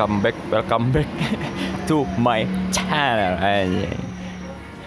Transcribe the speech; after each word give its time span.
Welcome 0.00 0.24
back, 0.24 0.36
welcome 0.48 0.86
back 0.96 1.08
to 1.92 2.08
my 2.16 2.48
channel. 2.72 3.36
Anjing. 3.36 4.00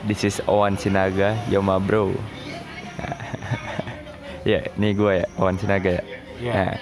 This 0.10 0.26
is 0.26 0.42
Owan 0.50 0.74
Sinaga, 0.74 1.38
yo 1.54 1.62
ma 1.62 1.78
bro. 1.78 2.10
ya, 4.50 4.66
ini 4.74 4.98
gue 4.98 5.22
ya, 5.22 5.30
Owan 5.38 5.62
Sinaga 5.62 6.02
ya. 6.02 6.04
Iya. 6.42 6.54
Nah, 6.58 6.74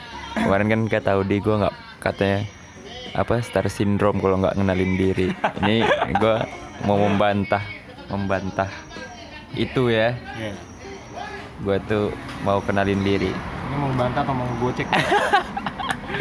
kemarin 0.47 0.67
kan 0.71 0.81
kata 0.87 1.19
Audi 1.19 1.43
gue 1.43 1.59
nggak 1.59 1.75
katanya 1.99 2.47
apa 3.19 3.43
star 3.43 3.67
syndrome 3.67 4.23
kalau 4.23 4.39
nggak 4.39 4.55
ngenalin 4.55 4.95
diri. 4.95 5.27
Ini 5.59 5.83
gue 6.15 6.35
mau 6.87 7.03
membantah, 7.03 7.67
membantah 8.07 8.71
itu 9.59 9.91
ya. 9.91 10.15
Iya. 10.39 10.55
Gue 11.67 11.83
tuh 11.83 12.15
mau 12.47 12.63
kenalin 12.63 13.03
diri. 13.03 13.35
Ini 13.35 13.75
mau 13.75 13.91
bantah 13.91 14.23
apa 14.23 14.31
mau 14.31 14.47
ngegocek? 14.55 14.87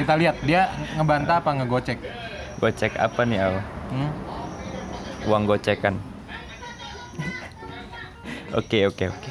Kita 0.00 0.16
lihat 0.16 0.36
dia 0.40 0.62
ngebantah 0.96 1.36
apa 1.38 1.50
ngegocek. 1.54 1.98
Gocek 2.56 2.96
apa 2.96 3.20
nih, 3.22 3.38
Al? 3.38 3.54
Hmm? 3.90 4.10
Uang 5.26 5.44
gocekan. 5.44 6.00
Oke, 8.50 8.82
oke, 8.82 9.04
oke. 9.06 9.30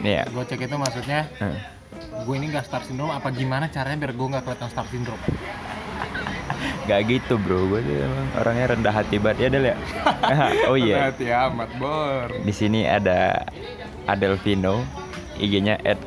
Nih 0.00 0.12
ya. 0.16 0.24
Gocek 0.26 0.60
itu 0.60 0.72
maksudnya 0.72 1.26
Hmm. 1.36 1.58
gue 2.20 2.34
ini 2.36 2.48
gak 2.48 2.64
star 2.64 2.80
syndrome 2.80 3.10
apa 3.10 3.28
gimana 3.28 3.66
caranya 3.66 3.96
biar 3.98 4.12
gue 4.12 4.26
gak 4.30 4.42
kelihatan 4.42 4.68
star 4.68 4.86
syndrome? 4.86 5.20
Gak 6.86 7.00
gitu 7.06 7.36
bro, 7.36 7.66
gue 7.66 7.80
tuh 7.80 7.96
emang 7.98 8.28
orangnya 8.34 8.66
rendah 8.68 8.94
hati 8.94 9.16
banget 9.16 9.38
ya 9.38 9.48
Del 9.50 9.64
ya. 9.66 9.76
oh 10.68 10.76
iya, 10.76 10.96
Hati 11.08 11.26
amat 11.28 11.70
bor. 11.76 12.28
di 12.36 12.52
sini 12.52 12.82
ada 12.82 13.44
Adelvino, 14.06 14.80
IG-nya 15.36 15.76
at 15.78 16.00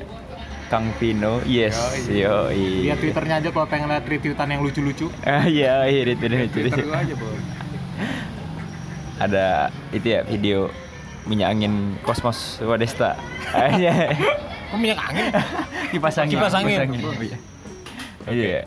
Kang 0.74 0.90
Vino, 0.98 1.38
yes, 1.46 1.78
yo, 2.10 2.50
Lihat 2.50 2.98
twitternya 2.98 3.46
aja 3.46 3.54
kalau 3.54 3.70
pengen 3.70 3.94
lihat 3.94 4.10
retweetan 4.10 4.50
yang 4.50 4.66
lucu-lucu. 4.66 5.06
Ah 5.22 5.46
iya, 5.46 5.86
iya, 5.86 6.02
itu 6.02 6.18
itu 6.18 6.50
Twitter 6.50 6.82
gue 6.82 6.98
aja 6.98 7.14
bor. 7.14 7.30
Ada 9.30 9.70
itu 9.94 10.18
ya 10.18 10.26
video 10.26 10.74
minyak 11.30 11.54
angin 11.54 11.94
kosmos 12.02 12.58
Wadesta. 12.58 13.14
Ah, 13.54 13.70
Iya. 13.70 14.18
Kok 14.74 14.82
minyak 14.82 14.98
angin? 15.14 15.30
kipas 15.94 16.18
angin. 16.18 16.42
Kipas 16.42 16.54
angin. 16.58 16.80
Oh, 17.06 17.14
iya. 17.22 17.38
Iya. 18.26 18.62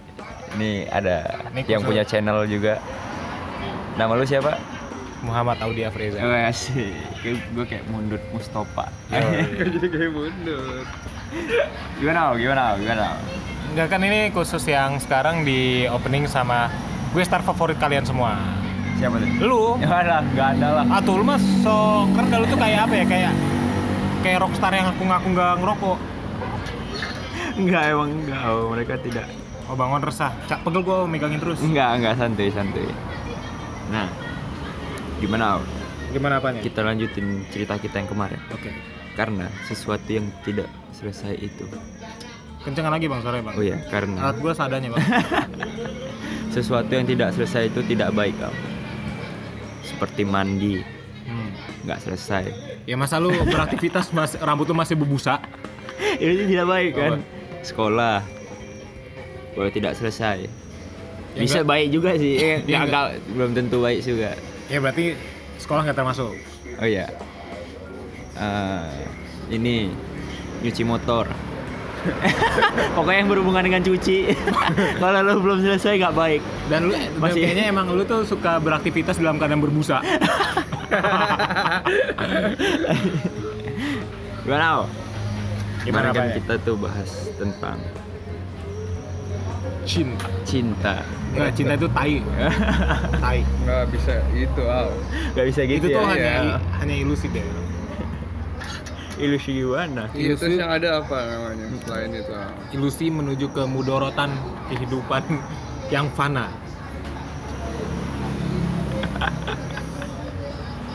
Ini 0.54 0.86
ada 0.86 1.42
Ini 1.50 1.66
yang 1.66 1.82
punya 1.82 2.06
channel 2.06 2.46
juga. 2.46 2.78
Nama 3.98 4.14
lu 4.14 4.22
siapa? 4.22 4.54
Muhammad 5.26 5.58
Audi 5.58 5.82
Afriza. 5.82 6.22
Oh, 6.22 6.30
asik. 6.30 6.94
Gue 7.50 7.66
kayak 7.66 7.82
mundur 7.90 8.22
Mustafa. 8.30 8.94
Jadi 9.10 9.86
kayak 9.90 10.14
mundur. 10.14 10.86
Gimana? 11.98 12.34
Gimana? 12.36 12.64
Gimana? 12.78 13.06
Enggak 13.72 13.86
kan 13.92 14.00
ini 14.04 14.32
khusus 14.32 14.64
yang 14.70 14.96
sekarang 15.02 15.44
di 15.44 15.84
opening 15.90 16.24
sama 16.30 16.72
gue 17.12 17.22
star 17.24 17.44
favorit 17.44 17.76
kalian 17.76 18.06
semua. 18.08 18.36
Siapa 18.96 19.20
tuh? 19.20 19.28
Lu? 19.44 19.64
Ya 19.76 19.92
ada, 19.92 20.16
nggak 20.24 20.48
ada 20.56 20.68
lah. 20.80 20.84
Ah 20.88 21.00
tuh 21.04 21.20
lu 21.20 21.24
mas 21.26 21.44
so 21.64 22.08
keren 22.16 22.32
lu 22.32 22.46
tuh 22.48 22.56
kayak 22.56 22.88
apa 22.88 22.94
ya 22.96 23.04
kayak 23.04 23.32
kayak 24.24 24.38
rockstar 24.40 24.72
yang 24.72 24.88
aku 24.88 25.02
ngaku 25.04 25.28
nggak 25.36 25.52
ngerokok. 25.60 25.98
Enggak 27.56 27.82
emang 27.88 28.10
enggak. 28.12 28.40
Oh, 28.48 28.68
mereka 28.72 28.94
tidak. 29.00 29.26
Oh 29.66 29.74
bangun 29.74 29.98
resah, 29.98 30.30
cak 30.46 30.62
pegel 30.62 30.86
gue 30.86 30.98
megangin 31.10 31.42
terus. 31.42 31.58
Enggak, 31.58 31.98
enggak 31.98 32.14
santuy, 32.16 32.48
santuy. 32.54 32.86
Nah, 33.90 34.06
gimana? 35.18 35.58
Gimana 36.14 36.38
apanya? 36.38 36.62
Kita 36.62 36.86
lanjutin 36.86 37.42
cerita 37.50 37.74
kita 37.76 37.98
yang 37.98 38.08
kemarin. 38.08 38.38
Oke. 38.54 38.70
Karena 39.18 39.50
sesuatu 39.66 40.06
yang 40.06 40.30
tidak 40.46 40.70
selesai 40.96 41.36
itu. 41.36 41.66
Kencengan 42.62 42.90
lagi 42.90 43.06
bang 43.06 43.20
sore 43.20 43.38
bang. 43.38 43.54
Oh 43.54 43.62
iya, 43.62 43.78
karena 43.86 44.18
Alat 44.22 44.36
gue 44.38 44.52
seadanya 44.52 44.88
bang. 44.90 45.04
sesuatu 46.54 46.88
yang 46.88 47.04
tidak 47.04 47.30
selesai 47.30 47.68
itu 47.68 47.80
tidak 47.84 48.10
baik, 48.10 48.34
Al. 48.40 48.54
Seperti 49.82 50.22
mandi, 50.24 50.80
Hmm. 51.22 51.50
nggak 51.84 52.00
selesai. 52.00 52.44
Ya 52.82 52.94
masa 52.94 53.18
lu 53.18 53.30
beraktivitas 53.44 54.10
mas 54.10 54.34
rambut 54.36 54.64
lu 54.64 54.74
masih 54.74 54.94
berbusa? 54.94 55.38
Ini 56.18 56.46
tidak 56.46 56.66
baik 56.66 56.92
kan? 56.92 57.18
Sekolah, 57.60 58.22
kalau 59.52 59.70
tidak 59.70 59.94
selesai. 59.94 60.46
Ya 61.36 61.38
Bisa 61.38 61.60
enggak. 61.60 61.68
baik 61.68 61.88
juga 61.92 62.10
sih, 62.14 62.34
eh, 62.34 62.62
Ya 62.64 62.80
nggak- 62.80 62.88
nggak- 62.88 63.10
belum 63.30 63.50
tentu 63.52 63.78
baik 63.78 64.00
juga. 64.00 64.32
Ya 64.66 64.78
berarti 64.78 65.12
sekolah 65.58 65.84
nggak 65.84 65.98
termasuk. 65.98 66.32
Oh 66.76 66.84
iya, 66.84 67.06
Eh, 68.34 68.90
ini 69.50 69.88
nyuci 70.60 70.82
motor. 70.82 71.26
Pokoknya 72.94 73.18
yang 73.18 73.28
berhubungan 73.28 73.62
dengan 73.62 73.82
cuci. 73.82 74.30
Kalau 75.02 75.20
lo 75.20 75.38
belum 75.38 75.58
selesai 75.60 75.98
nggak 75.98 76.14
baik. 76.14 76.40
Dan 76.66 76.86
lu 76.86 76.94
Masih- 77.18 77.42
kayaknya 77.42 77.64
emang 77.66 77.90
lu 77.90 78.02
tuh 78.02 78.22
suka 78.22 78.58
beraktivitas 78.58 79.18
dalam 79.18 79.36
keadaan 79.36 79.58
berbusa. 79.58 79.98
Gimana? 84.42 84.86
Gimana 85.82 86.08
kan 86.10 86.30
kita 86.32 86.54
tuh 86.62 86.76
bahas 86.76 87.10
tentang 87.34 87.78
Cinta. 89.86 90.26
cinta. 90.42 90.94
Nggak, 91.30 91.50
cinta 91.54 91.72
itu 91.74 91.88
tai. 91.88 92.18
tai. 93.20 93.38
nggak 93.62 93.84
bisa 93.92 94.18
itu 94.32 94.62
al 94.64 94.90
Gak 95.30 95.46
bisa 95.46 95.60
gitu 95.62 95.86
itu 95.86 95.94
tuh 95.94 96.02
ya. 96.02 96.10
hanya 96.10 96.32
Iya. 96.42 96.58
hanya 96.82 96.94
ilusi 96.96 97.26
deh. 97.30 97.42
Ilusi 99.16 99.50
gimana? 99.56 100.08
itu 100.10 100.36
Ilusi- 100.36 100.56
yang 100.56 100.70
ada 100.70 101.00
apa 101.00 101.16
namanya 101.18 101.66
selain 101.82 102.10
itu? 102.12 102.32
Ilusi 102.72 103.06
menuju 103.08 103.46
ke 103.48 103.62
mudorotan 103.64 104.30
kehidupan 104.68 105.24
yang 105.94 106.06
fana. 106.12 106.48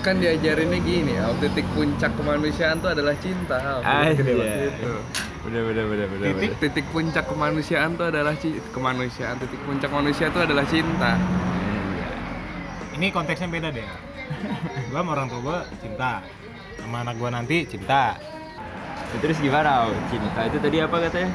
kan 0.02 0.18
diajarinnya 0.18 0.82
gini 0.82 1.14
al 1.14 1.38
titik 1.38 1.62
puncak 1.72 2.10
kemanusiaan 2.18 2.82
itu 2.82 2.90
adalah 2.90 3.14
cinta 3.16 3.58
Aja. 3.80 4.18
Gitu. 4.18 4.94
Bener 5.42 5.62
bener 5.64 5.86
bener 5.86 6.08
bener. 6.10 6.26
titik 6.32 6.52
titik 6.58 6.86
puncak 6.90 7.30
kemanusiaan 7.30 7.94
itu 7.94 8.04
adalah 8.04 8.34
kemanusiaan 8.72 9.38
titik 9.38 9.62
puncak 9.62 9.90
manusia 9.90 10.26
itu 10.28 10.40
adalah 10.40 10.66
cinta 10.66 11.22
Ini 12.92 13.10
konteksnya 13.10 13.46
beda 13.48 13.70
deh. 13.70 13.86
gua 14.90 15.02
sama 15.02 15.10
orang 15.12 15.28
tua 15.28 15.40
gua 15.40 15.58
cinta. 15.78 16.22
Sama 16.82 16.98
anak 17.06 17.16
gua 17.22 17.30
nanti 17.32 17.64
cinta. 17.70 18.18
Terus 19.20 19.38
gimana? 19.44 19.88
Al? 19.88 19.92
Cinta 20.10 20.42
itu 20.48 20.58
tadi 20.58 20.78
apa 20.82 20.96
katanya? 20.98 21.30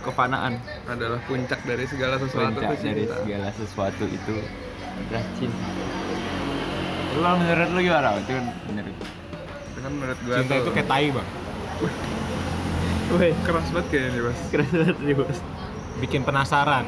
Kefanaan. 0.00 0.52
adalah 0.88 1.20
puncak 1.28 1.60
dari 1.68 1.84
segala 1.84 2.16
sesuatu 2.16 2.56
Puncak 2.56 2.72
itu 2.72 2.84
dari 2.88 3.04
cinta 3.04 3.16
segala 3.20 3.48
sesuatu 3.52 4.04
itu 4.08 4.34
adalah 4.96 5.24
cinta. 5.36 5.66
Lu 7.10 7.30
menurut 7.36 7.68
lu 7.74 7.80
gimana? 7.84 8.08
Itu 8.16 8.32
kan 8.32 8.44
menurut. 8.70 8.96
itu 9.70 9.78
kan 9.80 9.92
menurut 9.92 10.18
gua 10.24 10.34
Cinta 10.40 10.54
tuh 10.56 10.62
itu 10.64 10.70
kayak 10.72 10.88
tai, 10.88 11.06
Bang. 11.12 11.28
Wih, 13.10 13.34
keras 13.42 13.66
banget 13.74 13.86
kayaknya 13.90 14.10
nih 14.14 14.22
bos 14.22 14.40
keras 14.54 14.70
banget 14.70 14.96
nih 15.02 15.14
bos. 15.18 15.38
Bikin 15.98 16.22
penasaran. 16.22 16.86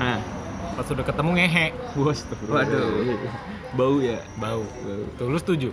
Nah, 0.00 0.18
Pas 0.72 0.88
udah 0.88 1.04
ketemu 1.04 1.30
ngehe. 1.36 1.66
bos 1.92 2.24
tuh. 2.24 2.38
Waduh. 2.48 3.04
Bau 3.76 4.00
ya. 4.00 4.24
Bau. 4.40 4.64
Bau. 4.64 5.02
Tuh 5.20 5.26
lu 5.28 5.36
setuju? 5.36 5.68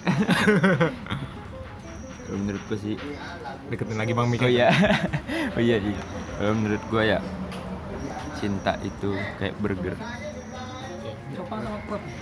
Kalau 2.26 2.38
menurut 2.38 2.62
gua 2.70 2.78
sih. 2.78 2.94
Deketin 3.70 3.98
lagi 3.98 4.12
Bang 4.14 4.26
Oh 4.26 4.30
Mika. 4.30 4.46
iya. 4.46 4.70
oh 5.54 5.62
iya 5.62 5.76
iya. 5.90 5.98
Kalau 6.38 6.54
menurut 6.54 6.82
gua 6.88 7.02
ya 7.02 7.18
cinta 8.40 8.72
itu 8.80 9.12
kayak 9.36 9.54
burger. 9.60 9.96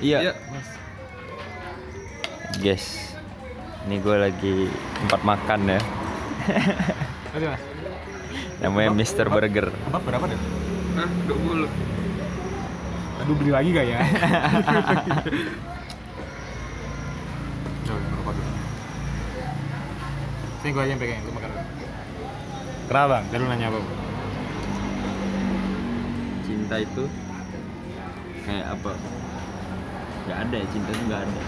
Iya. 0.03 0.19
Iya. 0.31 0.33
Guys. 2.59 3.15
Ini 3.89 4.05
gue 4.05 4.17
lagi 4.21 4.55
tempat 5.01 5.21
makan 5.25 5.61
ya. 5.65 5.81
Oke, 7.37 7.47
Mas. 7.47 7.63
Namanya 8.61 8.91
Mr. 8.93 9.27
Burger. 9.31 9.71
Apa 9.89 9.99
berapa 10.03 10.25
deh? 10.29 10.41
Hah, 10.99 11.09
20 11.31 11.71
Aduh 13.19 13.35
beli 13.39 13.51
lagi 13.55 13.69
gak 13.71 13.87
ya? 13.87 13.99
Coba 17.87 17.99
ngerokok 18.03 18.33
dulu. 18.35 18.51
Sini 20.69 20.77
gua 20.77 20.85
aja 20.85 20.93
yang 20.93 21.01
pegang, 21.01 21.25
lu 21.25 21.33
makan. 21.33 21.51
Kenapa 22.93 23.09
bang? 23.09 23.25
Tadi 23.33 23.41
lu 23.41 23.49
nanya 23.49 23.73
apa? 23.73 23.81
Bang? 23.81 23.97
Cinta 26.45 26.77
itu 26.77 27.09
kayak 28.45 28.77
apa? 28.77 28.93
Gak 30.29 30.39
ada 30.45 30.57
ya 30.61 30.67
cinta 30.69 30.91
itu 30.93 31.05
gak 31.09 31.25
ada. 31.25 31.41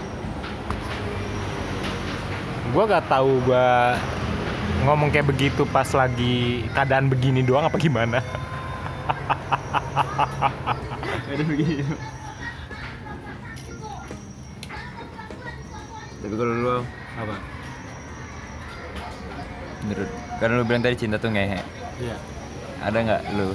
Gua 2.73 2.83
gak 2.89 3.05
tahu 3.05 3.45
gua 3.45 3.93
ngomong 4.89 5.13
kayak 5.13 5.29
begitu 5.29 5.69
pas 5.69 5.93
lagi 5.93 6.65
keadaan 6.73 7.05
begini 7.05 7.45
doang 7.45 7.69
apa 7.69 7.77
gimana? 7.77 8.25
ada 11.29 11.43
begitu. 11.45 11.93
Tapi 16.25 16.33
kalau 16.33 16.53
lu 16.57 16.81
Apa? 17.21 17.50
Menurut 19.85 20.09
kan 20.41 20.49
lu 20.53 20.63
bilang 20.65 20.81
tadi 20.81 20.95
cinta 20.97 21.17
tuh 21.17 21.29
ngehe. 21.33 21.59
Iya. 22.01 22.15
Ada 22.81 22.97
nggak 22.97 23.21
lu 23.37 23.49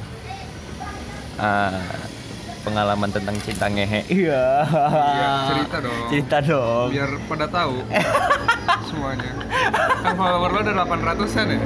ah, 1.42 1.82
pengalaman 2.62 3.10
tentang 3.10 3.36
cinta 3.42 3.66
ngehe. 3.70 4.00
Iya. 4.10 4.44
Iya, 4.66 5.30
cerita 5.50 5.76
dong. 5.82 5.98
Cerita 6.10 6.36
dong. 6.42 6.88
biar 6.90 7.10
pada 7.26 7.46
tahu 7.50 7.76
semuanya 8.86 9.34
kan 10.06 10.14
follower 10.14 10.50
lo 10.54 10.58
ada 10.62 10.72
800an 10.86 11.46
ya 11.50 11.58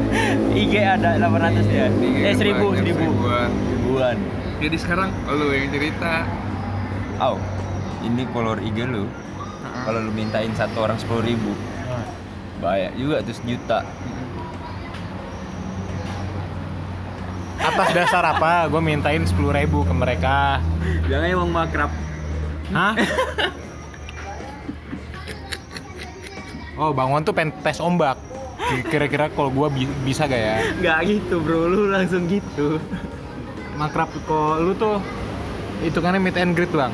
IG 0.56 0.72
ada 0.80 1.08
800 1.20 1.68
ya. 1.68 1.86
IG 1.92 2.16
eh 2.24 2.32
1000 2.32 2.56
banyak, 2.56 2.80
1000. 2.80 2.80
seribuan. 2.80 3.48
Ribuan. 3.60 4.16
jadi 4.56 4.76
sekarang 4.80 5.08
lo 5.28 5.52
yang 5.52 5.68
cerita 5.68 6.24
Au. 7.20 7.36
Ini 8.00 8.24
follower 8.32 8.64
IG 8.64 8.88
lu. 8.88 9.04
Kalau 9.84 10.00
lu 10.00 10.12
mintain 10.12 10.48
satu 10.56 10.88
orang 10.88 10.96
10.000 10.96 11.20
ribu 11.20 11.52
Bahaya 12.60 12.92
juga 12.96 13.24
tuh 13.24 13.32
sejuta 13.32 13.84
atas 17.60 17.88
dasar 17.92 18.24
apa 18.26 18.66
gue 18.66 18.80
mintain 18.80 19.20
10.000 19.20 19.36
ribu 19.36 19.84
ke 19.84 19.92
mereka 19.92 20.58
Jangan 21.06 21.28
emang 21.28 21.50
makrab 21.50 21.90
Hah? 22.70 22.94
Oh, 26.80 26.96
Bang 26.96 27.12
Wan 27.12 27.20
tuh 27.20 27.36
pengen 27.36 27.52
tes 27.60 27.76
ombak. 27.76 28.16
Kira-kira 28.88 29.28
kalau 29.28 29.52
gua 29.52 29.68
bi- 29.68 29.84
bisa 30.00 30.24
gak 30.24 30.40
ya? 30.40 30.56
Gak 30.80 30.98
gitu 31.04 31.36
bro, 31.36 31.68
lu 31.68 31.92
langsung 31.92 32.24
gitu 32.24 32.80
Makrab 33.76 34.08
kok 34.08 34.54
lu 34.56 34.72
tuh 34.72 34.96
hitungannya 35.84 36.16
meet 36.16 36.40
and 36.40 36.56
greet, 36.56 36.72
Bang. 36.72 36.88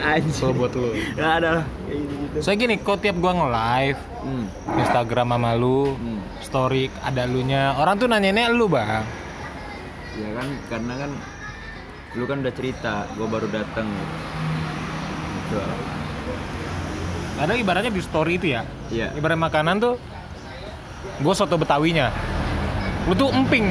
Anjir 0.00 0.50
Kalau 0.50 0.58
buat 0.58 0.74
lu. 0.74 0.90
Gak 1.14 1.32
ada 1.38 1.62
lah 1.62 1.64
gitu 1.86 2.42
Saya 2.42 2.58
gini, 2.58 2.82
kok 2.82 2.98
tiap 2.98 3.14
gua 3.14 3.30
nge-live 3.30 4.00
hmm. 4.26 4.44
Instagram 4.82 5.28
sama 5.30 5.50
lu, 5.54 5.94
Hmm. 5.94 6.18
story 6.42 6.90
ada 6.98 7.22
lunya. 7.22 7.78
Orang 7.78 8.02
tuh 8.02 8.10
nanyanya 8.10 8.50
lu, 8.50 8.66
Bang. 8.66 9.06
Ya 10.18 10.28
kan, 10.36 10.48
karena 10.68 10.94
kan 11.06 11.10
Lu 12.12 12.24
kan 12.28 12.44
udah 12.44 12.52
cerita, 12.52 13.08
gua 13.16 13.26
baru 13.28 13.48
dateng 13.48 13.88
Gitu 15.48 15.56
Ada 17.40 17.56
ibaratnya 17.56 17.90
di 17.90 18.02
story 18.04 18.36
itu 18.36 18.52
ya. 18.52 18.62
Iya 18.92 19.16
Ibarat 19.16 19.40
makanan 19.40 19.80
tuh 19.80 19.96
gue 21.02 21.34
soto 21.34 21.58
betawinya. 21.58 22.14
Lu 23.10 23.14
tuh 23.18 23.34
emping. 23.34 23.66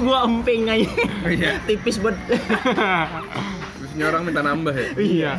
Gua 0.00 0.28
emping 0.28 0.68
aja 0.68 0.90
Iya. 1.36 1.60
Tipis 1.64 1.96
banget 2.00 2.20
terus 3.80 3.90
ini 3.96 4.02
orang 4.04 4.22
minta 4.28 4.44
nambah 4.44 4.74
ya 4.76 4.88
iya. 5.00 5.32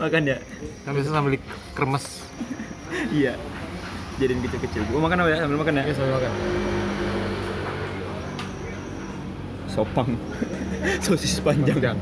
Makan 0.00 0.22
ya? 0.24 0.36
Kan 0.82 0.90
biasa 0.96 1.10
sambil 1.12 1.36
kremes. 1.76 2.04
Iya 3.12 3.36
Jadiin 4.16 4.40
kecil-kecil 4.44 4.82
Gua 4.88 5.00
makan 5.04 5.24
apa 5.24 5.28
ya? 5.28 5.38
Sambil 5.44 5.58
makan 5.60 5.74
ya? 5.76 5.82
Iya, 5.84 5.94
sambil 5.96 6.12
makan. 6.18 6.32
Sopang 9.72 10.10
Sosis 11.04 11.40
panjang 11.40 11.76
Panjang. 11.80 11.98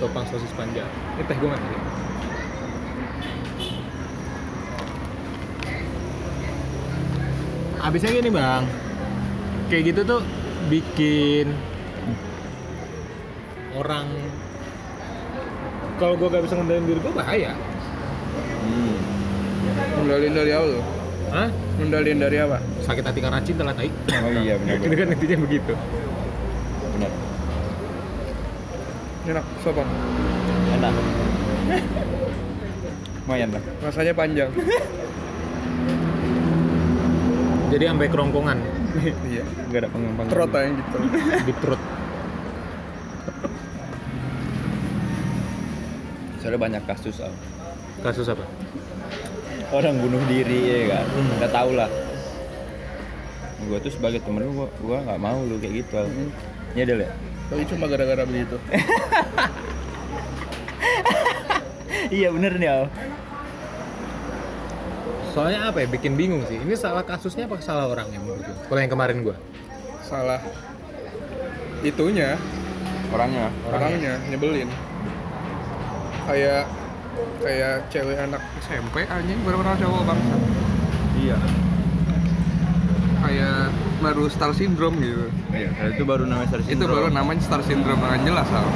Sopang 0.00 0.24
sosis 0.32 0.48
panjang. 0.56 0.88
Ini 1.20 1.28
teh 1.28 1.36
gue 1.36 1.44
nggak 1.44 1.60
tadi. 1.60 1.76
Abisnya 7.80 8.12
gini 8.12 8.28
bang, 8.28 8.64
kayak 9.72 9.82
gitu 9.92 10.00
tuh 10.04 10.20
bikin 10.68 11.48
orang 13.72 14.04
kalau 15.96 16.16
gue 16.16 16.28
gak 16.28 16.44
bisa 16.44 16.54
ngendalin 16.56 16.84
diri 16.84 17.00
gue 17.00 17.12
bahaya. 17.12 17.52
hmm. 18.64 18.96
ngendalin 20.00 20.32
dari 20.32 20.50
apa 20.52 20.66
lo 20.68 20.80
Hah? 21.30 21.48
ngendalin 21.78 22.18
dari 22.20 22.36
apa 22.40 22.58
Sakit 22.84 23.04
hati 23.04 23.20
karena 23.20 23.40
cinta 23.44 23.62
lah 23.64 23.72
tai. 23.76 23.88
Oh 23.88 24.32
iya 24.32 24.56
benar 24.60 24.76
Itu 24.84 24.94
kan 24.96 25.08
intinya 25.16 25.36
begitu. 25.44 25.72
Benar 26.96 27.12
enak 29.30 29.46
sopang 29.62 29.86
Enak. 30.70 30.94
Lumayan 33.30 33.54
lah. 33.54 33.62
Rasanya 33.86 34.10
panjang. 34.10 34.50
Jadi 37.70 37.84
sampai 37.86 38.10
kerongkongan. 38.10 38.58
Iya. 39.30 39.46
Gak 39.70 39.86
ada 39.86 39.90
pengembang. 39.94 40.26
Trot 40.26 40.50
aja 40.50 40.66
gitu. 40.74 40.98
Di 41.46 41.54
perut. 41.54 41.78
Soalnya 46.42 46.58
banyak 46.58 46.82
kasus 46.90 47.22
Al. 47.22 47.30
Kasus 48.02 48.26
apa? 48.34 48.42
Orang 49.70 50.02
bunuh 50.02 50.18
diri 50.26 50.58
ya 50.66 50.98
kan? 50.98 51.06
Udah 51.38 51.50
tau 51.54 51.70
lah. 51.70 51.86
Gue 53.62 53.78
tuh 53.78 53.94
sebagai 53.94 54.18
temen 54.26 54.42
lu, 54.42 54.66
gua, 54.66 54.68
gua 54.82 54.98
gak 55.06 55.20
mau 55.22 55.38
lu 55.46 55.54
kayak 55.62 55.86
gitu 55.86 56.02
Al. 56.02 56.10
Ini 56.74 56.82
ada 56.82 57.06
ya? 57.06 57.10
Tapi 57.50 57.66
cuma 57.66 57.90
gara-gara 57.90 58.22
begitu 58.22 58.56
iya 62.14 62.30
bener 62.30 62.54
nih 62.56 62.70
Al 62.70 62.84
Soalnya 65.30 65.70
apa 65.70 65.78
ya? 65.78 65.86
Bikin 65.86 66.18
bingung 66.18 66.42
sih. 66.50 66.58
Ini 66.58 66.74
salah 66.74 67.06
kasusnya 67.06 67.46
apa 67.46 67.62
salah 67.62 67.86
orangnya 67.86 68.18
menurut 68.18 68.42
lu? 68.42 68.54
Kalau 68.66 68.80
yang 68.82 68.90
kemarin 68.90 69.22
gua. 69.22 69.38
salah 70.02 70.42
itunya 71.86 72.34
Orangnya 73.14 73.46
orangnya 73.70 74.18
nyebelin 74.26 74.66
kayak 76.26 76.66
kayak 77.38 77.86
cewek 77.94 78.18
anak 78.18 78.42
SMP 78.58 79.06
anjing 79.06 79.38
baru 79.46 79.62
kenal 79.62 79.78
cowok 79.78 80.02
bang 80.02 80.20
Iya 81.14 81.38
kayak 83.22 83.70
baru 84.00 84.24
star 84.26 84.50
syndrome 84.50 84.96
gitu 84.98 85.26
Iya, 85.50 85.68
itu 85.90 86.02
baru 86.02 86.24
namanya 86.24 86.48
star 86.48 86.60
itu 86.62 86.84
baru 86.84 87.08
namanya 87.08 87.40
star 87.40 87.60
syndrome 87.60 88.00
dengan 88.00 88.20
jelas 88.24 88.48
Al. 88.50 88.66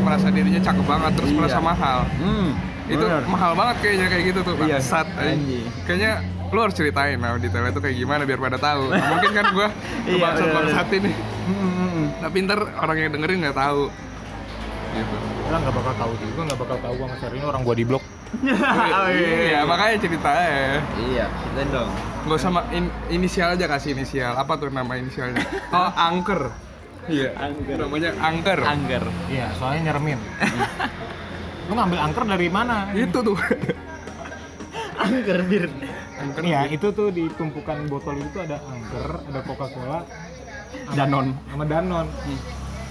merasa 0.00 0.26
dirinya 0.28 0.58
cakep 0.58 0.84
banget 0.84 1.12
terus 1.14 1.28
Iya. 1.28 1.36
merasa 1.36 1.58
mahal 1.60 1.98
Hmm, 2.16 2.48
itu 2.86 3.04
bener. 3.04 3.22
mahal 3.26 3.52
banget 3.52 3.76
kayaknya 3.80 4.06
kayak 4.08 4.24
gitu 4.26 4.40
tuh 4.42 4.54
Iya, 4.60 4.78
anjing. 4.78 5.18
anjing. 5.18 5.64
kayaknya 5.84 6.12
lu 6.48 6.58
harus 6.58 6.72
ceritain 6.72 7.18
lah 7.18 7.36
detailnya 7.36 7.70
tuh 7.70 7.82
kayak 7.82 7.92
gimana 7.94 8.22
biar 8.22 8.40
pada 8.40 8.56
tahu 8.56 8.88
Nah, 8.88 9.04
mungkin 9.10 9.30
kan 9.30 9.46
gua 9.52 9.68
Iya, 10.06 10.14
kebangsat 10.14 10.40
bener. 10.40 10.56
bangsat 10.56 10.88
ini 10.94 11.12
Hmm, 11.44 11.54
hmm, 11.54 11.72
hmm. 11.76 12.04
tapi 12.18 12.36
ntar 12.42 12.60
orang 12.74 12.96
yang 12.98 13.10
dengerin 13.10 13.38
nggak 13.42 13.58
tahu 13.58 13.82
gitu 14.90 15.16
Orang 15.44 15.60
nggak 15.60 15.74
bakal 15.74 15.94
tahu 15.96 16.12
juga, 16.18 16.40
nggak 16.44 16.60
bakal 16.60 16.76
tahu 16.78 16.92
gua 16.94 17.06
nge-share 17.08 17.32
ini 17.32 17.44
orang 17.46 17.62
gua 17.62 17.72
di 17.72 17.84
blok. 17.84 18.04
Oh, 18.90 19.08
iya 19.08 19.60
makanya 19.62 19.96
cerita 19.98 20.30
ya 20.30 20.76
Iya, 20.98 21.24
ceritain 21.34 21.68
dong 21.70 21.90
nggak 22.28 22.38
usah 22.38 22.50
ma- 22.50 22.68
in- 22.70 22.92
inisial 23.08 23.56
aja 23.56 23.64
kasih 23.66 23.92
inisial 23.92 24.32
apa 24.32 24.52
tuh 24.54 24.68
nama 24.68 24.92
inisialnya 24.94 25.40
oh 25.70 25.90
angker 25.90 26.52
iya 27.08 27.32
Angker. 27.34 27.76
namanya 27.78 28.12
angker 28.14 28.60
Angger 28.60 29.04
Iya, 29.26 29.48
soalnya 29.56 29.88
nyeremin. 29.88 30.20
Lu 31.64 31.72
ngambil 31.72 31.98
angker 31.98 32.24
dari 32.26 32.48
mana? 32.48 32.92
itu 32.92 33.18
tuh 33.18 33.32
Angker 34.98 35.40
bir 35.42 35.72
angker 36.18 36.42
Iya, 36.42 36.68
itu 36.68 36.86
tuh 36.90 37.08
di 37.08 37.32
tumpukan 37.32 37.80
botol 37.86 38.18
itu 38.18 38.36
ada 38.38 38.60
angker, 38.60 39.24
ada 39.24 39.40
Coca-Cola, 39.40 40.04
Danon. 40.92 41.32
sama 41.46 41.64
Danon. 41.64 42.06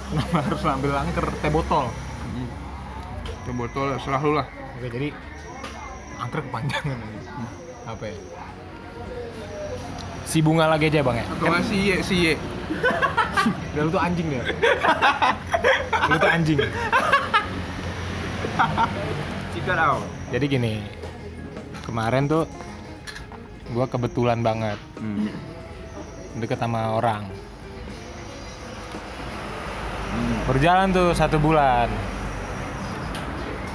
Kenapa 0.07 0.37
harus 0.41 0.61
ambil 0.63 0.91
angker 0.95 1.25
teh 1.37 1.51
botol? 1.51 1.85
Hmm. 1.85 2.49
Ke 3.43 3.51
botol 3.51 3.87
serah 3.99 4.17
lu 4.19 4.33
lah 4.33 4.47
Oke, 4.73 4.87
jadi 4.87 5.07
angker 6.17 6.41
kepanjangan. 6.41 6.97
Apa 7.85 8.03
ya? 8.03 8.17
Si 10.27 10.43
bunga 10.43 10.67
lagi 10.67 10.91
aja 10.91 10.99
bang 10.99 11.23
ya. 11.23 11.25
nggak 11.39 11.63
si 11.63 11.77
ye 11.87 11.95
si 12.03 12.15
ye 12.19 12.33
Dan 13.73 13.87
lu 13.87 13.91
tuh 13.95 14.01
anjing 14.03 14.27
ya. 14.27 14.43
lu 16.11 16.15
tuh 16.19 16.29
anjing. 16.29 16.59
Jadi 20.27 20.45
gini, 20.51 20.83
kemarin 21.87 22.27
tuh 22.27 22.43
gua 23.71 23.87
kebetulan 23.87 24.43
banget 24.43 24.75
hmm. 24.99 25.31
deket 26.43 26.59
sama 26.59 26.99
orang. 26.99 27.23
Hmm. 30.11 30.37
Berjalan 30.51 30.91
tuh 30.91 31.15
satu 31.15 31.39
bulan. 31.39 31.87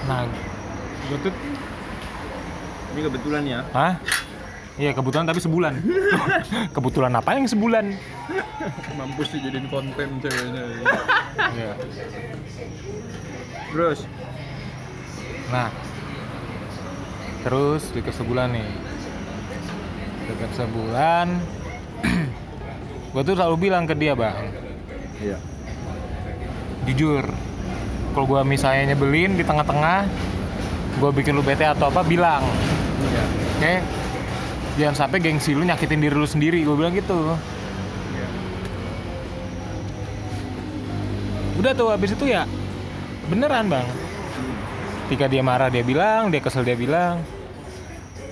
Nah, 0.04 0.26
gue 1.06 1.18
tuh, 1.22 1.34
Ini 2.92 3.00
kebetulan 3.08 3.42
ya 3.48 3.60
hah? 3.72 3.96
Iya 4.80 4.90
kebetulan 4.96 5.26
tapi 5.28 5.40
sebulan. 5.40 5.74
kebetulan 6.76 7.12
apa 7.12 7.30
yang 7.36 7.46
sebulan? 7.48 7.92
mampus 8.96 9.34
sih 9.34 9.40
jadiin 9.42 9.66
konten 9.68 10.08
ceweknya 10.22 10.62
Iya. 11.52 11.72
Terus 13.72 13.98
Nah, 15.52 15.68
terus 17.44 17.92
deket 17.92 18.16
sebulan 18.16 18.56
nih. 18.56 18.68
Deket 20.32 20.50
sebulan, 20.56 21.28
gue 23.12 23.22
tuh 23.26 23.36
selalu 23.36 23.68
bilang 23.68 23.84
ke 23.84 23.92
dia 23.92 24.16
bang, 24.16 24.48
Iya 25.20 25.36
jujur, 26.86 27.24
kalau 28.12 28.26
gue 28.26 28.42
misalnya 28.42 28.94
nyebelin 28.94 29.38
di 29.38 29.44
tengah-tengah, 29.46 30.06
gue 30.98 31.10
bikin 31.14 31.38
lu 31.38 31.42
bete 31.44 31.62
atau 31.62 31.88
apa 31.88 32.02
bilang, 32.02 32.42
iya 33.06 33.24
oke? 33.58 33.74
Jangan 34.80 34.96
sampai 34.96 35.18
gengsi 35.20 35.52
lu 35.52 35.68
nyakitin 35.68 36.00
diri 36.00 36.16
lu 36.16 36.24
sendiri, 36.24 36.64
gue 36.64 36.74
bilang 36.76 36.96
gitu. 36.96 37.36
udah 41.62 41.78
tuh 41.78 41.94
habis 41.94 42.10
itu 42.10 42.26
ya 42.26 42.42
beneran 43.30 43.70
bang 43.70 43.86
ketika 45.06 45.30
dia 45.30 45.46
marah 45.46 45.70
dia 45.70 45.86
bilang 45.86 46.26
dia 46.26 46.42
kesel 46.42 46.66
dia 46.66 46.74
bilang 46.74 47.22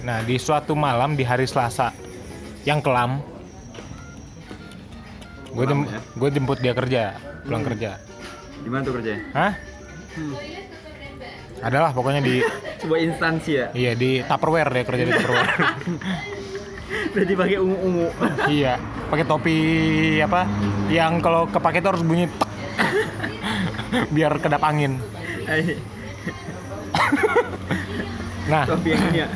nah 0.03 0.19
di 0.27 0.35
suatu 0.35 0.75
malam 0.75 1.15
di 1.15 1.23
hari 1.23 1.47
Selasa 1.47 1.95
yang 2.67 2.83
kelam 2.83 3.23
gue 5.55 5.63
Kelam 5.63 5.87
ya? 5.87 6.03
gue 6.03 6.29
jemput 6.35 6.59
dia 6.59 6.75
kerja 6.75 7.03
pulang 7.47 7.63
kerja 7.63 8.03
Di 8.61 8.69
mana 8.69 8.83
tuh 8.83 8.99
kerjanya? 8.99 9.23
hah 9.31 9.53
adalah 11.61 11.91
pokoknya 11.91 12.21
di 12.21 12.41
Sebuah 12.79 13.01
instansi 13.03 13.51
ya. 13.53 13.67
iya 13.73 13.93
di 13.93 14.21
Tupperware 14.23 14.71
dia 14.71 14.85
kerja 14.85 15.05
di 15.05 15.13
Tupperware 15.13 15.53
Berarti 17.13 17.35
pakai 17.35 17.57
ungu-ungu. 17.57 18.07
iya 18.49 18.79
pakai 19.07 19.25
topi 19.25 19.59
apa 20.19 20.47
yang 20.89 21.19
kalau 21.19 21.45
kepake 21.45 21.79
tuh 21.79 21.91
harus 21.91 22.03
bunyi 22.03 22.31
tek. 22.31 22.49
biar 24.09 24.33
kedap 24.37 24.63
angin 24.63 24.99
nah 28.47 28.65
Topi 28.65 28.89
yang 28.89 29.03
ini 29.05 29.19
ya. 29.21 29.29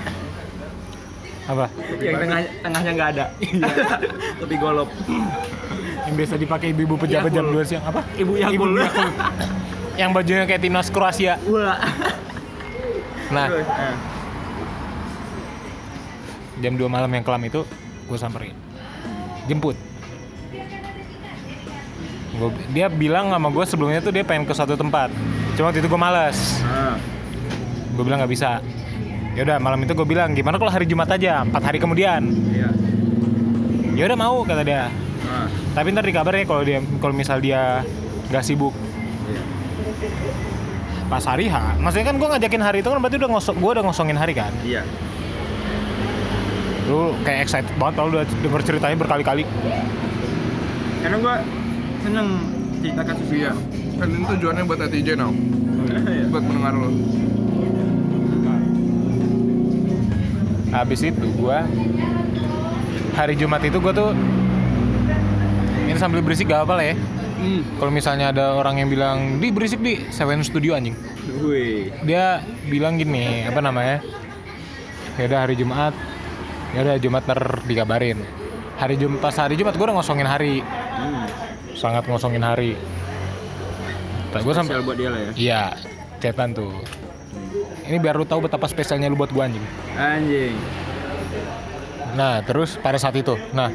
apa 1.44 1.66
Yang 2.00 2.16
tengah 2.16 2.38
tengahnya 2.58 2.90
nggak 2.94 3.10
ada. 3.12 3.24
Topi 4.38 4.56
golop. 4.56 4.88
yang 6.04 6.14
biasa 6.14 6.34
dipakai 6.36 6.70
ibu-ibu 6.70 6.94
pejabat 6.96 7.30
jam 7.30 7.44
Yakult. 7.44 7.64
2 7.64 7.68
siang 7.68 7.84
apa 7.84 8.00
Ibu 8.14 8.32
Yakult. 8.34 8.76
Yakult. 8.76 9.14
Yang 9.94 10.10
bajunya 10.10 10.44
kayak 10.44 10.60
timnas 10.60 10.88
Kroasia 10.88 11.38
Wah. 11.46 11.78
nah 13.30 13.46
eh. 13.50 13.94
jam 16.60 16.74
2 16.74 16.86
malam 16.86 17.10
yang 17.10 17.22
kelam 17.22 17.42
itu 17.42 17.62
gue 18.04 18.18
samperin 18.18 18.54
jemput 19.46 19.76
Gua, 22.34 22.50
dia 22.74 22.90
bilang 22.90 23.30
sama 23.30 23.46
gue 23.46 23.62
sebelumnya 23.62 24.02
tuh 24.02 24.10
dia 24.10 24.26
pengen 24.26 24.42
ke 24.42 24.50
suatu 24.50 24.74
tempat 24.74 25.06
cuma 25.54 25.70
waktu 25.70 25.78
itu 25.78 25.86
gue 25.86 26.00
males 26.00 26.58
Ah. 26.66 26.98
gue 27.94 28.02
bilang 28.02 28.18
nggak 28.18 28.32
bisa 28.32 28.58
ya 29.34 29.46
udah 29.46 29.58
malam 29.58 29.78
itu 29.82 29.94
gue 29.94 30.06
bilang 30.06 30.34
gimana 30.34 30.58
kalau 30.58 30.70
hari 30.70 30.86
Jumat 30.86 31.06
aja 31.10 31.46
empat 31.46 31.62
hari 31.62 31.78
kemudian 31.78 32.26
Iya. 32.50 32.68
ya 33.94 34.02
udah 34.10 34.18
mau 34.18 34.42
kata 34.42 34.62
dia 34.66 34.90
Ah. 35.24 35.46
tapi 35.72 35.94
ntar 35.94 36.02
dikabarin 36.02 36.42
ya 36.42 36.46
kalau 36.46 36.62
dia 36.62 36.78
kalau 36.98 37.14
misal 37.14 37.38
dia 37.38 37.86
nggak 38.28 38.42
sibuk. 38.42 38.74
Pas 41.06 41.24
hari 41.24 41.46
H 41.46 41.56
maksudnya 41.78 42.06
kan 42.08 42.16
gue 42.16 42.28
ngajakin 42.28 42.62
hari 42.62 42.78
itu 42.80 42.88
kan 42.88 42.98
berarti 42.98 43.16
udah 43.20 43.30
ngosok 43.36 43.56
gue 43.60 43.70
udah 43.76 43.84
ngosongin 43.84 44.18
hari 44.18 44.32
kan 44.32 44.52
Iya. 44.64 44.82
lu 46.84 47.16
kayak 47.24 47.48
excited 47.48 47.72
banget 47.80 47.94
kalau 47.96 48.08
udah 48.12 48.24
denger 48.28 48.62
ceritanya 48.64 48.96
berkali-kali 49.00 49.44
Karena 51.04 51.16
gua 51.20 51.36
seneng 52.00 52.28
cerita 52.80 53.02
kasus 53.04 53.28
Iya. 53.28 53.52
Kan 54.00 54.08
ini 54.08 54.24
tujuannya 54.24 54.64
buat 54.64 54.80
netizen, 54.80 55.20
Om. 55.20 55.36
Iya. 55.84 56.24
Buat 56.32 56.42
pendengar 56.48 56.72
lo. 56.76 56.88
habis 60.74 61.06
itu 61.06 61.26
gue 61.38 61.58
hari 63.14 63.38
Jumat 63.38 63.62
itu 63.62 63.78
gue 63.78 63.92
tuh 63.94 64.10
ini 65.86 65.94
sambil 65.94 66.18
berisik 66.18 66.50
gak 66.50 66.66
apa 66.66 66.74
lah 66.74 66.84
ya 66.90 66.96
Hmm. 67.34 67.66
kalau 67.76 67.90
misalnya 67.90 68.30
ada 68.30 68.54
orang 68.54 68.78
yang 68.78 68.88
bilang 68.88 69.18
di 69.36 69.50
berisik 69.50 69.78
di 69.78 70.06
Seven 70.08 70.40
Studio 70.40 70.78
anjing 70.78 70.94
Wih. 71.40 71.90
dia 72.02 72.38
bilang 72.64 72.94
gini 72.94 73.42
apa 73.42 73.58
namanya 73.58 73.98
ya 75.14 75.26
udah 75.26 75.40
hari 75.42 75.54
Jumat 75.54 75.94
ya 76.70 76.80
udah 76.80 76.96
Jumat 76.96 77.22
ntar 77.24 77.40
dikabarin 77.62 78.22
hari 78.76 78.94
Jumat 78.94 79.18
pas 79.20 79.34
hari 79.34 79.54
Jumat 79.54 79.74
gue 79.74 79.82
udah 79.82 79.96
ngosongin 79.96 80.26
hari 80.26 80.62
Hmm. 80.94 81.26
sangat 81.74 82.06
ngosongin 82.06 82.38
hari 82.38 82.78
gue 84.32 84.54
sampai 84.54 84.78
buat 84.80 84.94
dia 84.94 85.10
lah 85.10 85.20
ya. 85.20 85.30
iya 85.34 85.62
cetan 86.18 86.54
tuh 86.54 86.70
ini 87.84 87.98
biar 87.98 88.14
lu 88.14 88.22
tahu 88.22 88.46
betapa 88.46 88.66
spesialnya 88.66 89.06
lu 89.06 89.14
buat 89.14 89.30
gue 89.30 89.42
anjing 89.42 89.64
Anjing. 89.92 90.54
nah 92.14 92.38
terus 92.40 92.78
pada 92.78 92.94
saat 92.94 93.14
itu 93.14 93.34
nah 93.50 93.74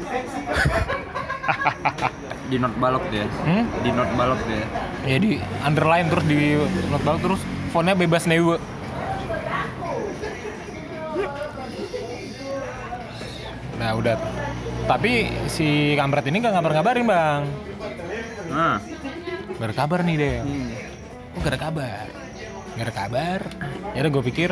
Di 2.50 2.58
not 2.58 2.74
balok 2.74 3.04
dia. 3.08 3.24
hmm? 3.24 3.64
Di 3.80 3.90
not 3.90 4.10
balok 4.12 4.40
dia. 4.44 4.64
ya 5.02 5.16
di 5.16 5.32
underline 5.60 6.06
terus 6.06 6.24
di 6.24 6.58
note 6.86 7.00
banget 7.00 7.20
terus 7.24 7.40
fontnya 7.70 7.94
bebas 7.94 8.26
newe 8.26 8.60
nah 13.74 13.96
udah 13.96 14.16
tapi 14.84 15.12
si 15.46 15.66
kampret 15.96 16.26
ini 16.26 16.36
gak 16.38 16.52
ngabar-ngabarin 16.52 17.06
bang 17.06 17.42
Ah. 18.50 18.76
gak 19.54 19.66
ada 19.70 19.74
kabar 19.74 20.00
nih 20.02 20.16
deh 20.16 20.36
Hmm. 20.42 20.68
oh 21.32 21.40
gak 21.40 21.50
ada 21.50 21.60
kabar 21.62 22.04
gak 22.70 22.84
ada 22.84 22.94
kabar 22.94 23.40
ya 23.94 23.98
udah 24.04 24.12
gue 24.12 24.24
pikir 24.26 24.50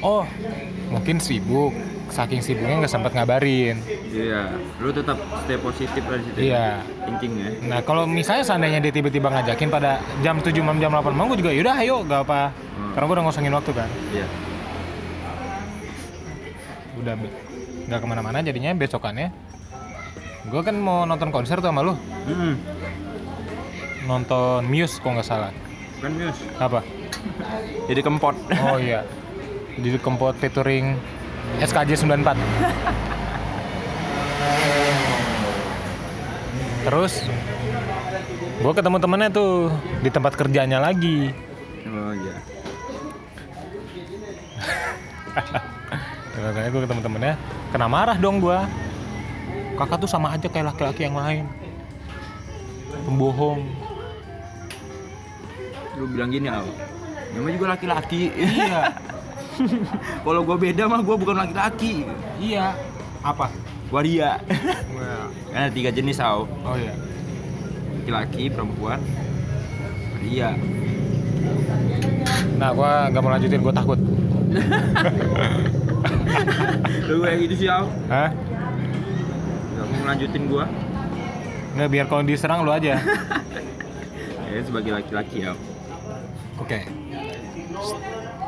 oh 0.00 0.24
mungkin 0.88 1.20
sibuk 1.20 1.74
saking 2.08 2.38
sibuknya 2.38 2.78
nggak 2.78 2.90
sempat 2.90 3.12
ngabarin 3.12 3.78
Iya. 4.06 4.48
Lu 4.78 4.88
tetap 4.88 5.14
stay 5.42 5.56
positif 5.56 6.00
lah 6.02 6.16
situ. 6.18 6.38
iya 6.40 6.80
Thinking 7.02 7.32
ya. 7.36 7.48
Nah 7.62 7.78
kalau 7.80 8.04
misalnya 8.04 8.42
seandainya 8.42 8.80
dia 8.80 8.88
tiba-tiba 8.90 9.28
ngajakin 9.28 9.68
pada 9.68 9.98
jam 10.20 10.38
7 10.38 10.54
malam 10.58 10.78
jam 10.78 10.88
8 10.90 11.04
malam 11.10 11.28
gue 11.30 11.38
juga 11.38 11.52
yaudah 11.52 11.76
ayo 11.78 11.96
gak 12.02 12.22
apa 12.24 12.40
Hmm. 12.76 12.92
Karena 12.92 13.04
gue 13.04 13.14
udah 13.14 13.24
ngosongin 13.24 13.52
waktu 13.52 13.72
kan 13.72 13.88
Iya. 14.10 14.26
Udah 16.96 17.14
nggak 17.86 17.98
ke 17.98 18.06
mana-mana 18.06 18.38
jadinya 18.40 18.72
besokannya 18.72 19.28
Gue 20.46 20.60
kan 20.60 20.74
mau 20.74 21.02
nonton 21.02 21.28
konser 21.28 21.58
tuh 21.58 21.68
sama 21.68 21.82
lu 21.82 21.94
Hmm. 22.24 22.54
Nonton 24.04 24.64
Muse 24.64 24.96
kok 24.96 25.10
nggak 25.10 25.24
salah 25.24 25.50
Bukan 25.96 26.12
Mius. 26.14 26.38
Apa? 26.56 26.84
Jadi 27.86 28.00
kempot. 28.00 28.36
Oh 28.62 28.76
iya 28.76 29.02
Di 29.74 29.92
Kempot 29.94 30.32
featuring 30.34 30.96
SKJ 31.56 31.90
94 32.04 32.36
Terus 36.86 37.14
gue 38.56 38.72
ketemu 38.72 38.96
temennya 39.02 39.28
tuh 39.30 39.68
di 40.00 40.10
tempat 40.10 40.32
kerjanya 40.38 40.78
lagi 40.78 41.30
Oh 41.86 42.12
iya. 42.14 42.36
Ya, 46.36 46.40
Makanya 46.50 46.68
gue 46.70 46.82
ketemu 46.86 47.00
temennya 47.02 47.34
kena 47.74 47.86
marah 47.88 48.16
dong 48.18 48.38
gue 48.38 48.58
Kakak 49.76 50.00
tuh 50.00 50.10
sama 50.10 50.32
aja 50.32 50.48
kayak 50.48 50.72
laki-laki 50.72 51.04
yang 51.08 51.16
lain 51.18 51.44
Pembohong 53.06 53.86
Lu 55.96 56.04
bilang 56.12 56.28
gini, 56.28 56.44
Al. 56.52 56.68
Namanya 57.32 57.54
juga 57.56 57.66
laki-laki. 57.72 58.28
Iya 58.36 58.80
Kalau 60.24 60.40
gua 60.44 60.56
beda 60.58 60.84
mah 60.88 61.00
gua 61.02 61.16
bukan 61.16 61.36
laki-laki. 61.36 62.04
Iya 62.40 62.76
Apa? 63.24 63.50
Waria. 63.90 64.42
Kan 65.52 65.60
ada 65.66 65.72
tiga 65.72 65.90
jenis, 65.94 66.20
Au. 66.20 66.44
Oh 66.66 66.76
iya 66.76 66.92
Laki-laki, 68.02 68.50
perempuan. 68.50 69.00
Waria. 70.14 70.54
Nah 72.56 72.70
gue 72.72 72.92
gak 73.12 73.22
mau 73.22 73.30
lanjutin 73.30 73.60
gue 73.62 73.74
takut 73.74 74.00
Lu 77.06 77.22
kayak 77.22 77.38
gitu 77.46 77.54
sih, 77.64 77.68
Au. 77.70 77.86
Hah? 78.10 78.30
Gak 79.76 79.86
mau 79.86 80.04
lanjutin 80.10 80.42
gua. 80.50 80.64
Nggak 81.76 81.88
biar 81.92 82.06
kalau 82.08 82.24
diserang 82.24 82.64
lu 82.64 82.72
aja 82.72 82.96
Ya 84.48 84.60
sebagai 84.64 84.96
laki-laki, 84.96 85.44
Au. 85.46 85.56
Oke 86.58 86.88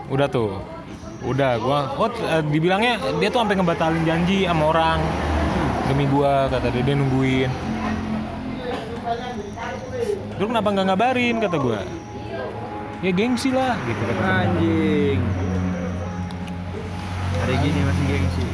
Udah 0.08 0.26
tuh 0.26 0.56
Udah 1.22 1.58
gua 1.58 1.80
Oh 1.98 2.10
dibilangnya 2.46 2.98
dia 3.18 3.28
tuh 3.30 3.42
sampai 3.42 3.58
ngebatalin 3.58 4.02
janji 4.06 4.46
sama 4.46 4.70
orang 4.70 5.00
Demi 5.90 6.04
gua 6.06 6.46
kata 6.46 6.70
dia, 6.70 6.82
dia 6.84 6.94
nungguin 6.94 7.50
Lu 10.38 10.44
kenapa 10.46 10.68
nggak 10.70 10.86
ngabarin 10.94 11.36
kata 11.42 11.56
gua 11.58 11.80
Ya 12.98 13.14
gengsi 13.14 13.54
lah 13.54 13.78
gitu 13.86 14.02
kata. 14.10 14.20
Anjing. 14.26 15.22
Hari 17.38 17.54
gini 17.62 17.80
masih 17.86 18.04
gengsi. 18.10 18.44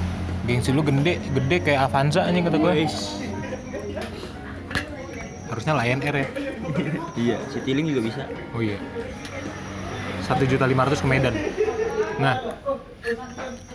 Gengsi 0.45 0.71
lu 0.77 0.85
gede, 0.85 1.17
gede 1.17 1.57
kayak 1.65 1.89
Avanza 1.89 2.29
anjing 2.29 2.45
kata 2.45 2.61
gua 2.61 2.77
Wis. 2.77 3.25
Harusnya 5.49 5.73
Lion 5.81 6.01
Air 6.05 6.17
ya 6.21 6.27
Iya, 7.25 7.37
Citylink 7.57 7.89
juga 7.89 8.01
bisa. 8.05 8.23
Oh 8.53 8.61
iya 8.61 8.77
satu 10.25 10.49
juta 10.49 10.65
lima 10.65 10.89
ratus 10.89 11.05
ke 11.05 11.09
Medan 11.09 11.37
Nah. 12.19 12.37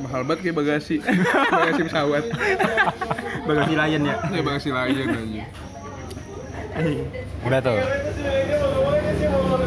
Mahal 0.01 0.22
banget 0.25 0.39
kayak 0.50 0.58
bagasi. 0.58 0.96
bagasi 1.53 1.81
pesawat. 1.86 2.24
Bagasi 3.46 3.74
Lion 3.77 4.03
ya. 4.08 4.15
Kayak 4.25 4.46
bagasi 4.46 4.69
lain 4.74 4.96
aja. 4.96 5.46
udah 7.46 7.60
tuh. 7.60 7.79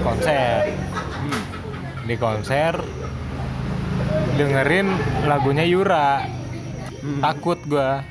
Konser. 0.03 0.57
Di 2.03 2.15
konser 2.19 2.75
dengerin 4.35 4.89
lagunya 5.29 5.65
Yura. 5.69 6.27
Takut 7.21 7.59
gua. 7.69 8.03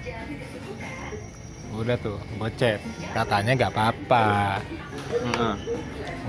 Udah 1.72 1.98
tuh 1.98 2.20
gua 2.38 2.52
chat 2.56 2.80
katanya 3.12 3.58
gak 3.58 3.72
apa-apa. 3.74 4.60
Heeh. 5.12 5.56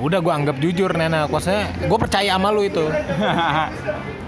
udah 0.01 0.19
gue 0.19 0.33
anggap 0.33 0.57
jujur 0.59 0.91
Nena. 0.97 1.29
Kuasanya 1.29 1.71
gue 1.87 1.99
percaya 2.01 2.35
sama 2.35 2.49
lu 2.51 2.65
itu 2.65 2.83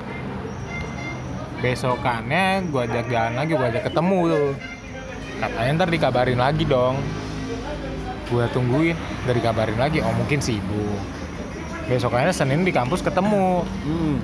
besokannya 1.64 2.68
gue 2.68 2.82
ajak 2.84 3.08
jalan 3.08 3.34
lagi 3.34 3.52
gue 3.56 3.68
ajak 3.72 3.84
ketemu 3.88 4.18
tuh 4.28 4.48
katanya 5.34 5.70
ntar 5.74 5.88
dikabarin 5.88 6.36
lagi 6.36 6.64
dong 6.64 7.00
gue 8.28 8.44
tungguin 8.52 8.96
dari 9.24 9.40
kabarin 9.40 9.80
lagi 9.80 10.04
oh 10.04 10.12
mungkin 10.12 10.44
sibuk 10.44 11.00
besokannya 11.84 12.32
senin 12.32 12.62
di 12.62 12.72
kampus 12.72 13.00
ketemu 13.00 13.64
Hmm. 13.80 14.16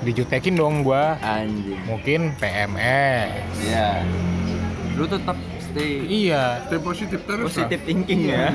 dijutekin 0.00 0.56
dong 0.56 0.80
gue 0.80 1.04
Anjing. 1.20 1.76
mungkin 1.84 2.20
PMS 2.36 3.44
Iya. 3.60 4.00
Lu 4.92 5.04
tetap 5.04 5.36
stay 5.62 6.04
iya 6.04 6.60
Stay 6.66 6.76
positif 6.76 7.20
terus 7.22 7.48
positive 7.48 7.80
thinking 7.84 8.28
ya. 8.28 8.52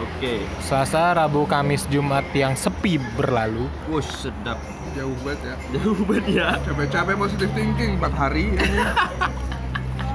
Oke. 0.00 0.40
Selasa, 0.60 1.12
Rabu, 1.12 1.44
Kamis, 1.44 1.84
Jumat 1.86 2.24
yang 2.32 2.56
sepi 2.56 2.96
berlalu 3.14 3.68
Wush, 3.86 4.24
sedap. 4.24 4.56
Jauh 4.90 5.16
banget 5.22 5.40
ya. 5.44 5.54
Jauh 5.78 6.02
banget 6.02 6.26
ya. 6.28 6.48
Capek-capek 6.62 7.14
positif 7.16 7.48
thinking 7.54 7.90
4 7.96 8.10
hari 8.12 8.42
ini. 8.50 8.68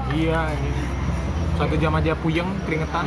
Iya 0.06 0.54
ini 0.54 0.70
satu 1.58 1.74
jam 1.76 1.92
aja 1.92 2.14
puyeng 2.14 2.46
keringetan. 2.62 3.04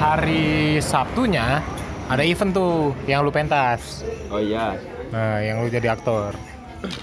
Hari 0.00 0.80
Sabtunya 0.80 1.60
ada 2.08 2.22
event 2.24 2.50
tuh 2.50 2.96
yang 3.04 3.20
lu 3.20 3.28
pentas. 3.28 4.00
Oh 4.26 4.40
iya. 4.40 4.74
Nah, 5.12 5.38
yang 5.38 5.60
lu 5.60 5.68
jadi 5.68 5.92
aktor. 5.92 6.34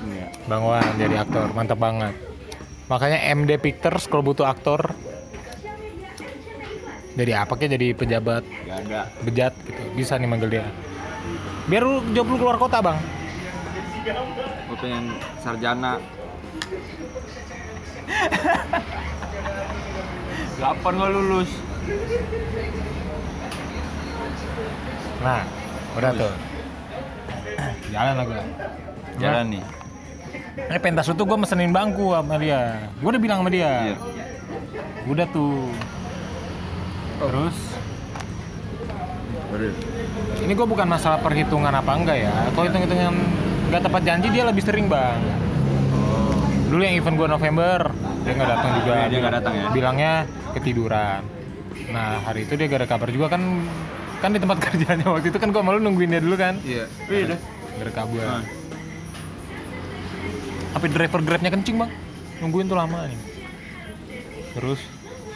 Iya. 0.02 0.28
Bang 0.50 0.66
Wan 0.66 0.82
jadi 0.98 1.24
aktor, 1.24 1.54
mantap 1.54 1.78
banget. 1.78 2.18
Makanya 2.90 3.22
MD 3.32 3.62
Pictures 3.62 4.10
kalau 4.10 4.26
butuh 4.26 4.50
aktor 4.50 4.90
jadi 7.14 7.44
apa 7.44 7.54
kayak 7.54 7.76
jadi 7.76 7.88
pejabat 7.92 8.44
Gak 8.48 8.80
ada. 8.88 9.02
bejat 9.28 9.54
gitu 9.68 9.82
bisa 9.92 10.16
nih 10.16 10.30
manggil 10.30 10.50
dia 10.50 10.66
biar 11.70 11.84
lu 11.86 12.02
job 12.12 12.26
lu 12.28 12.36
keluar 12.42 12.58
kota 12.58 12.82
bang 12.82 13.00
Gue 14.70 14.78
pengen 14.80 15.06
sarjana. 15.44 16.02
Kapan 20.58 20.94
gua 20.98 21.10
lulus? 21.14 21.52
nah 25.20 25.44
udah 26.00 26.12
tuh 26.16 26.34
jalan 27.94 28.14
lah 28.16 28.24
gua 28.24 28.44
Jalan 29.20 29.46
nih. 29.52 29.64
Eh 30.72 30.80
pentas 30.80 31.12
itu 31.12 31.24
gue 31.28 31.38
mesenin 31.38 31.76
bangku 31.76 32.16
sama 32.16 32.40
dia. 32.40 32.88
Gue 33.04 33.10
udah 33.12 33.22
bilang 33.22 33.44
sama 33.44 33.52
dia. 33.52 33.92
Iya. 33.92 33.98
Udah 35.12 35.28
tuh. 35.28 35.68
Terus 37.20 37.58
Baru. 39.52 39.89
Ini 40.44 40.54
gue 40.56 40.68
bukan 40.68 40.88
masalah 40.88 41.20
perhitungan 41.20 41.72
apa 41.72 41.92
enggak 41.96 42.18
ya. 42.24 42.34
Kalau 42.56 42.66
hitung-hitungan 42.68 43.16
nggak 43.70 43.82
tepat 43.86 44.02
janji 44.02 44.28
dia 44.32 44.44
lebih 44.48 44.64
sering 44.64 44.88
bang. 44.88 45.20
Oh. 45.94 46.42
Dulu 46.72 46.82
yang 46.82 46.96
event 46.98 47.16
gue 47.20 47.28
November 47.28 47.80
dia 48.24 48.32
nggak 48.36 48.50
datang 48.50 48.72
juga. 48.82 48.92
Iya, 48.96 49.06
dia 49.08 49.18
nggak 49.20 49.36
datang 49.42 49.54
ya? 49.54 49.66
Bilangnya 49.72 50.14
ketiduran. 50.56 51.22
Nah 51.90 52.22
hari 52.24 52.46
itu 52.46 52.54
dia 52.58 52.66
gak 52.70 52.86
ada 52.86 52.90
kabar 52.90 53.10
juga 53.10 53.28
kan 53.34 53.42
kan 54.20 54.30
di 54.36 54.40
tempat 54.42 54.58
kerjanya 54.66 55.06
waktu 55.08 55.32
itu 55.32 55.40
kan 55.40 55.50
gue 55.54 55.64
malu 55.64 55.80
nungguin 55.80 56.10
dia 56.12 56.22
dulu 56.24 56.36
kan. 56.40 56.58
Iya. 56.64 56.86
Iya 57.12 57.36
dah. 57.36 57.40
Gak 57.80 57.84
ada 57.86 57.94
kabar. 57.94 58.26
Nah. 58.26 58.44
Apa 60.70 60.86
driver 60.86 61.22
grabnya 61.26 61.50
kencing 61.52 61.76
bang? 61.82 61.92
Nungguin 62.40 62.66
tuh 62.72 62.78
lama 62.80 63.06
nih. 63.06 63.20
Terus 64.56 64.80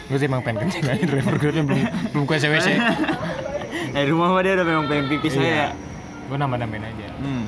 gue 0.04 0.18
sih 0.20 0.28
emang 0.28 0.44
pengen 0.44 0.68
kencing 0.68 0.84
aja 0.84 1.04
driver 1.06 1.34
grabnya 1.38 1.64
belum 1.64 1.80
belum 2.12 2.24
ke 2.26 2.34
WC. 2.40 2.68
Dari 3.94 4.10
rumah 4.10 4.34
mah 4.34 4.42
dia 4.42 4.58
udah 4.58 4.66
memang 4.66 4.84
pengen 4.90 5.06
pipis 5.06 5.38
saya. 5.38 5.70
Gue 6.26 6.34
nambah 6.34 6.58
nambahin 6.58 6.82
aja. 6.82 7.08
Hmm. 7.22 7.46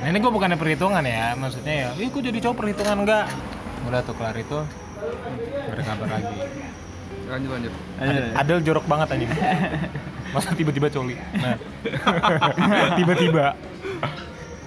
Nah 0.00 0.06
ini 0.08 0.18
gue 0.20 0.32
bukannya 0.32 0.56
perhitungan 0.56 1.04
ya, 1.04 1.36
maksudnya 1.36 1.74
ya, 1.74 1.88
ih 1.96 2.08
gue 2.12 2.22
jadi 2.24 2.38
cowok 2.44 2.56
perhitungan 2.60 3.04
enggak? 3.04 3.24
Udah 3.88 4.00
tuh 4.04 4.12
kelar 4.16 4.36
itu, 4.36 4.58
gak 5.64 5.74
ada 5.76 5.82
kabar 5.84 6.08
lagi. 6.20 6.36
Lanjut 7.24 7.50
lanjut. 7.56 7.72
Adel 8.36 8.58
jorok 8.60 8.84
banget 8.84 9.16
anjing. 9.16 9.32
Masa 10.36 10.52
tiba-tiba 10.52 10.92
coli. 10.92 11.16
Nah. 11.16 11.56
tiba-tiba. 13.00 13.56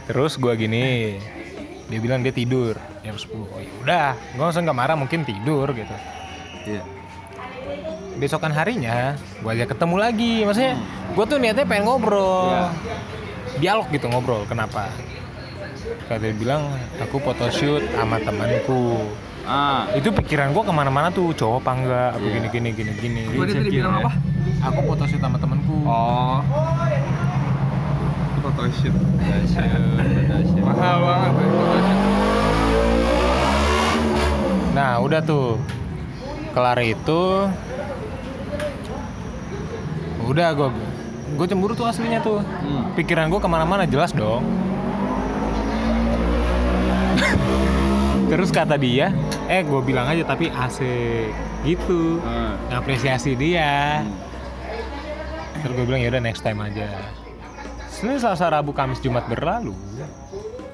Terus 0.10 0.42
gua 0.42 0.58
gini, 0.58 1.18
dia 1.86 2.00
bilang 2.02 2.26
dia 2.26 2.34
tidur 2.34 2.74
jam 3.06 3.14
10. 3.14 3.30
Oh 3.38 3.62
ya 3.62 3.72
udah, 3.86 4.10
gua 4.34 4.44
langsung 4.50 4.66
nggak 4.66 4.78
marah 4.78 4.98
mungkin 4.98 5.22
tidur 5.22 5.70
gitu. 5.70 5.96
Iya. 6.66 6.97
Besokan 8.18 8.50
harinya, 8.50 9.14
gua 9.46 9.54
ajak 9.54 9.78
ketemu 9.78 9.96
lagi. 10.02 10.34
Maksudnya, 10.42 10.74
gua 11.14 11.26
tuh 11.30 11.38
niatnya 11.38 11.66
pengen 11.70 11.86
ngobrol. 11.86 12.50
Iya. 12.50 12.66
Dialog 13.62 13.88
gitu 13.94 14.06
ngobrol. 14.10 14.42
Kenapa? 14.50 14.90
Kata 16.10 16.18
dia 16.20 16.34
bilang, 16.34 16.66
aku 16.98 17.22
photoshoot 17.22 17.86
sama 17.94 18.18
temanku. 18.18 18.98
Ah. 19.46 19.86
Itu 19.94 20.10
pikiran 20.12 20.50
gua 20.50 20.66
ke 20.66 20.74
mana-mana 20.74 21.14
tuh, 21.14 21.30
cowok 21.32 21.62
apa 21.62 21.72
enggak, 21.78 22.10
apa 22.18 22.26
Iya. 22.26 22.50
gini 22.50 22.70
gini 22.74 22.92
gini. 22.98 23.22
Gua 23.38 23.46
dia 23.46 23.62
tadi 23.62 23.70
bilang 23.70 24.02
apa? 24.02 24.12
Aku 24.66 24.80
photoshoot 24.90 25.22
sama 25.22 25.38
temanku. 25.38 25.78
Oh. 25.86 26.42
Photoshoot. 28.42 28.94
Photoshoot. 28.98 30.64
Mahal 30.66 30.98
banget 31.06 31.32
ya, 31.38 31.48
photoshoot. 31.54 32.00
Nah, 34.74 34.92
udah 35.06 35.22
tuh. 35.22 35.62
Kelar 36.58 36.82
itu 36.82 37.22
udah 40.28 40.48
gue 40.54 40.68
gue 41.30 41.46
cemburu 41.46 41.74
tuh 41.74 41.86
aslinya 41.86 42.20
tuh 42.20 42.40
Hmm. 42.40 42.92
pikiran 42.94 43.28
gue 43.28 43.38
ke 43.38 43.48
mana-mana 43.48 43.84
jelas 43.84 44.12
dong 44.12 44.44
terus 48.28 48.50
kata 48.50 48.76
dia 48.76 49.12
eh 49.48 49.62
gue 49.62 49.80
bilang 49.82 50.06
aja 50.06 50.24
tapi 50.24 50.50
asik 50.50 51.32
gitu 51.64 52.20
Ah. 52.22 52.56
apresiasi 52.74 53.34
dia 53.34 54.04
Hmm. 54.04 54.12
terus 55.62 55.74
gue 55.74 55.86
bilang 55.86 56.02
ya 56.02 56.10
udah 56.10 56.22
next 56.22 56.42
time 56.42 56.60
aja 56.60 56.88
Senin 57.90 58.20
Selasa 58.20 58.48
Rabu 58.48 58.72
Kamis 58.72 59.00
Jumat 59.00 59.26
berlalu 59.26 59.74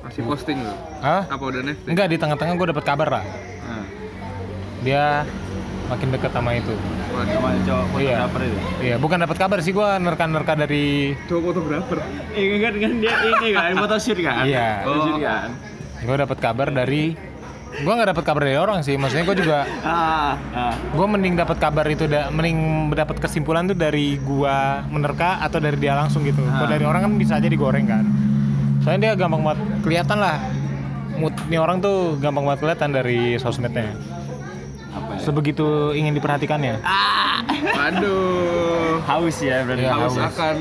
Masih 0.03 0.19
posting 0.23 0.59
lu. 0.59 0.73
ah 0.99 1.23
Apa 1.25 1.39
udah 1.45 1.61
next? 1.63 1.87
enggak 1.87 2.07
di 2.07 2.17
tengah-tengah 2.17 2.53
gue 2.53 2.67
dapat 2.69 2.83
kabar 2.83 3.07
lah 3.11 3.25
Ah. 3.63 3.85
dia 4.81 5.23
makin 5.87 6.09
deket 6.09 6.29
sama 6.29 6.51
itu 6.53 6.73
Cowok 7.13 7.97
Iya. 7.97 8.17
fotografer 8.25 8.41
itu. 8.43 8.57
Iya, 8.81 8.95
bukan 8.97 9.17
dapat 9.19 9.37
kabar 9.37 9.57
sih 9.59 9.71
gua 9.71 9.95
nerka-nerka 9.95 10.53
dari 10.55 11.13
Cowok 11.25 11.43
fotografer. 11.53 11.97
Iya 12.33 12.55
kan 12.59 12.73
kan 12.75 12.91
dia 12.97 13.13
ini 13.23 13.47
kan 13.51 13.71
photoshoot 13.77 14.19
kan? 14.19 14.43
Iya. 14.43 14.69
Photoshoot 14.83 15.17
kan? 15.19 15.49
gua 16.03 16.15
dapat 16.19 16.37
kabar 16.37 16.67
dari 16.67 17.15
gua 17.79 17.93
nggak 17.95 18.09
dapat 18.11 18.23
kabar 18.23 18.41
dari 18.43 18.57
orang 18.57 18.79
sih. 18.81 18.95
Maksudnya 18.95 19.23
gua 19.23 19.37
juga 19.37 19.59
Ah. 19.85 20.35
ah. 20.51 20.73
gua 20.91 21.05
mending 21.07 21.33
dapat 21.33 21.57
kabar 21.57 21.85
itu 21.87 22.05
da, 22.05 22.27
mending 22.27 22.57
dapat 22.91 23.17
kesimpulan 23.17 23.65
tuh 23.65 23.77
dari 23.77 24.17
gua 24.17 24.81
menerka 24.83 25.39
atau 25.39 25.57
dari 25.57 25.77
dia 25.77 25.93
langsung 25.93 26.21
gitu. 26.21 26.41
Kalau 26.41 26.65
Ah. 26.65 26.71
dari 26.71 26.83
orang 26.83 27.01
kan 27.03 27.13
bisa 27.15 27.37
aja 27.37 27.47
digoreng 27.47 27.85
kan. 27.85 28.03
Soalnya 28.81 28.99
dia 28.99 29.13
gampang 29.15 29.41
banget 29.41 29.59
kelihatan 29.79 30.17
lah. 30.17 30.37
Mood 31.13 31.37
nih 31.45 31.55
orang 31.55 31.77
tuh 31.77 32.17
gampang 32.17 32.41
banget 32.43 32.59
kelihatan 32.59 32.89
dari 32.91 33.37
sosmednya. 33.37 33.93
Ya? 35.23 35.27
Sebegitu 35.31 35.67
ingin 35.95 36.11
diperhatikannya. 36.13 36.83
Aduh. 37.63 38.99
Haus 39.07 39.39
ya 39.39 39.63
berarti. 39.63 39.87
Iya, 39.87 39.95
Haus 39.95 40.15
haus. 40.19 40.35
akan 40.35 40.55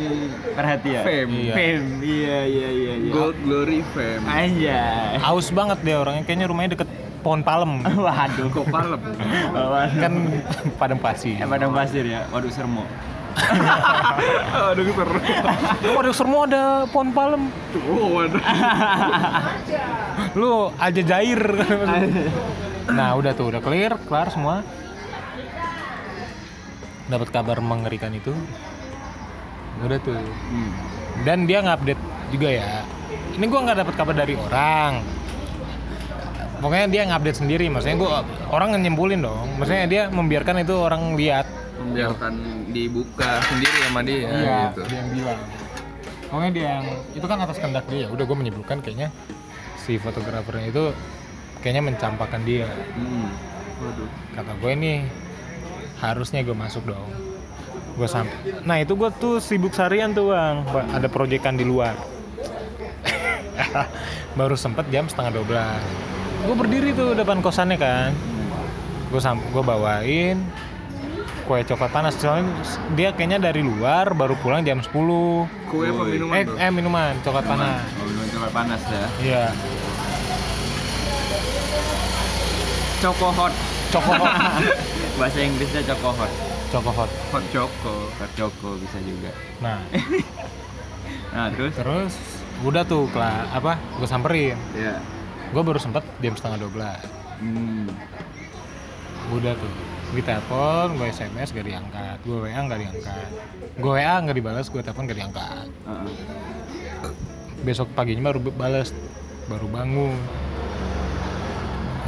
Perhatian. 0.54 1.02
fame. 1.02 1.32
Iya. 1.34 1.52
Fame. 1.54 1.86
Iya 1.98 2.38
iya 2.46 2.68
iya 2.70 2.92
iya. 2.94 3.10
Gold 3.10 3.36
glory 3.42 3.82
fame. 3.90 4.22
Anjay. 4.22 5.18
Aus 5.18 5.50
banget 5.50 5.78
dia 5.82 5.98
orangnya 5.98 6.22
kayaknya 6.22 6.46
rumahnya 6.46 6.70
deket 6.78 6.88
pohon 7.22 7.42
palem. 7.42 7.82
Waduh. 7.82 8.46
Kok 8.50 8.66
palem? 8.70 9.00
Waduh. 9.50 9.98
kan 9.98 10.12
padang 10.78 11.00
pasir. 11.02 11.38
Eh, 11.38 11.46
padang 11.46 11.74
pasir 11.74 12.06
ya. 12.06 12.22
Waduh 12.30 12.50
sermo. 12.50 12.86
Aduh 14.72 14.84
seru. 14.92 15.16
Lu 15.82 15.92
ada 15.96 16.10
semua 16.12 16.40
ada 16.44 16.62
pohon 16.86 17.10
palem. 17.10 17.42
Oh, 17.88 18.20
waduh. 18.20 18.42
Lu 20.38 20.52
aja 20.76 21.02
jair. 21.02 21.40
Nah, 22.90 23.14
udah 23.14 23.32
tuh, 23.36 23.52
udah 23.52 23.60
clear, 23.62 23.94
kelar 24.08 24.28
semua. 24.32 24.66
Dapat 27.06 27.28
kabar 27.30 27.58
mengerikan 27.60 28.10
itu. 28.14 28.32
Udah 29.84 29.98
tuh. 30.00 30.16
Hmm. 30.16 30.70
Dan 31.22 31.44
dia 31.44 31.60
nge-update 31.62 32.02
juga 32.32 32.48
ya. 32.48 32.82
Ini 33.36 33.44
gua 33.46 33.60
nggak 33.68 33.78
dapat 33.84 33.94
kabar 33.94 34.14
dari 34.16 34.34
orang. 34.34 35.04
Pokoknya 36.62 36.86
dia 36.86 37.02
ngupdate 37.10 37.38
sendiri, 37.42 37.66
maksudnya 37.66 37.98
gua 37.98 38.22
orang 38.54 38.78
nyimpulin 38.78 39.18
dong. 39.18 39.50
Maksudnya 39.58 39.84
dia 39.90 40.02
membiarkan 40.14 40.62
itu 40.62 40.74
orang 40.78 41.18
lihat. 41.18 41.46
Membiarkan 41.82 42.34
dibuka 42.70 43.42
sendiri 43.50 43.78
sama 43.90 44.00
dia 44.06 44.30
gitu. 44.70 44.86
dia 44.86 44.98
yang 45.02 45.10
bilang. 45.10 45.40
Pokoknya 46.30 46.50
dia 46.54 46.66
yang 46.78 46.86
itu 47.18 47.26
kan 47.26 47.38
atas 47.42 47.58
kehendak 47.58 47.84
dia. 47.90 48.06
Udah 48.06 48.22
gue 48.22 48.36
menyimpulkan 48.38 48.78
kayaknya 48.78 49.10
si 49.82 49.98
fotografernya 49.98 50.70
itu 50.70 50.94
kayaknya 51.62 51.82
mencampakkan 51.84 52.42
dia. 52.42 52.66
Hmm. 52.92 53.30
Waduh. 53.78 54.08
Kata 54.32 54.52
gue 54.54 54.70
ini 54.72 54.92
harusnya 55.96 56.42
gue 56.42 56.52
masuk 56.52 56.84
dong. 56.84 57.08
gue 57.92 58.08
sampai 58.08 58.32
nah 58.64 58.76
itu 58.76 58.92
gue 58.92 59.10
tuh 59.14 59.36
sibuk 59.36 59.70
seharian 59.70 60.10
tuh 60.10 60.32
bang 60.32 60.64
Ba- 60.64 60.88
ada 60.90 61.06
proyekan 61.06 61.54
di 61.54 61.62
luar 61.62 61.92
baru 64.32 64.56
sempet 64.56 64.88
jam 64.88 65.04
setengah 65.06 65.44
12 65.44 66.48
gue 66.48 66.56
berdiri 66.56 66.90
tuh 66.92 67.12
depan 67.12 67.38
kosannya 67.38 67.76
kan 67.76 68.10
gue 69.06 69.20
sam 69.20 69.44
gue 69.44 69.60
bawain 69.60 70.40
kue 71.44 71.60
coklat 71.60 71.90
panas 71.90 72.16
soalnya 72.16 72.48
dia 72.92 73.12
kayaknya 73.12 73.44
dari 73.44 73.60
luar 73.60 74.10
baru 74.10 74.34
pulang 74.36 74.62
jam 74.62 74.80
10 74.80 74.88
Kue 75.68 75.84
apa 75.86 76.02
minuman 76.02 76.32
eh 76.32 76.42
tuh? 76.42 76.56
eh 76.56 76.70
minuman 76.70 77.12
coklat 77.20 77.44
panas 77.44 77.82
Oh, 77.92 78.04
minuman 78.04 78.28
coklat 78.30 78.52
panas 78.52 78.80
ya. 78.82 79.04
iya 79.20 79.44
Choco 83.02 83.28
hot. 83.34 83.52
Choco 83.90 84.12
hot. 84.14 84.32
Bahasa 85.18 85.42
Inggrisnya 85.42 85.82
choco 85.82 86.14
hot. 86.14 86.30
Choco 86.70 86.90
hot. 86.94 87.10
Hot 87.34 87.44
choco, 87.50 87.94
hot 88.14 88.30
choco 88.38 88.78
bisa 88.78 88.98
juga. 89.02 89.34
Nah, 89.58 89.82
Nah, 91.34 91.48
terus 91.50 91.72
terus 91.74 92.14
udah 92.62 92.86
tuh 92.86 93.10
kela 93.10 93.48
apa? 93.50 93.74
Gue 93.98 94.06
samperin. 94.06 94.54
ya. 94.76 95.00
Gue 95.50 95.62
baru 95.66 95.82
sempet 95.82 96.04
jam 96.22 96.38
setengah 96.38 96.68
12 96.68 97.42
Hmm. 97.42 97.90
Udah 99.34 99.58
tuh. 99.58 99.72
Gue 100.14 100.22
telepon, 100.22 100.94
gue 100.94 101.08
SMS 101.10 101.50
gak 101.50 101.66
diangkat, 101.66 102.20
gue 102.22 102.36
WA 102.36 102.52
gak 102.52 102.78
diangkat, 102.78 103.28
gue 103.80 103.92
WA 103.96 104.14
gak 104.20 104.36
dibalas, 104.36 104.68
gue 104.68 104.78
telepon 104.78 105.08
gak 105.08 105.18
diangkat. 105.18 105.66
Heeh. 105.88 106.12
Besok 107.64 107.88
paginya 107.96 108.30
baru 108.30 108.38
balas, 108.52 108.92
baru 109.48 109.66
bangun. 109.72 110.14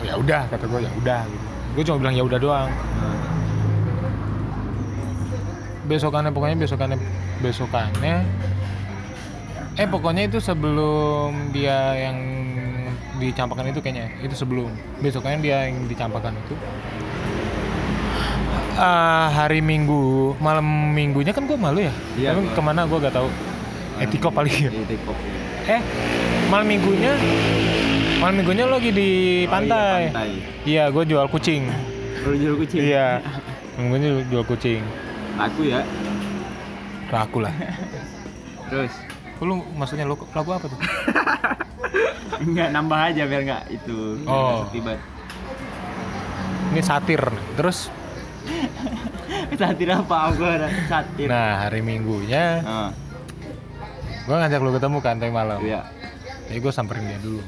Ya 0.04 0.14
udah 0.14 0.40
kata 0.46 0.64
gue 0.68 0.80
ya 0.84 0.90
udah 1.00 1.20
gitu. 1.24 1.44
Gue 1.74 1.82
cuma 1.82 1.96
bilang 1.98 2.14
ya 2.14 2.24
udah 2.24 2.38
doang. 2.38 2.68
Besokannya 5.84 6.30
pokoknya 6.32 6.56
besokannya 6.56 6.98
besokannya 7.40 8.16
eh 9.74 9.86
pokoknya 9.90 10.30
itu 10.30 10.38
sebelum 10.38 11.50
dia 11.50 11.98
yang 11.98 12.16
dicampakkan 13.18 13.68
itu 13.68 13.80
kayaknya 13.82 14.06
itu 14.22 14.34
sebelum. 14.36 14.70
Besokannya 15.02 15.40
dia 15.42 15.56
yang 15.68 15.84
dicampakkan 15.88 16.32
itu. 16.36 16.54
Ah, 18.74 19.30
hari 19.30 19.62
minggu 19.62 20.34
malam 20.42 20.94
minggunya 20.94 21.30
kan 21.30 21.46
gue 21.46 21.54
malu 21.54 21.78
ya? 21.78 21.94
Iya, 22.18 22.34
Tapi 22.34 22.42
gua- 22.42 22.54
ke 22.58 22.62
mana 22.62 22.80
gue 22.86 22.98
gak 22.98 23.14
tahu. 23.14 23.28
Etiko 24.02 24.28
paling. 24.30 24.50
Ya 24.50 24.70
eh 25.64 25.80
malam 26.52 26.68
minggunya 26.68 27.16
malam 28.24 28.40
minggunya 28.40 28.64
lo 28.64 28.80
lagi 28.80 28.88
di 28.88 29.10
pantai 29.44 29.76
Oh, 29.76 30.00
iya, 30.00 30.08
pantai. 30.08 30.30
iya 30.64 30.84
gue 30.88 31.04
jual 31.04 31.26
kucing 31.28 31.68
Lu 32.24 32.32
jual 32.32 32.56
kucing. 32.56 32.80
iya 32.80 33.20
minggunya 33.76 34.24
jual 34.24 34.44
kucing 34.44 34.80
Laku 35.36 35.68
ya. 35.68 35.84
laku 37.12 37.44
lah 37.44 37.52
Terus 38.64 38.92
lu 39.38 39.60
maksudnya 39.76 40.08
lu 40.08 40.16
lagu 40.16 40.50
apa 40.50 40.64
tuh 40.64 40.78
enggak 42.44 42.72
nambah 42.72 42.96
aja 43.04 43.22
biar 43.24 43.44
enggak 43.44 43.62
itu. 43.68 44.24
Oh. 44.24 44.64
banget. 44.72 45.00
ini 46.72 46.80
satir 46.80 47.20
terus 47.54 47.92
Satir 49.54 49.86
apa? 49.86 50.32
Gua 50.32 50.50
ada 50.56 50.66
satir. 50.88 51.28
nah 51.28 51.62
hari 51.62 51.78
minggunya 51.78 52.64
Heeh. 52.64 52.90
gue 54.24 54.32
ngajak 54.34 54.58
lu 54.58 54.72
ketemu 54.72 54.98
kan 54.98 55.20
tadi 55.20 55.28
malam 55.28 55.60
Iya. 55.60 55.84
jadi 56.48 56.58
gue 56.58 56.72
samperin 56.72 57.04
dia 57.04 57.20
dulu 57.20 57.44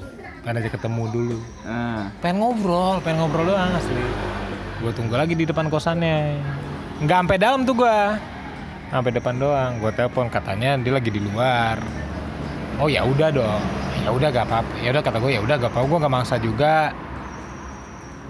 kan 0.47 0.55
aja 0.55 0.71
ketemu 0.71 1.03
dulu. 1.11 1.39
Heeh. 1.67 2.03
pengen 2.23 2.39
ngobrol 2.39 3.03
pengen 3.03 3.27
ngobrol 3.27 3.51
doang 3.51 3.75
asli. 3.75 4.07
Gue 4.79 4.95
tunggu 4.95 5.19
lagi 5.19 5.35
di 5.35 5.43
depan 5.43 5.67
kosannya. 5.67 6.39
Nggak 7.03 7.19
sampai 7.27 7.37
dalam 7.43 7.67
tuh 7.67 7.75
gue 7.75 7.99
sampai 8.95 9.11
depan 9.11 9.35
doang. 9.43 9.83
Gue 9.83 9.91
telepon 9.91 10.31
katanya 10.31 10.79
dia 10.79 10.95
lagi 10.95 11.11
di 11.11 11.19
luar. 11.19 11.83
Oh 12.79 12.87
ya 12.87 13.03
udah 13.03 13.35
dong. 13.35 13.63
Ya 14.07 14.15
udah 14.15 14.29
gak 14.31 14.47
apa 14.47 14.63
ya 14.79 14.95
udah 14.95 15.03
kata 15.03 15.19
gue 15.19 15.35
ya 15.35 15.43
udah 15.43 15.57
gak 15.59 15.73
apa 15.75 15.83
gue 15.83 15.99
gak 15.99 16.15
maksa 16.15 16.39
juga. 16.39 16.95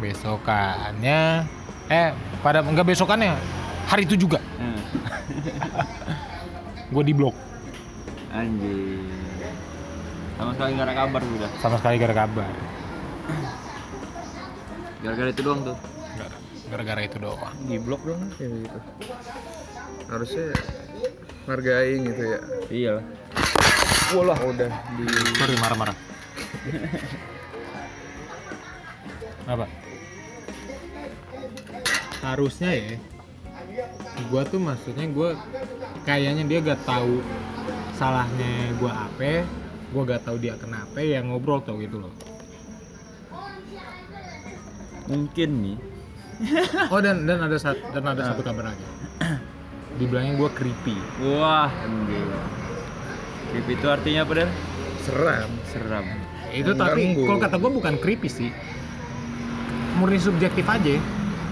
Besokannya 0.01 1.45
eh 1.93 2.17
pada 2.41 2.65
nggak 2.65 2.97
besokannya 2.97 3.37
hari 3.93 4.09
itu 4.09 4.17
juga. 4.17 4.41
Heeh. 4.57 4.81
gue 6.97 7.03
di 7.05 7.13
blok. 7.13 7.37
Anjir. 8.33 9.26
Sama 10.37 10.51
sekali 10.53 10.71
nggak 10.77 10.87
ada 10.87 10.95
kabar 10.97 11.21
udah. 11.25 11.51
sama 11.61 11.77
sekali 11.81 11.97
gara 11.97 12.15
kabar 12.15 12.51
Gara-gara 15.01 15.31
itu 15.31 15.43
doang 15.45 15.61
tuh. 15.63 15.77
Gara- 16.19 16.41
gara-gara 16.67 17.01
itu 17.07 17.17
doang 17.23 17.55
Di 17.63 17.77
blok 17.79 18.03
dong 18.05 18.21
kayak 18.37 18.51
gitu. 18.67 18.79
Harusnya 20.11 20.47
hargain 21.47 21.99
gitu 22.11 22.23
ya. 22.27 22.39
Iya 22.69 22.91
lah. 23.01 23.05
Walah 24.15 24.39
udah 24.39 24.71
di 24.95 25.05
sorry 25.35 25.55
marah-marah 25.59 25.97
apa 29.47 29.67
harusnya 32.27 32.71
ya 32.75 32.99
gua 34.27 34.43
tuh 34.43 34.59
maksudnya 34.59 35.07
gua 35.15 35.39
kayaknya 36.03 36.43
dia 36.51 36.59
gak 36.67 36.83
tahu 36.83 37.23
salahnya 37.95 38.75
gua 38.83 39.07
apa 39.07 39.47
gua 39.97 40.05
gak 40.07 40.23
tahu 40.23 40.37
dia 40.37 40.53
kenapa 40.55 41.01
ya 41.01 41.25
ngobrol 41.25 41.65
tau 41.65 41.81
gitu 41.81 41.97
loh 41.99 42.13
Mungkin 45.07 45.51
nih. 45.63 45.79
oh 46.93 47.01
dan 47.01 47.25
dan 47.25 47.41
ada 47.41 47.57
satu 47.57 47.81
dan 47.95 48.05
ada 48.05 48.23
satu 48.27 48.45
kabar 48.45 48.69
lagi 48.69 48.85
dibilangnya 49.99 50.37
gua 50.37 50.53
creepy 50.53 50.93
Wah, 51.25 51.73
anjir. 51.73 52.29
Creepy 53.49 53.73
itu 53.73 53.87
artinya 53.87 54.21
apa, 54.21 54.33
Der? 54.37 54.51
seram. 55.01 55.49
Seram. 55.65 56.05
itu 56.53 56.73
tapi 56.73 57.01
Mengganggu. 57.07 57.25
kalau 57.25 57.39
kata 57.41 57.57
gua 57.57 57.71
bukan 57.73 57.95
creepy 57.97 58.29
sih 58.29 58.51
murni 59.97 60.21
subjektif 60.21 60.67
aja 60.67 61.01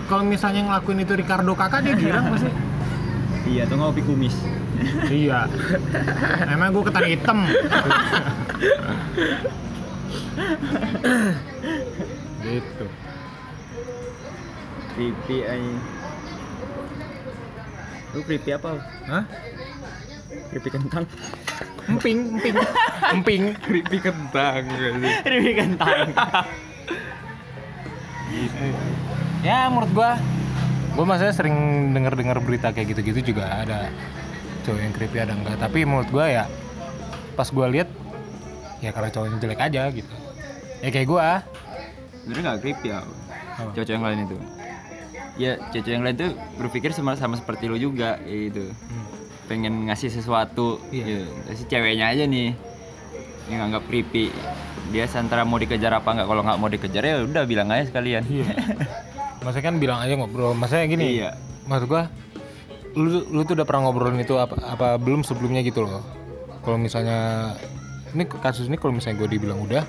kalau 0.04 0.20
misalnya 0.20 0.68
ngelakuin 0.68 1.00
itu 1.00 1.16
Ricardo 1.16 1.56
kakak 1.56 1.80
dia 1.80 1.96
girang 1.96 2.28
pasti 2.28 2.52
Iya, 3.44 3.62
tuh 3.68 3.76
ngopi 3.76 4.00
kumis. 4.02 4.36
iya 5.12 5.46
emang 6.50 6.74
gue 6.74 6.82
ketan 6.90 7.06
hitam 7.06 7.38
gitu 12.44 12.86
Creepy 14.94 15.42
anjing. 15.42 15.82
Lu 18.14 18.22
creepy 18.22 18.50
apa? 18.54 18.78
Hah? 19.10 19.26
Creepy 20.54 20.70
kentang. 20.70 21.02
emping 21.90 22.38
emping 22.38 22.56
emping 23.10 23.42
Creepy 23.58 23.98
kentang 23.98 24.62
gitu. 24.70 25.02
creepy 25.26 25.52
kentang. 25.58 26.14
ya 29.42 29.66
menurut 29.66 29.90
gua 29.90 30.14
gua 30.94 31.04
maksudnya 31.04 31.34
sering 31.34 31.56
denger 31.90 32.14
dengar 32.14 32.38
berita 32.38 32.70
kayak 32.70 32.94
gitu-gitu 32.94 33.34
juga 33.34 33.66
ada 33.66 33.90
cowok 34.64 34.80
yang 34.80 34.94
creepy 34.94 35.18
ada 35.20 35.34
enggak 35.34 35.58
tapi 35.58 35.82
menurut 35.84 36.08
gua 36.08 36.26
ya 36.30 36.44
pas 37.34 37.50
gua 37.50 37.66
lihat 37.68 37.90
ya 38.78 38.94
karena 38.94 39.10
cowoknya 39.10 39.38
jelek 39.42 39.60
aja 39.60 39.82
gitu 39.90 40.14
ya 40.80 40.88
kayak 40.94 41.08
gua 41.08 41.42
Sebenarnya 42.24 42.56
nggak 42.56 42.60
creepy 42.64 42.88
ya. 42.88 43.00
Cocok 43.76 43.92
yang 43.92 44.04
lain 44.08 44.18
itu. 44.24 44.36
Ya, 45.36 45.52
cocok 45.60 45.92
yang 45.92 46.04
lain 46.08 46.16
tuh 46.16 46.30
berpikir 46.56 46.90
sama 46.96 47.20
sama 47.20 47.36
seperti 47.36 47.68
lu 47.68 47.76
juga, 47.76 48.16
ya 48.24 48.36
gitu. 48.48 48.72
Hmm. 48.72 49.04
Pengen 49.44 49.84
ngasih 49.92 50.08
sesuatu. 50.08 50.80
Iya. 50.88 51.28
Gitu. 51.28 51.52
Si 51.52 51.64
ceweknya 51.68 52.16
aja 52.16 52.24
nih 52.24 52.56
yang 53.52 53.68
nganggap 53.68 53.84
creepy. 53.92 54.32
Dia 54.88 55.04
antara 55.20 55.44
mau 55.44 55.60
dikejar 55.60 55.92
apa 55.92 56.16
nggak? 56.16 56.24
Kalau 56.32 56.42
nggak 56.48 56.58
mau 56.64 56.72
dikejar 56.72 57.04
ya 57.04 57.14
udah 57.28 57.44
bilang 57.44 57.68
aja 57.68 57.92
sekalian. 57.92 58.24
Iya. 58.24 58.56
maksudnya 59.44 59.66
kan 59.68 59.76
bilang 59.76 59.98
aja 60.00 60.16
ngobrol 60.16 60.56
maksudnya 60.56 60.88
gini 60.88 61.20
Iya. 61.20 61.36
maksud 61.68 61.86
gua 61.86 62.08
lu 62.94 63.22
lu 63.28 63.42
tuh 63.44 63.54
udah 63.58 63.66
pernah 63.66 63.86
ngobrolin 63.86 64.18
itu 64.18 64.34
apa 64.38 64.56
apa 64.64 64.96
belum 64.96 65.20
sebelumnya 65.20 65.60
gitu 65.60 65.84
loh 65.84 66.00
kalau 66.64 66.80
misalnya 66.80 67.52
ini 68.16 68.24
kasus 68.24 68.66
ini 68.66 68.80
kalau 68.80 68.94
misalnya 68.96 69.20
gue 69.20 69.36
dibilang 69.36 69.60
udah 69.60 69.82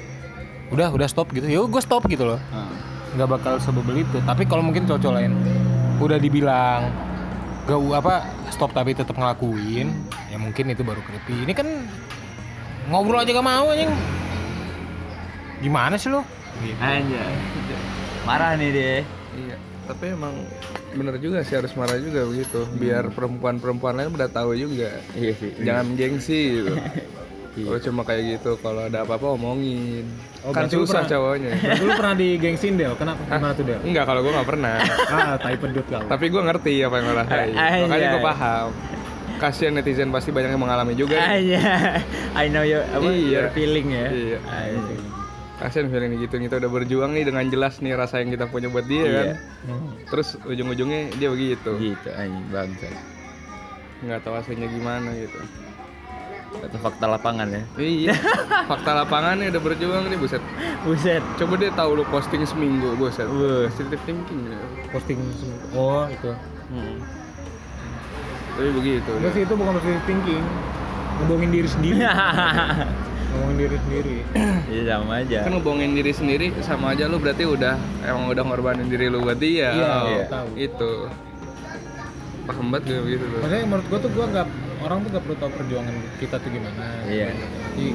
udah 0.73 0.89
udah 0.91 1.07
stop 1.07 1.29
gitu 1.31 1.45
ya 1.45 1.61
gue 1.61 1.81
stop 1.81 2.03
gitu 2.09 2.25
loh 2.25 2.39
Heeh. 2.41 2.75
nggak 3.15 3.29
bakal 3.29 3.53
sebebel 3.61 4.01
itu 4.01 4.17
tapi 4.25 4.43
kalau 4.43 4.65
mungkin 4.65 4.83
cowok 4.83 5.13
lain 5.13 5.31
udah 6.01 6.17
dibilang 6.19 6.89
gak 7.65 7.79
apa 7.95 8.15
stop 8.49 8.73
tapi 8.73 8.93
tetap 8.93 9.15
ngelakuin 9.15 9.89
ya 10.29 10.37
mungkin 10.37 10.69
itu 10.69 10.83
baru 10.83 10.99
creepy 10.99 11.45
ini 11.47 11.53
kan 11.53 11.65
ngobrol 12.89 13.21
aja 13.21 13.31
gak 13.31 13.45
mau 13.45 13.71
anjing 13.71 13.89
gimana 15.61 15.95
sih 15.95 16.09
lo 16.09 16.21
Gitu. 16.55 16.79
Anjay. 16.79 17.35
Marah 18.23 18.55
nih 18.55 18.69
deh. 18.71 18.99
Iya. 19.38 19.58
Tapi 19.86 20.06
emang 20.10 20.34
bener 20.91 21.15
juga 21.17 21.39
sih 21.41 21.54
harus 21.54 21.69
marah 21.74 21.95
juga 21.95 22.26
begitu. 22.26 22.65
Biar 22.74 23.08
perempuan-perempuan 23.10 23.93
lain 23.93 24.10
udah 24.12 24.28
tahu 24.28 24.56
juga. 24.56 24.89
Iya 25.13 25.34
sih. 25.36 25.52
Jangan 25.60 25.86
gengsi 25.93 26.41
gitu. 26.58 26.74
Iya. 27.56 27.71
Kalau 27.71 27.80
cuma 27.82 28.02
kayak 28.04 28.24
gitu, 28.36 28.52
kalau 28.60 28.84
ada 28.84 29.08
apa-apa 29.08 29.32
omongin. 29.32 30.04
Oh, 30.43 30.52
kan 30.52 30.67
susah 30.67 31.08
pernah- 31.08 31.08
cowoknya. 31.08 31.52
Berarti 31.63 31.84
lu 31.88 31.93
pernah 31.95 32.13
di 32.13 32.28
gengsin 32.36 32.76
Del? 32.76 32.91
Kenapa? 33.00 33.24
Gimana 33.24 33.56
tuh 33.56 33.63
Del? 33.63 33.80
Enggak, 33.80 34.04
kalau 34.04 34.19
gue 34.19 34.32
nggak 34.36 34.50
pernah. 34.52 34.76
Ah, 35.15 35.34
tai 35.39 35.56
pedut 35.56 35.88
kau. 35.88 36.04
Tapi 36.04 36.26
gue 36.28 36.41
ngerti 36.43 36.74
apa 36.84 36.95
yang 37.00 37.06
lo 37.08 37.13
rasain. 37.15 37.56
Makanya 37.56 38.08
gue 38.12 38.24
paham. 38.28 38.67
Kasihan 39.36 39.71
netizen 39.71 40.12
pasti 40.12 40.36
banyak 40.36 40.52
yang 40.52 40.60
mengalami 40.60 41.00
juga. 41.00 41.15
Aja. 41.15 41.63
I 42.36 42.52
know 42.52 42.60
your 42.60 42.84
apa 42.91 43.08
Iya. 43.08 43.24
your 43.24 43.48
feeling 43.52 43.88
ya. 43.88 44.08
Iya. 44.12 44.38
Anjing. 44.43 45.04
Kasihan 45.65 45.89
feeling 45.89 46.13
gitu 46.19 46.36
kita 46.38 46.56
udah 46.56 46.69
berjuang 46.71 47.12
nih 47.12 47.25
dengan 47.25 47.41
jelas 47.45 47.80
nih 47.80 47.93
rasa 47.93 48.21
yang 48.21 48.30
kita 48.30 48.45
punya 48.45 48.67
buat 48.67 48.86
dia 48.86 49.01
Iya. 49.01 49.10
kan. 49.12 49.28
Hmm. 49.65 49.89
Terus 50.06 50.38
ujung-ujungnya 50.39 51.10
dia 51.15 51.28
begitu. 51.28 51.71
Gitu 51.73 52.10
anjing 52.12 52.45
bangsa. 52.47 52.86
Nggak 53.99 54.19
tahu 54.21 54.34
hasilnya 54.36 54.67
gimana 54.67 55.10
gitu. 55.12 55.39
Itu 56.56 56.78
fakta 56.78 57.10
lapangan 57.10 57.49
ya. 57.49 57.63
Iya. 57.75 58.13
Fakta 58.69 58.95
lapangannya 58.95 59.49
udah 59.49 59.60
berjuang 59.60 60.06
nih 60.06 60.15
buset. 60.15 60.39
Buset. 60.82 61.19
Coba 61.36 61.58
dia 61.58 61.73
tahu 61.73 61.97
lu 61.97 62.06
posting 62.06 62.41
seminggu 62.43 62.93
buset. 62.95 63.25
Positive 63.25 63.99
thinking. 64.06 64.47
ya. 64.47 64.60
Posting 64.88 65.19
sem- 65.36 65.73
Oh, 65.73 66.06
itu. 66.06 66.32
Hmm. 66.69 67.01
Tapi 68.56 68.69
begitu. 68.71 69.12
Enggak 69.12 69.34
sih 69.34 69.41
itu 69.43 69.54
bukan 69.54 69.73
positive 69.75 70.06
thinking. 70.06 70.43
Ngebohongin 71.17 71.49
diri 71.51 71.67
sendiri. 71.67 71.97
Ngomongin 73.36 73.58
diri 73.60 73.78
sendiri. 73.78 74.17
Iya 74.65 74.98
sama 74.98 75.13
aja. 75.19 75.38
kan 75.41 75.52
ngebohongin 75.54 75.91
diri 75.93 76.12
sendiri 76.12 76.48
sama 76.60 76.86
aja 76.91 77.06
lu 77.06 77.15
berarti 77.15 77.45
udah 77.45 77.78
emang 78.02 78.28
udah 78.28 78.43
ngorbanin 78.43 78.88
diri 78.88 79.08
lu 79.08 79.21
buat 79.21 79.38
dia 79.38 79.71
Iya, 79.71 79.88
Oh, 79.93 80.08
iya. 80.10 80.26
tahu. 80.28 80.48
itu 80.58 80.91
paham 82.45 82.65
banget 82.67 82.84
gue 82.88 83.00
begitu 83.00 83.24
tuh 83.26 83.39
Maksudnya 83.39 83.65
menurut 83.65 83.86
gua 83.86 84.00
tuh 84.00 84.12
gua 84.12 84.26
nggak 84.28 84.48
orang 84.80 84.98
tuh 85.00 85.10
gak 85.12 85.24
perlu 85.24 85.38
tahu 85.38 85.52
perjuangan 85.54 85.95
kita 86.15 86.36
tuh 86.36 86.50
gimana. 86.50 86.86
Iya. 87.06 87.28
Jadi 87.30 87.86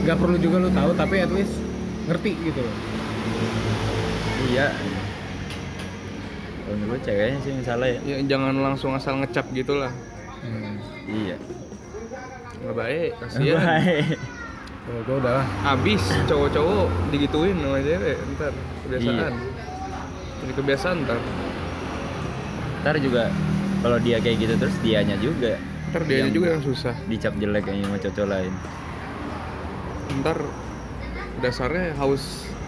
nggak 0.00 0.16
perlu 0.16 0.36
juga 0.36 0.56
lu 0.58 0.70
tahu 0.70 0.90
tapi 0.94 1.14
at 1.18 1.30
least 1.30 1.54
ngerti 2.04 2.30
gitu 2.40 2.60
loh. 2.60 2.76
Iya. 4.48 4.66
Kalau 6.62 6.76
menurut 6.76 6.90
gue 6.94 7.04
ceweknya 7.04 7.38
sih 7.40 7.50
yang 7.50 7.62
salah 7.62 7.88
ya. 7.88 7.98
ya 8.00 8.16
jangan 8.26 8.54
langsung 8.56 8.90
asal 8.92 9.18
ngecap 9.18 9.46
gitu 9.50 9.74
lah 9.74 9.90
Hmm. 10.38 10.74
Iya. 11.04 11.36
nggak 12.58 12.74
baik 12.74 13.10
kasihan. 13.18 13.58
Kalau 14.82 15.00
gua 15.04 15.16
udah 15.16 15.32
lah. 15.36 15.46
abis 15.72 16.02
cowok-cowok 16.26 16.84
digituin 17.08 17.54
sama 17.56 17.78
cewek 17.78 18.16
ntar 18.34 18.52
kebiasaan 18.82 19.14
Iya. 19.14 19.28
jadi 20.38 20.52
kebiasaan 20.52 20.96
ntar 21.06 21.18
Ntar 22.82 22.96
juga 22.98 23.30
kalau 23.78 23.98
dia 23.98 24.18
kayak 24.18 24.36
gitu 24.38 24.54
terus 24.58 24.74
dianya 24.80 25.14
juga 25.16 25.54
ntar 25.88 26.02
dia 26.02 26.18
Yang- 26.20 26.34
juga 26.34 26.48
yang 26.50 26.64
susah 26.64 26.94
dicap 27.06 27.32
jelek 27.36 27.62
kayaknya 27.62 27.86
sama 27.86 27.98
cowok 28.00 28.26
lain. 28.26 28.52
ntar 30.12 30.38
dasarnya 31.38 31.86
haus 31.96 32.24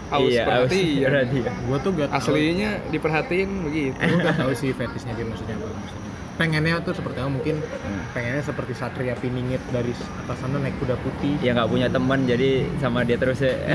haus 0.07 0.29
iya, 0.29 0.43
haus 0.45 0.71
perhatian 0.71 1.03
perhatian. 1.03 1.53
Gua 1.67 1.77
tuh 1.77 1.91
gak 1.93 2.07
tahu. 2.07 2.17
aslinya 2.31 2.69
diperhatiin 2.89 3.49
begitu 3.61 3.97
Gua 4.07 4.19
gak 4.23 4.37
tahu 4.39 4.51
sih 4.53 4.71
fetishnya 4.71 5.13
dia 5.13 5.25
maksudnya 5.25 5.55
apa 5.57 5.67
maksudnya. 5.67 6.03
Pengennya 6.35 6.79
tuh 6.79 6.91
seperti 6.91 7.17
apa 7.17 7.31
mungkin 7.31 7.63
Hmm. 7.63 8.03
pengennya 8.11 8.43
seperti 8.43 8.73
Satria 8.73 9.15
Piningit 9.15 9.63
dari 9.69 9.91
atas 9.93 10.35
sana 10.35 10.59
naik 10.59 10.75
kuda 10.77 10.95
putih. 10.97 11.39
Ya 11.39 11.53
nggak 11.53 11.69
punya 11.69 11.87
teman 11.87 12.23
jadi 12.23 12.67
sama 12.77 13.01
dia 13.01 13.15
terus 13.15 13.39
ya. 13.39 13.55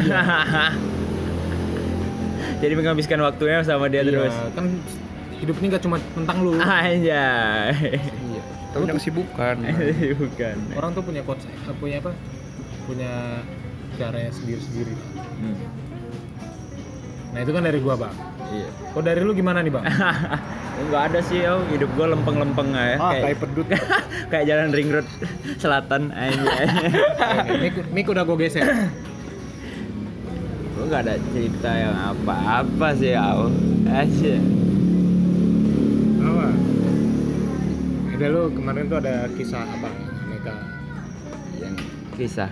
jadi 2.60 2.72
menghabiskan 2.74 3.16
waktunya 3.18 3.64
sama 3.64 3.88
dia 3.88 4.02
Iya, 4.02 4.08
terus. 4.12 4.34
kan 4.52 4.64
hidup 5.40 5.56
ini 5.56 5.66
gak 5.70 5.80
cuma 5.80 5.96
tentang 6.12 6.36
lu. 6.40 6.52
Aja. 6.60 7.24
iya 7.72 8.42
tapi 8.70 8.84
punya 8.84 8.94
kesibukan 8.94 9.56
Bukan. 10.20 10.56
Orang 10.76 10.90
tuh 10.92 11.02
punya 11.02 11.22
konsep, 11.24 11.48
punya 11.80 11.96
apa? 11.98 12.12
Punya 12.84 13.40
caranya 13.96 14.30
sendiri-sendiri. 14.30 14.94
Hmm. 15.40 15.56
Nah 17.30 17.38
itu 17.46 17.50
kan 17.54 17.62
dari 17.62 17.78
gua 17.78 17.94
bang. 17.94 18.14
Iya. 18.50 18.68
Kok 18.90 19.02
dari 19.06 19.20
lu 19.22 19.32
gimana 19.34 19.62
nih 19.62 19.70
bang? 19.70 19.84
Enggak 20.80 21.02
ada 21.12 21.20
sih, 21.22 21.44
oh, 21.46 21.62
hidup 21.70 21.90
gua 21.94 22.10
lempeng-lempeng 22.16 22.74
aja. 22.74 22.96
Ah, 22.98 23.12
kayak, 23.14 23.22
kayak 23.22 23.38
pedut. 23.38 23.66
kayak 24.32 24.44
jalan 24.48 24.68
ring 24.74 24.90
road 24.90 25.06
selatan 25.62 26.10
aja. 26.10 26.50
Mik, 27.62 27.76
mik 27.94 28.06
udah 28.10 28.24
gua 28.26 28.36
geser. 28.40 28.66
gua 30.74 30.84
nggak 30.88 31.02
ada 31.06 31.14
cerita 31.30 31.70
yang 31.70 31.94
apa-apa 31.94 32.88
sih, 32.98 33.14
au. 33.14 33.52
Aja. 33.86 34.34
Apa? 36.18 36.48
Ada 38.16 38.26
lu 38.26 38.42
kemarin 38.52 38.84
tuh 38.90 38.98
ada 38.98 39.14
kisah 39.38 39.62
abang 39.70 39.94
mereka. 40.26 40.54
Yang 41.62 41.74
kisah. 42.18 42.50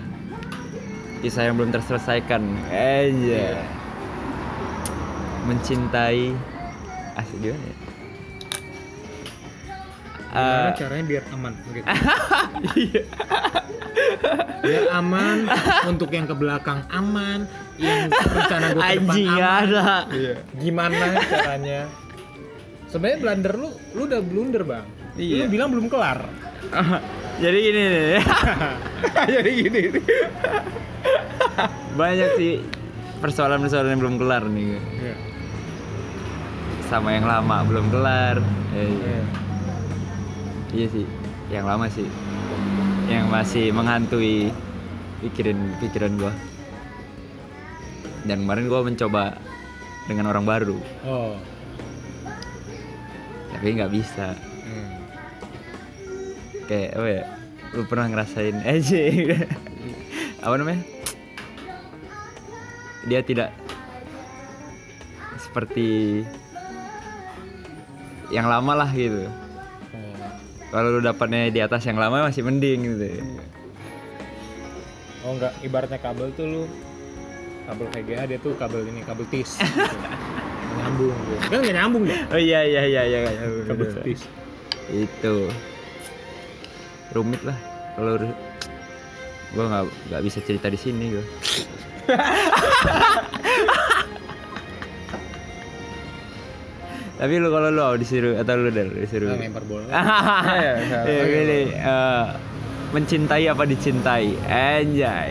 Kisah 1.18 1.42
yang 1.50 1.58
belum 1.58 1.74
terselesaikan. 1.74 2.42
Aja. 2.70 3.77
Mencintai 5.48 6.36
asik 7.16 7.38
gimana 7.40 7.64
ya? 7.64 7.76
Gimana 10.28 10.68
Eh, 10.68 10.70
caranya 10.76 11.04
biar 11.08 11.24
aman 11.32 11.52
gitu. 11.72 11.86
biar 14.68 14.84
aman 14.92 15.38
untuk 15.88 16.12
yang 16.12 16.28
ke 16.28 16.36
belakang 16.36 16.84
aman, 16.92 17.48
yang 17.80 18.12
rencana 18.12 18.76
gue 18.76 18.76
ke 18.76 18.84
depan 18.92 19.08
anjing 19.08 19.28
aman. 19.32 19.40
ada. 19.64 19.88
iya 20.12 20.34
Gimana 20.60 21.04
caranya? 21.24 21.80
Sebenarnya 22.92 23.18
blunder 23.24 23.54
lu, 23.56 23.68
lu 23.96 24.02
udah 24.04 24.20
blunder 24.20 24.62
bang. 24.68 24.86
Iya. 25.16 25.44
Lu 25.44 25.44
bilang 25.48 25.68
belum 25.72 25.88
kelar. 25.88 26.20
Jadi 27.42 27.58
gini 27.64 27.80
nih. 27.86 28.22
jadi 29.32 29.50
gini 29.54 29.80
nih. 29.94 30.04
Banyak 31.94 32.30
sih 32.34 32.58
persoalan-persoalan 33.22 33.94
yang 33.94 34.00
belum 34.02 34.16
kelar 34.18 34.42
nih. 34.50 34.74
Iya. 34.74 35.14
Sama 36.88 37.12
yang 37.12 37.28
lama 37.28 37.62
belum 37.62 37.92
kelar. 37.92 38.40
Eh, 38.72 38.88
Iya. 38.88 39.20
Iya 40.68 40.86
sih, 40.90 41.06
yang 41.48 41.64
lama 41.64 41.88
sih. 41.88 42.08
Yang 43.08 43.24
masih 43.28 43.64
menghantui 43.72 44.52
pikiran 45.20 45.56
pikiran 45.80 46.12
gua. 46.16 46.32
Dan 48.24 48.44
kemarin 48.44 48.68
gua 48.68 48.84
mencoba 48.84 49.36
dengan 50.04 50.28
orang 50.28 50.44
baru, 50.44 50.76
Oh. 51.04 51.36
tapi 53.52 53.76
nggak 53.76 53.92
bisa. 53.92 54.32
Hmm. 54.64 54.88
Kayak 56.64 56.90
apa 56.96 57.08
ya? 57.08 57.24
Lu 57.72 57.82
pernah 57.84 58.06
ngerasain 58.08 58.56
aja 58.68 59.00
apa 60.40 60.54
namanya? 60.56 60.84
Dia 63.04 63.20
tidak 63.20 63.52
seperti 65.38 66.20
yang 68.28 68.46
lama 68.48 68.84
lah 68.84 68.90
gitu. 68.92 69.28
Oh. 69.92 70.14
Kalau 70.72 70.88
lu 70.96 71.00
dapatnya 71.00 71.48
di 71.48 71.60
atas 71.64 71.84
yang 71.88 71.96
lama 71.96 72.28
masih 72.28 72.44
mending 72.44 72.80
gitu. 72.84 73.24
Oh 75.24 75.34
enggak, 75.36 75.52
ibaratnya 75.64 75.98
kabel 76.00 76.32
tuh 76.36 76.46
lu 76.46 76.62
kabel 77.68 77.86
VGA 77.92 78.24
dia 78.24 78.38
tuh 78.40 78.52
kabel 78.56 78.84
ini 78.88 79.00
kabel 79.04 79.26
tis. 79.28 79.60
gitu. 79.60 79.82
nyambung 80.78 81.16
gitu. 81.16 81.34
Kan 81.48 81.58
nggak 81.64 81.76
nyambung 81.76 82.04
ya? 82.06 82.18
Oh 82.30 82.40
iya 82.40 82.60
iya 82.64 82.82
iya 82.86 83.02
iya 83.04 83.18
iya. 83.28 83.44
Kabel 83.66 83.88
bener. 83.88 84.02
tis. 84.04 84.20
Itu 84.88 85.52
rumit 87.16 87.40
lah 87.44 87.56
kalau 87.96 88.20
gua 89.56 89.64
nggak 89.64 89.84
nggak 90.12 90.22
bisa 90.24 90.38
cerita 90.44 90.68
di 90.68 90.78
sini 90.78 91.04
gua. 91.16 91.24
Tapi 97.18 97.34
lu 97.36 97.50
kalau 97.50 97.68
lu 97.68 97.98
disuruh 97.98 98.38
atau 98.38 98.54
lu 98.54 98.70
dari 98.70 98.90
disuruh. 98.96 99.28
Nah, 99.28 99.36
lempar 99.36 99.64
bola. 99.66 99.86
Iya, 100.54 100.72
Ya, 100.78 101.02
iya. 101.04 101.22
pilih 101.24 101.64
eh, 101.74 102.24
mencintai 102.88 103.44
apa 103.44 103.62
dicintai. 103.64 104.26
Anjay. 104.46 105.30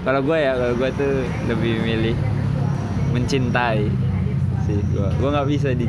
Kalau 0.00 0.20
gue 0.20 0.32
ya, 0.34 0.56
kalau 0.56 0.74
gue 0.74 0.90
tuh 0.96 1.12
lebih 1.44 1.74
milih 1.78 2.16
mencintai 3.10 3.84
sih 4.64 4.78
gua. 4.92 5.10
Gua 5.18 5.28
nggak 5.34 5.48
bisa 5.50 5.68
di 5.72 5.86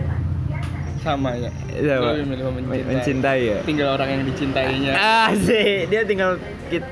sama 1.00 1.34
ya 1.34 1.50
Iya, 1.72 1.96
Pak. 1.98 2.12
lebih 2.14 2.26
milih 2.28 2.46
mencintai. 2.46 2.82
mencintai 2.86 3.40
ya. 3.42 3.60
tinggal 3.64 3.88
orang 3.94 4.10
yang 4.12 4.24
dicintainya 4.24 4.92
Ah 4.94 5.30
sih, 5.34 5.86
dia 5.86 6.02
tinggal 6.04 6.38
kita, 6.70 6.86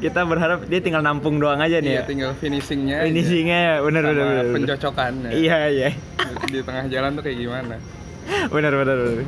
kita 0.00 0.20
berharap 0.24 0.64
dia 0.64 0.80
tinggal 0.80 1.04
nampung 1.04 1.36
doang 1.36 1.60
aja 1.60 1.76
nih 1.78 1.92
iya 1.92 2.00
ya. 2.00 2.08
tinggal 2.08 2.30
finishingnya 2.34 3.04
aja. 3.04 3.06
Finishingnya 3.06 3.60
bener 3.80 4.00
Sama 4.00 4.10
bener 4.10 4.24
bener. 4.24 4.40
bener. 4.42 4.54
pencocokan 4.56 5.12
ya. 5.20 5.30
Iya 5.30 5.58
iya, 5.68 5.88
di 6.48 6.60
tengah 6.60 6.84
jalan 6.88 7.10
tuh 7.14 7.22
kayak 7.22 7.38
gimana 7.38 7.76
bener 8.48 8.72
bener 8.72 8.96
bener. 8.96 9.24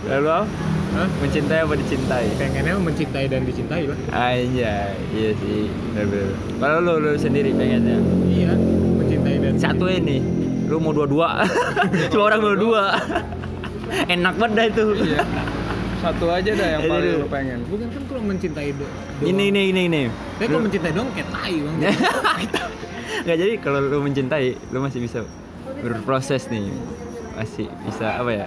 Lalu 0.00 0.28
apa? 0.32 0.46
Hah? 0.90 1.08
mencintai 1.22 1.60
apa 1.60 1.74
dicintai? 1.76 2.26
Pengennya 2.34 2.74
mencintai 2.74 3.26
dan 3.26 3.42
dicintai 3.44 3.84
lah. 3.86 3.98
Anjay, 4.10 4.90
iya 5.12 5.30
sih, 5.36 5.70
bener 5.92 6.04
bener. 6.08 6.28
Kalau 6.56 6.78
lu 6.80 6.94
lu 6.98 7.12
sendiri 7.14 7.54
pengennya 7.54 7.94
Iya, 8.26 8.52
mencintai 8.96 9.36
dan 9.38 9.54
satu 9.54 9.86
ini, 9.86 10.18
lu 10.66 10.82
mau 10.82 10.90
dua-dua, 10.90 11.46
cuma 12.10 12.22
orang 12.26 12.40
mau 12.42 12.56
dua. 12.56 12.84
Enak 14.08 14.34
banget 14.34 14.52
dah 14.56 14.66
itu. 14.66 14.84
iya 15.04 15.22
Satu 16.00 16.26
aja 16.26 16.50
dah 16.50 16.68
yang 16.70 16.82
paling 16.86 17.12
lu 17.14 17.28
pengen. 17.28 17.60
Bukan 17.64 17.86
kan 17.86 18.02
kalau 18.04 18.22
mencintai 18.22 18.72
do 18.72 18.80
doang. 18.80 19.20
ini 19.22 19.44
ini 19.46 19.62
ini 19.68 19.82
ini 19.86 20.02
Tapi 20.34 20.48
kalau 20.48 20.62
mencintai 20.62 20.92
dong 20.92 21.08
kayak 21.12 21.28
tai 21.30 21.54
bang. 21.56 21.76
nggak 23.20 23.36
jadi 23.36 23.54
kalau 23.58 23.80
lu 23.82 24.00
mencintai 24.00 24.44
lu 24.66 24.78
masih 24.80 24.96
bisa 24.98 25.20
berproses 25.78 26.48
nih 26.48 26.72
masih 27.30 27.68
bisa 27.82 28.16
apa 28.16 28.30
ya 28.30 28.46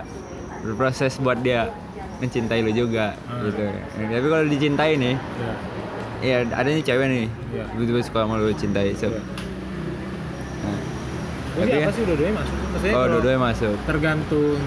berproses 0.60 1.14
buat 1.18 1.38
dia 1.40 1.70
mencintai 2.18 2.58
lu 2.60 2.72
juga 2.72 3.14
Hmm. 3.24 3.46
gitu 3.46 3.70
tapi 3.94 4.28
kalau 4.28 4.46
dicintai 4.48 4.92
nih 4.96 5.14
Iya. 5.14 6.42
ya 6.42 6.58
ada 6.58 6.66
nih 6.68 6.82
cewek 6.82 7.06
nih 7.06 7.26
Iya. 7.52 7.64
betul-betul 7.72 8.02
suka 8.04 8.20
sama 8.24 8.36
lu 8.40 8.50
cintai 8.52 8.94
so 8.94 9.06
Iya. 9.06 9.22
nah, 10.60 10.80
Jadi 11.54 11.62
Tapi 11.62 11.70
apa 11.72 11.84
kan- 11.84 11.94
sih 11.94 12.04
dua-duanya 12.04 12.34
masuk? 12.36 12.56
Maksudnya 12.66 12.94
oh 12.96 13.06
dua-duanya 13.08 13.42
masuk 13.44 13.76
tergantung 13.84 14.60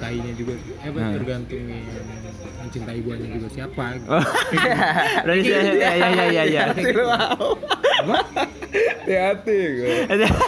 mencintainya 0.00 0.32
juga. 0.34 0.52
Eh, 0.56 0.88
apa, 0.88 0.98
Hmm. 0.98 1.14
tergantung 1.14 1.60
yang 1.60 1.84
mencintai 2.58 2.98
guanya 3.00 3.26
juga 3.30 3.48
siapa. 3.50 3.84
gitu. 3.92 4.06
oh 4.14 4.24
Berarti 5.20 5.48
ya 5.48 5.60
ya 5.60 5.90
ya 5.92 6.08
ya 6.10 6.24
ya, 6.26 6.44
ya. 6.46 6.64
Hati-hati 8.00 9.58
gue. 9.74 9.94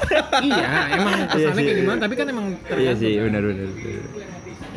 iya, 0.49 0.69
emang 0.93 1.13
Iya 1.13 1.27
kesannya 1.29 1.63
kayak 1.63 1.79
gimana, 1.79 1.99
tapi 2.01 2.15
kan 2.15 2.27
emang 2.27 2.47
iya 2.49 2.59
tergantung. 2.65 2.97
sih 2.99 3.13
benar 3.19 3.43
benar 3.43 3.69
benar 3.69 4.03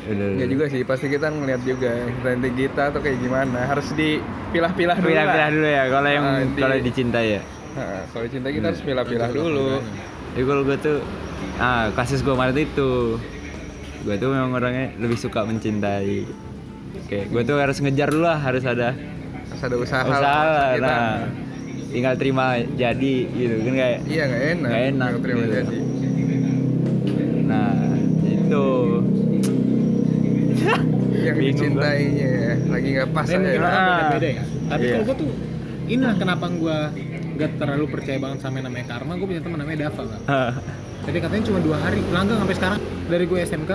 benar 0.06 0.28
Ya 0.36 0.46
juga 0.46 0.66
sih, 0.68 0.82
pasti 0.84 1.06
kita 1.08 1.28
ngeliat 1.30 1.62
juga 1.64 1.92
nanti 2.22 2.50
kita 2.54 2.84
tuh 2.92 3.02
kayak 3.02 3.18
gimana. 3.18 3.60
Harus 3.66 3.88
dipilah-pilah 3.92 4.98
dulu. 4.98 5.08
pilah-pilah 5.08 5.40
lah. 5.42 5.50
dulu 5.52 5.68
ya 5.68 5.84
kalau 5.88 6.10
yang 6.12 6.26
Ah, 6.26 6.40
di- 6.44 6.62
kalau 6.62 6.76
dicintai 6.80 7.30
ya 7.32 7.42
Nah, 7.76 8.08
kalau 8.08 8.24
cinta 8.26 8.48
kita 8.50 8.66
harus 8.66 8.82
pilah-pilah 8.82 9.30
dulu. 9.30 9.68
Jadi 10.32 10.44
kalau 10.46 10.62
gue 10.64 10.78
tuh, 10.78 10.98
ah 11.58 11.92
kasus 11.92 12.20
gue 12.22 12.32
kemarin 12.32 12.56
itu, 12.58 13.20
gue 14.06 14.16
tuh 14.16 14.30
memang 14.30 14.54
orangnya 14.54 14.94
lebih 14.96 15.18
suka 15.18 15.42
mencintai. 15.42 16.18
Oke, 16.98 17.26
gue 17.26 17.42
tuh 17.44 17.56
harus 17.56 17.78
ngejar 17.78 18.08
dulu 18.08 18.24
lah, 18.24 18.38
harus 18.38 18.64
ada 18.64 18.94
Harus 19.46 19.62
ada 19.64 19.76
usaha, 19.78 20.02
usaha 20.04 20.22
lah. 20.22 20.70
kita. 20.74 20.86
Nah, 20.86 21.14
tinggal 21.88 22.14
terima 22.16 22.46
jadi 22.74 23.16
gitu 23.28 23.54
kan 23.60 23.74
kayak. 23.74 24.00
Iya 24.06 24.24
nggak 24.26 24.44
enak. 24.48 24.62
Nggak 24.64 24.84
enak, 24.86 25.08
Nggak 25.08 25.22
terima 25.22 25.40
gitu. 25.40 25.54
jadi. 25.56 25.78
Nah, 27.46 27.74
itu. 28.24 28.68
Yang 31.16 31.36
Bingung 31.36 31.56
dicintainya 31.56 32.28
ya, 32.30 32.54
lagi 32.68 32.88
nggak 32.92 33.10
pas 33.10 33.26
Dan 33.26 33.38
mungkin 33.40 33.50
aja. 33.52 33.64
orang 33.64 33.74
Ah. 33.76 33.88
beda-beda 33.90 34.28
ya. 34.30 34.44
Tapi 34.66 34.84
Iya. 34.84 34.92
kalau 34.92 35.04
gue 35.04 35.16
tuh, 35.18 35.32
inilah 35.88 36.16
kenapa 36.16 36.46
gue 36.48 36.78
gak 37.36 37.52
terlalu 37.58 37.86
percaya 37.88 38.18
banget 38.18 38.40
sama 38.40 38.56
yang 38.56 38.66
namanya 38.66 38.86
karma. 38.88 39.12
Gue 39.16 39.28
punya 39.28 39.42
teman 39.42 39.58
namanya 39.58 39.80
Dava 39.84 40.04
kan. 40.06 40.22
Jadi 41.06 41.18
katanya 41.22 41.44
cuma 41.46 41.60
dua 41.62 41.78
hari, 41.78 42.02
langgeng 42.10 42.38
sampai 42.38 42.56
sekarang 42.56 42.80
dari 43.06 43.26
gue 43.26 43.40
SMK. 43.40 43.72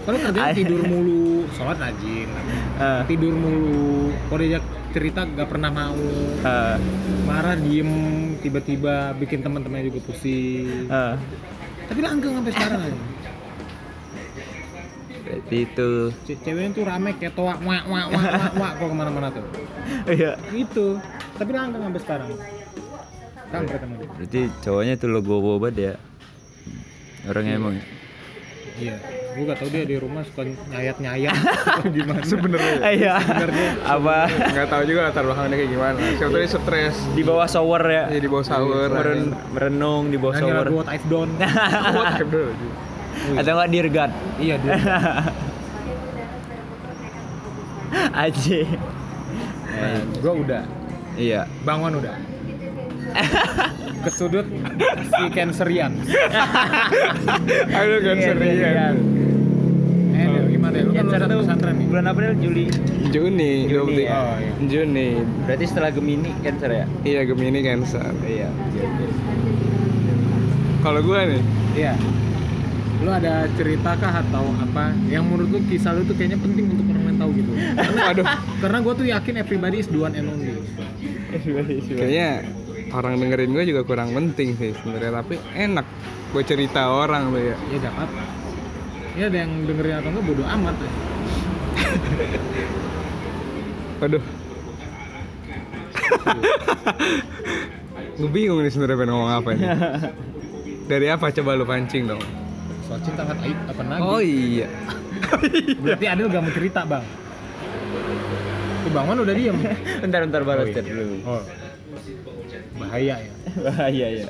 Kalau 0.00 0.16
kerjanya 0.16 0.48
Ay. 0.48 0.56
tidur 0.56 0.80
mulu, 0.82 1.44
sholat 1.52 1.76
rajin, 1.76 2.28
ah, 2.80 3.04
tidur 3.10 3.36
mulu. 3.36 4.08
Kalau 4.26 4.40
diajak 4.40 4.64
cerita 4.90 5.28
gak 5.28 5.46
pernah 5.46 5.68
mau, 5.68 6.00
ah, 6.40 6.80
marah 7.28 7.54
diem, 7.54 7.90
tiba-tiba 8.40 9.12
bikin 9.14 9.44
teman-temannya 9.44 9.92
juga 9.92 10.00
pusing. 10.02 10.88
ah. 10.88 11.20
Tapi 11.86 12.00
langgeng 12.00 12.32
sampai 12.32 12.52
sekarang. 12.54 12.80
aja. 12.80 13.00
Berarti 15.20 15.56
itu, 15.62 15.90
Ce- 16.26 16.40
Ceweknya 16.42 16.70
tuh 16.74 16.84
rame 16.88 17.10
kayak 17.14 17.34
toa, 17.36 17.54
wak, 17.54 17.60
wak, 17.60 17.84
wak, 17.86 18.08
wak, 18.10 18.52
wak, 18.56 18.72
kalau 18.80 18.88
ke 18.88 18.96
mana-mana 18.96 19.28
tuh. 19.30 19.44
iya. 20.16 20.34
Itu, 20.50 20.96
tapi 21.36 21.50
langgeng 21.52 21.82
sampai 21.84 22.00
sekarang. 22.00 22.28
Dia. 23.50 23.78
Berarti 24.16 24.40
cowoknya 24.62 24.94
tuh 24.96 25.08
logo 25.10 25.38
banget 25.58 25.76
ya. 25.76 25.94
Orangnya 27.26 27.52
emang. 27.54 27.74
ya? 27.74 27.84
Iya, 28.80 28.96
gue 29.30 29.44
gak 29.44 29.58
tau 29.60 29.68
dia 29.68 29.84
di 29.84 29.96
rumah 29.96 30.24
suka 30.24 30.40
nyayat-nyayat 30.40 31.36
gimana. 31.96 32.24
Sebenarnya 32.24 32.74
Iya. 32.88 33.14
Sebenarnya. 33.20 33.68
Apa 33.84 34.16
nggak 34.24 34.66
tahu 34.66 34.82
juga 34.84 35.00
latar 35.04 35.22
belakangnya 35.22 35.56
kayak 35.58 35.70
gimana. 35.70 35.98
Siapa 36.10 36.16
tahu 36.26 36.40
dia 36.40 36.48
stres. 36.48 36.96
di 37.12 37.20
bawah 37.20 37.44
shower 37.44 37.82
ya? 37.84 38.04
Jadi 38.08 38.26
bawa 38.26 38.40
shower. 38.42 38.88
Meren- 38.88 39.36
merenung 39.52 40.08
di 40.08 40.16
bawah 40.16 40.32
shower. 40.34 40.64
lagu 40.64 40.74
What 40.74 40.88
I've 40.88 41.04
Done. 41.06 41.32
What 41.92 42.06
time 42.16 42.30
dulu. 42.30 42.52
Atau 43.36 43.52
enggak 43.52 43.68
dirgat? 43.70 44.10
iya 44.38 44.54
dia. 44.56 44.72
Aji. 48.16 48.60
Nah, 49.70 50.00
gue 50.14 50.32
udah, 50.40 50.62
Iya. 51.14 51.40
bangun 51.60 52.00
udah. 52.00 52.16
Ke 54.00 54.08
sudut 54.08 54.46
si 55.12 55.24
cancerian. 55.30 55.92
Aduh 57.76 57.98
kan 58.00 58.16
serius. 58.16 58.96
Eh, 60.16 60.26
gimana? 60.52 60.76
Lu 60.84 60.92
kan 60.96 61.04
lulusan 61.04 61.28
pesantren 61.36 61.74
nih. 61.76 61.86
bulan 61.88 62.04
April 62.08 62.32
Juli. 62.40 62.66
Juni, 63.10 63.66
Juni, 63.68 64.04
20. 64.04 64.08
ya. 64.08 64.12
Oh, 64.16 64.36
iya. 64.40 64.52
Juni. 64.68 65.08
Berarti 65.44 65.64
setelah 65.66 65.90
Gemini 65.92 66.30
Cancer 66.40 66.70
ya? 66.72 66.84
Iya 67.02 67.20
Gemini 67.28 67.60
Cancer. 67.60 68.08
Iya. 68.24 68.48
Kalau 70.80 71.00
gue 71.04 71.20
nih, 71.26 71.42
Iya. 71.76 71.94
Lu 73.00 73.08
ada 73.08 73.48
cerita 73.56 73.96
kah 73.96 74.12
atau 74.20 74.44
apa 74.60 74.92
yang 75.08 75.24
menurut 75.24 75.48
lu 75.48 75.60
kisah 75.64 75.96
lu 75.96 76.04
tuh 76.04 76.12
kayaknya 76.12 76.36
penting 76.36 76.68
untuk 76.68 76.84
orang 76.92 77.04
lain 77.08 77.16
tahu 77.16 77.30
gitu? 77.32 77.50
Karena, 77.56 78.02
Aduh. 78.12 78.24
karena 78.60 78.78
gue 78.80 78.92
tuh 78.92 79.06
yakin 79.08 79.34
everybody 79.40 79.76
is 79.80 79.88
the 79.88 79.96
one 79.96 80.12
and 80.12 80.28
only. 80.28 80.52
kayaknya 81.96 82.44
orang 82.90 83.16
dengerin 83.16 83.50
gue 83.50 83.64
juga 83.66 83.82
kurang 83.82 84.10
penting 84.10 84.54
sih 84.54 84.70
sebenarnya. 84.74 85.10
Tapi 85.16 85.34
enak 85.52 85.86
gue 86.30 86.42
cerita 86.42 86.88
orang 86.88 87.30
tuh 87.30 87.42
ya. 87.44 87.56
Ya 87.68 87.76
gak 87.80 87.92
apa-apa. 87.92 88.20
Ya 89.12 89.24
ada 89.26 89.38
yang 89.38 89.50
dengerin 89.64 89.94
atau 89.96 90.08
enggak 90.08 90.24
bodo 90.24 90.42
amat. 90.44 90.74
ya. 90.76 90.90
Waduh. 94.00 94.24
gue 98.20 98.28
bingung 98.28 98.60
nih 98.60 98.68
sebenarnya 98.68 98.96
pengen 98.98 99.10
ngomong 99.10 99.32
apa 99.32 99.48
nih. 99.52 99.66
Dari 100.90 101.06
apa 101.06 101.30
coba 101.30 101.50
lu 101.54 101.64
pancing 101.64 102.02
dong? 102.06 102.22
Soal 102.84 102.98
cinta 103.00 103.22
kan 103.22 103.36
aib 103.40 103.56
apa 103.64 103.80
lagi? 103.84 104.00
Oh 104.02 104.20
iya. 104.20 104.66
Berarti 105.78 106.04
Adil 106.06 106.26
gak 106.26 106.42
mau 106.42 106.50
cerita 106.50 106.80
bang. 106.82 107.04
Tuh 108.80 108.90
Bang 108.90 109.04
Man 109.06 109.20
udah 109.20 109.34
diem. 109.36 109.56
bentar 110.00 110.20
bentar 110.24 110.42
balas 110.42 110.66
Oh, 110.66 110.72
iya. 110.72 110.82
dulu. 110.82 111.04
Oh. 111.24 111.42
Bahaya 112.80 113.14
ya. 113.18 113.32
Bahaya 113.60 114.06
ya. 114.16 114.26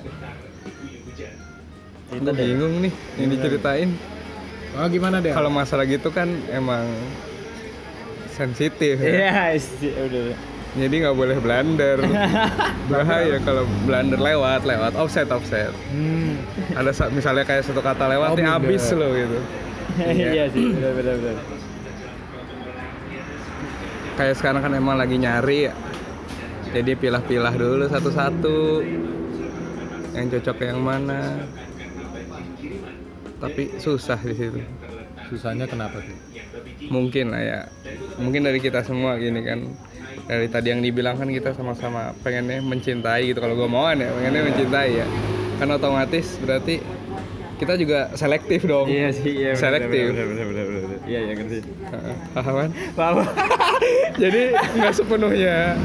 Gue 2.10 2.32
bingung 2.34 2.82
nih 2.82 2.92
yang 3.16 3.30
diceritain. 3.30 3.90
Oh 4.72 4.86
gimana 4.86 5.18
deh? 5.18 5.30
Kalau 5.30 5.46
masalah 5.48 5.82
gitu 5.82 6.10
kan 6.10 6.26
emang 6.48 6.86
sensitif 8.30 8.98
Iya, 8.98 9.54
ya. 9.54 9.58
sih, 9.58 9.90
udah. 9.90 10.34
Jadi 10.70 10.94
nggak 11.02 11.16
boleh 11.16 11.36
blunder. 11.36 11.98
Bahaya 12.90 13.38
kalau 13.42 13.66
blunder 13.84 14.18
lewat, 14.18 14.62
lewat 14.62 14.94
offset, 14.94 15.26
offset. 15.28 15.70
Hmm. 15.90 16.38
Ada 16.72 16.90
sa- 16.90 17.10
misalnya 17.10 17.42
kayak 17.42 17.62
satu 17.62 17.78
kata 17.78 18.06
lewat 18.08 18.28
Oh, 18.30 18.36
nih 18.38 18.46
habis 18.46 18.82
loh 18.90 19.10
gitu. 19.10 19.38
Iya 20.00 20.46
sih, 20.48 20.70
benar 20.70 20.92
benar. 20.94 21.36
Kayak 24.14 24.34
sekarang 24.36 24.60
kan 24.60 24.72
emang 24.72 24.94
lagi 24.94 25.16
nyari 25.16 25.66
ya. 25.66 25.74
Jadi 26.70 26.92
pilah-pilah 26.94 27.54
dulu 27.58 27.84
satu-satu. 27.90 28.58
Yang 30.14 30.26
cocok 30.38 30.56
yang 30.62 30.80
mana. 30.82 31.42
Tapi 33.42 33.62
susah 33.82 34.18
di 34.22 34.34
situ. 34.38 34.60
Susahnya 35.30 35.66
kenapa 35.66 35.98
sih? 36.02 36.14
Mungkin 36.90 37.34
lah 37.34 37.42
ya. 37.42 37.60
Mungkin 38.22 38.46
dari 38.46 38.62
kita 38.62 38.86
semua 38.86 39.18
gini 39.18 39.42
kan. 39.42 39.66
Dari 40.30 40.46
tadi 40.46 40.70
yang 40.70 40.82
dibilang 40.82 41.18
kan 41.18 41.26
kita 41.26 41.54
sama-sama 41.58 42.14
pengennya 42.22 42.62
mencintai 42.62 43.34
gitu. 43.34 43.42
Kalau 43.42 43.58
gue 43.58 43.66
mau 43.66 43.90
ya 43.90 44.10
pengennya 44.10 44.42
mencintai 44.46 44.90
ya. 44.94 45.06
Kan 45.58 45.74
otomatis 45.74 46.38
berarti 46.38 46.78
kita 47.58 47.76
juga 47.76 48.08
selektif 48.16 48.64
dong. 48.64 48.88
Iya 48.88 49.10
sih, 49.12 49.32
iya. 49.36 49.52
Selektif. 49.52 50.16
Benar. 50.16 51.04
Iya, 51.04 51.18
iya 51.28 51.32
ngerti. 51.36 51.58
Paham 52.32 52.54
kan? 52.56 52.70
Paham. 52.96 53.16
Jadi 54.22 54.42
nggak 54.54 54.94
sepenuhnya 54.96 55.76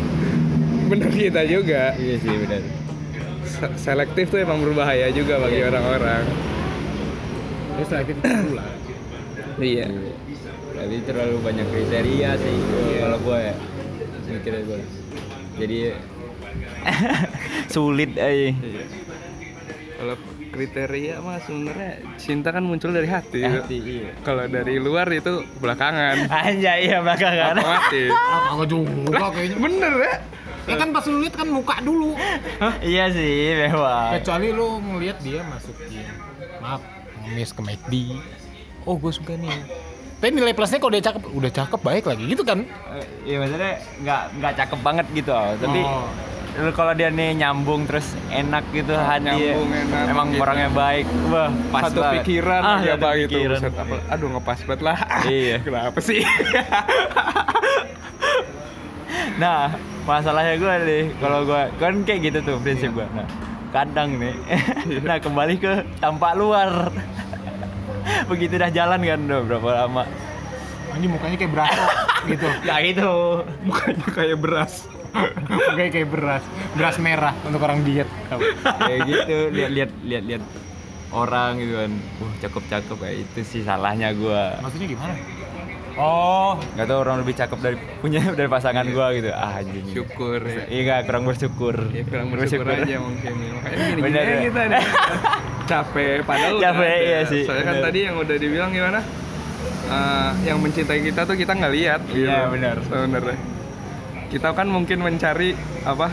benar 0.91 1.09
kita 1.09 1.41
juga. 1.43 1.81
Iya 1.95 2.15
sih, 2.17 2.33
benar. 2.35 2.61
Se- 3.45 3.75
Selektif 3.77 4.25
tuh 4.27 4.39
emang 4.39 4.59
berbahaya 4.59 5.07
juga 5.09 5.37
bagi 5.37 5.57
Iya. 5.57 5.69
orang-orang. 5.69 6.23
Ya 7.75 7.83
selektif 7.83 8.15
dulu 8.17 8.51
lah. 8.53 8.69
Iya. 9.55 9.85
Tapi 10.75 10.95
terlalu 11.01 11.37
banyak 11.39 11.65
kriteria 11.65 12.29
sih 12.35 12.55
kalau 12.97 13.17
gue 13.17 13.37
ya 13.41 13.55
mikirnya 14.27 14.61
gue. 14.63 14.79
Jadi 15.55 15.77
sulit 17.73 18.11
aja. 18.13 18.49
Kalau 19.95 20.15
kriteria 20.51 21.15
mah 21.19 21.39
sebenarnya 21.41 21.91
cinta 22.15 22.51
kan 22.51 22.63
muncul 22.63 22.91
dari 22.91 23.07
hati. 23.07 23.43
Hati, 23.43 23.77
iya. 23.79 24.11
Kalau 24.21 24.43
dari 24.45 24.75
luar 24.77 25.07
itu 25.09 25.43
belakangan. 25.57 26.27
Anjay 26.43 26.79
iya 26.85 26.99
belakangan. 26.99 27.55
Otomatis. 27.57 28.11
Kagak 28.11 28.67
juga 28.67 29.27
kayaknya. 29.31 29.57
Bener 29.57 29.93
ya? 29.95 30.15
Ya 30.65 30.75
kan 30.75 30.89
pas 30.89 31.03
lu 31.03 31.17
lihat 31.19 31.35
kan 31.35 31.47
muka 31.47 31.77
dulu. 31.79 32.17
iya 32.83 33.05
sih, 33.07 33.35
memang. 33.55 34.17
Kecuali 34.17 34.47
lu 34.49 34.67
ngelihat 34.79 35.17
dia 35.19 35.41
masukin 35.43 36.05
maaf 36.57 36.81
ngemis 37.21 37.51
ke 37.51 37.61
McD. 37.61 37.93
Oh, 38.81 38.95
gue 38.95 39.09
suka 39.09 39.33
nih. 39.33 39.53
Tapi 40.15 40.31
nilai 40.31 40.51
plusnya 40.51 40.77
kalau 40.77 40.89
dia 40.91 41.03
cakep, 41.03 41.21
udah 41.27 41.51
cakep 41.51 41.79
baik 41.79 42.03
lagi 42.03 42.23
gitu 42.25 42.41
kan? 42.41 42.65
Eh, 42.65 43.05
Iya 43.25 43.35
maksudnya 43.37 43.71
nggak 43.99 44.21
nggak 44.35 44.53
cakep 44.55 44.79
banget 44.81 45.05
gitu. 45.13 45.33
Tapi 45.33 45.79
Oh. 45.81 46.09
lu 46.55 46.71
kalau 46.71 46.93
dia 46.93 47.09
nih 47.09 47.35
nyambung 47.35 47.83
terus 47.83 48.07
enak 48.29 48.63
gitu 48.71 48.95
hati 48.95 49.27
Nyambung, 49.27 49.69
enak, 49.69 50.03
emang 50.07 50.27
gitu. 50.29 50.39
orangnya 50.39 50.69
baik 50.71 51.03
wah 51.27 51.51
pas 51.67 51.81
satu 51.83 51.99
banget. 51.99 52.15
pikiran 52.23 52.61
ah, 52.63 52.79
pak 52.95 53.11
gitu 53.19 53.27
pikiran. 53.35 53.59
Buset, 53.59 53.73
apa- 53.75 54.03
aduh 54.07 54.27
ngepas 54.31 54.59
banget 54.63 54.81
lah 54.81 54.97
Iya. 55.25 55.55
kenapa 55.67 55.99
sih 55.99 56.23
nah 59.35 59.75
masalahnya 60.07 60.55
gue 60.55 60.73
nih 60.87 61.03
kalau 61.19 61.43
gue 61.43 61.61
kan 61.75 61.93
kayak 62.07 62.19
gitu 62.31 62.39
tuh 62.43 62.55
prinsip 62.63 62.95
gue 62.95 63.07
nah 63.11 63.27
kadang 63.75 64.15
nih 64.15 64.35
nah 65.07 65.19
kembali 65.19 65.59
ke 65.59 65.83
tampak 65.99 66.31
luar. 66.39 66.95
Begitu 68.31 68.55
dah 68.55 68.71
jalan 68.71 69.03
kan 69.03 69.19
udah 69.27 69.41
berapa 69.43 69.69
lama? 69.83 70.03
Anjing 70.95 71.11
mukanya 71.11 71.35
kayak 71.35 71.51
beras 71.51 71.75
gitu. 72.23 72.47
ya 72.63 72.75
gitu. 72.87 73.11
Mukanya 73.67 74.07
kayak 74.15 74.37
beras. 74.39 74.73
Mukanya 75.49 75.91
kayak 75.91 76.09
beras, 76.11 76.43
beras 76.75 76.95
merah 77.03 77.35
untuk 77.43 77.59
orang 77.59 77.83
diet. 77.83 78.07
kayak 78.63 78.99
gitu 79.03 79.37
lihat 79.51 79.71
lihat 79.75 79.91
lihat 80.07 80.23
lihat 80.23 80.43
orang 81.11 81.59
gitu 81.59 81.73
kan. 81.75 81.91
Wah 82.23 82.33
cakep 82.39 82.63
cakep 82.71 82.97
kayak 83.01 83.15
itu 83.27 83.39
sih 83.43 83.61
salahnya 83.67 84.15
gue 84.15 84.41
Maksudnya 84.63 84.87
gimana? 84.87 85.13
Oh, 85.95 86.59
nggak 86.75 86.85
tahu 86.85 86.99
orang 86.99 87.23
lebih 87.23 87.33
cakep 87.33 87.55
dari 87.57 87.75
punya 87.97 88.19
dari 88.37 88.47
pasangan 88.47 88.83
gue 88.83 89.07
gitu. 89.15 89.29
Ah 89.31 89.57
anjing. 89.57 89.85
Syukur 89.89 90.43
ya. 90.43 90.67
Iya 90.67 90.81
nggak, 90.83 90.99
kurang 91.07 91.23
bersyukur. 91.23 91.75
Ya 91.89 92.03
kurang 92.03 92.27
bersyukur 92.29 92.67
aja 92.67 92.95
mungkin 92.99 93.33
ya. 93.33 93.49
makanya 93.53 93.77
gini 93.79 94.01
Bener, 94.05 94.21
gini 94.21 94.33
ya. 94.33 94.41
kita 94.45 94.61
nih. 94.67 94.83
Capek 95.65 96.17
padahal 96.21 96.53
udah 96.53 96.63
Capek, 96.69 96.85
ada. 96.91 97.01
iya 97.01 97.19
sih, 97.25 97.41
soalnya 97.41 97.65
kan 97.65 97.75
bener. 97.75 97.85
tadi 97.87 97.99
yang 98.01 98.15
udah 98.15 98.35
dibilang 98.37 98.69
gimana? 98.69 98.99
Eh, 99.85 100.31
yang 100.45 100.57
mencintai 100.59 101.01
kita 101.01 101.21
tuh 101.23 101.33
kita 101.33 101.51
nggak 101.53 101.73
lihat. 101.73 102.01
Gitu. 102.05 102.21
Iya, 102.21 102.39
benar. 102.47 102.75
sebenarnya. 102.81 103.37
Kita 104.27 104.47
kan 104.51 104.67
mungkin 104.67 104.97
mencari 104.99 105.55
apa 105.81 106.11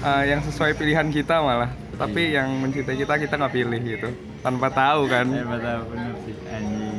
eh, 0.00 0.22
yang 0.26 0.40
sesuai 0.42 0.76
pilihan 0.76 1.08
kita 1.08 1.40
malah. 1.40 1.70
Tapi 1.96 2.30
Iya. 2.30 2.44
yang 2.44 2.60
mencintai 2.60 2.94
kita 2.94 3.14
kita 3.16 3.34
nggak 3.34 3.50
pilih 3.52 3.80
gitu. 3.80 4.08
Tanpa 4.38 4.68
tahu 4.68 5.08
kan. 5.08 5.26
Eh, 5.26 5.42
betul 5.42 5.78
bener 5.88 6.14
sih. 6.22 6.34
Anjing 6.46 6.97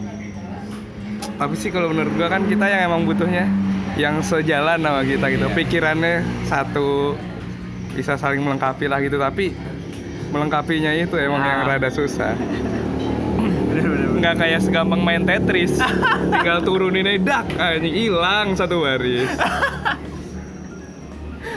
tapi 1.39 1.55
sih 1.55 1.71
kalau 1.71 1.87
menurut 1.87 2.11
gua 2.13 2.27
kan 2.27 2.43
kita 2.43 2.65
yang 2.65 2.81
emang 2.85 3.01
butuhnya 3.03 3.47
yang 3.95 4.19
sejalan 4.19 4.77
sama 4.77 5.01
kita 5.01 5.25
gitu 5.29 5.45
Iya. 5.45 5.55
pikirannya 5.55 6.15
satu 6.43 7.15
bisa 7.89 8.15
saling 8.15 8.39
melengkapi 8.39 8.85
lah 8.85 8.99
gitu 8.99 9.15
tapi 9.15 9.55
melengkapinya 10.29 10.91
itu 10.93 11.15
emang 11.15 11.39
yang 11.39 11.59
Ah. 11.61 11.69
rada 11.73 11.89
susah 11.89 12.35
bener 13.65 13.85
bener 13.85 14.07
nggak 14.15 14.35
kayak 14.37 14.59
segampang 14.61 14.99
main 14.99 15.23
Tetris 15.23 15.79
tinggal 16.29 16.59
turunin 16.59 17.07
aja 17.07 17.19
dak 17.19 17.47
anjing 17.55 17.95
hilang 17.97 18.53
satu 18.53 18.83
baris 18.83 19.31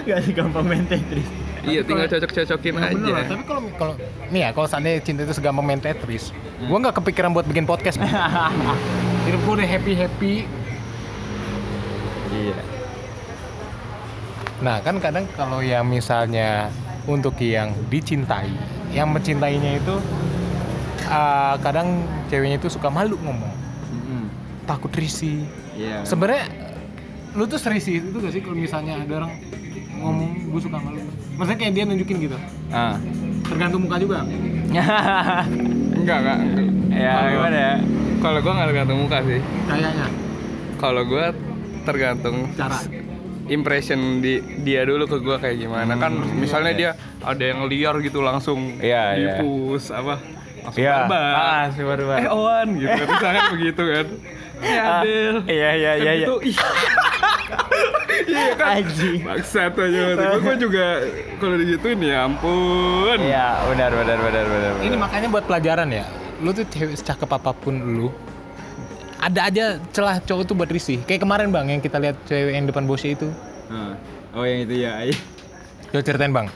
Gak 0.02 0.18
sih 0.20 0.32
gampang 0.32 0.64
main 0.64 0.82
Tetris 0.84 1.26
iya 1.62 1.78
tinggal 1.80 2.06
cocok-cocokin 2.06 2.74
bener 2.74 2.90
aja 2.90 3.10
lah. 3.12 3.24
Tapi 3.24 3.42
kalau 3.44 3.62
kalau 3.76 3.94
nih 4.28 4.40
ya, 4.40 4.50
kalau 4.50 4.66
seandainya 4.66 4.98
cinta 4.98 5.22
itu 5.22 5.30
segampang 5.30 5.62
main 5.62 5.78
Tetris, 5.78 6.34
gua 6.66 6.78
nggak 6.80 6.98
kepikiran 6.98 7.30
buat 7.30 7.46
bikin 7.46 7.62
podcast. 7.62 8.02
Hidup 9.22 9.40
gua 9.46 9.54
udah 9.62 9.68
happy 9.68 9.92
happy. 9.94 10.34
Iya 12.32 12.58
Nah 14.62 14.78
kan 14.78 14.96
kadang 15.02 15.26
kalau 15.34 15.58
yang 15.58 15.82
misalnya 15.86 16.70
untuk 17.06 17.34
yang 17.42 17.74
dicintai, 17.90 18.50
yang 18.94 19.10
mencintainya 19.10 19.82
itu 19.82 19.98
ah, 21.10 21.58
kadang 21.58 22.06
ceweknya 22.30 22.62
itu 22.62 22.70
suka 22.70 22.86
malu 22.86 23.18
ngomong, 23.18 23.50
takut 24.64 24.90
risih. 24.94 25.42
Iya 25.74 26.06
Sebenarnya 26.06 26.46
lu 27.34 27.48
tuh 27.50 27.58
serisi 27.58 27.98
itu 27.98 28.16
gak 28.22 28.30
sih 28.30 28.42
kalau 28.44 28.54
misalnya 28.54 29.02
ada 29.02 29.24
orang 29.24 29.32
ngomong 29.98 30.30
gue 30.54 30.60
suka 30.62 30.78
malu? 30.78 31.02
Maksudnya 31.38 31.58
kayak 31.58 31.72
dia 31.74 31.84
nunjukin 31.86 32.16
gitu. 32.22 32.38
ah 32.70 32.96
Tergantung 33.50 33.82
muka 33.82 33.98
juga. 33.98 34.22
enggak 36.02 36.18
enggak 36.18 36.38
ya 36.92 37.14
gimana 37.30 37.56
ya 37.56 37.74
kalau 38.22 38.38
gua 38.38 38.52
nggak 38.54 38.68
tergantung 38.70 38.98
muka 39.00 39.18
sih 39.20 39.40
Kayaknya 39.66 40.06
kalau 40.78 41.02
gua 41.04 41.26
tergantung 41.82 42.36
cara. 42.52 42.78
impression 43.44 43.98
di 44.18 44.34
dia 44.58 44.82
dulu 44.82 45.04
ke 45.04 45.18
gua 45.18 45.36
kayak 45.36 45.58
gimana 45.58 45.92
kan 45.96 46.14
misalnya 46.32 46.72
iya. 46.72 46.78
dia 46.78 46.90
ada 47.20 47.44
yang 47.44 47.66
liar 47.66 47.98
gitu 47.98 48.18
langsung 48.20 48.78
Iya, 48.78 49.02
iya. 49.12 49.34
dipus 49.36 49.90
apa 49.90 50.22
langsung 50.62 50.78
Iya. 50.78 50.94
barbar. 51.04 51.32
Ah, 51.34 51.64
si 51.68 51.80
barbar. 51.82 52.16
eh 52.16 52.28
Owan 52.28 52.68
gitu 52.76 52.94
kan 53.02 53.06
misalkan 53.10 53.44
begitu 53.52 53.82
kan 53.84 54.06
ya 54.62 54.78
Ah, 54.80 55.02
Adel 55.02 55.36
iya 55.44 55.70
iya 55.72 55.90
Kan 55.92 55.98
iya 55.98 56.12
iya 56.12 56.12
gitu, 56.22 56.34
ih. 56.40 56.54
iya 58.30 58.46
kan 58.54 58.66
Anjing. 58.78 59.18
maksat 59.22 59.72
aja 59.74 60.02
gue 60.14 60.38
gue 60.40 60.54
juga 60.60 60.86
kalau 61.36 61.54
digituin 61.56 61.98
ya 62.00 62.18
ampun 62.22 63.18
iya 63.18 63.58
benar 63.66 63.90
benar 63.90 64.18
benar 64.20 64.44
benar 64.46 64.72
Ini 64.80 64.96
makanya 64.96 65.28
buat 65.28 65.44
pelajaran 65.44 65.90
ya. 65.90 66.06
Lu 66.42 66.50
tuh 66.50 66.66
cewek 66.66 66.94
secakep 66.94 67.30
apa 67.30 67.50
pun 67.52 67.70
lu, 67.78 68.08
ada 69.18 69.46
aja 69.46 69.64
celah 69.90 70.18
cowok 70.20 70.42
tuh 70.42 70.54
buat 70.54 70.66
risih. 70.66 70.98
Kayak 71.02 71.22
kemarin 71.22 71.48
bang 71.48 71.66
yang 71.68 71.80
kita 71.80 71.96
lihat 71.96 72.18
cewek 72.24 72.52
yang 72.52 72.66
depan 72.66 72.82
bosnya 72.82 73.14
itu. 73.14 73.30
Oh 74.32 74.42
yang 74.42 74.60
itu 74.62 74.74
ya 74.76 74.92
iya. 75.02 75.16
Coba 75.88 76.02
ceritain 76.02 76.32
bang. 76.32 76.48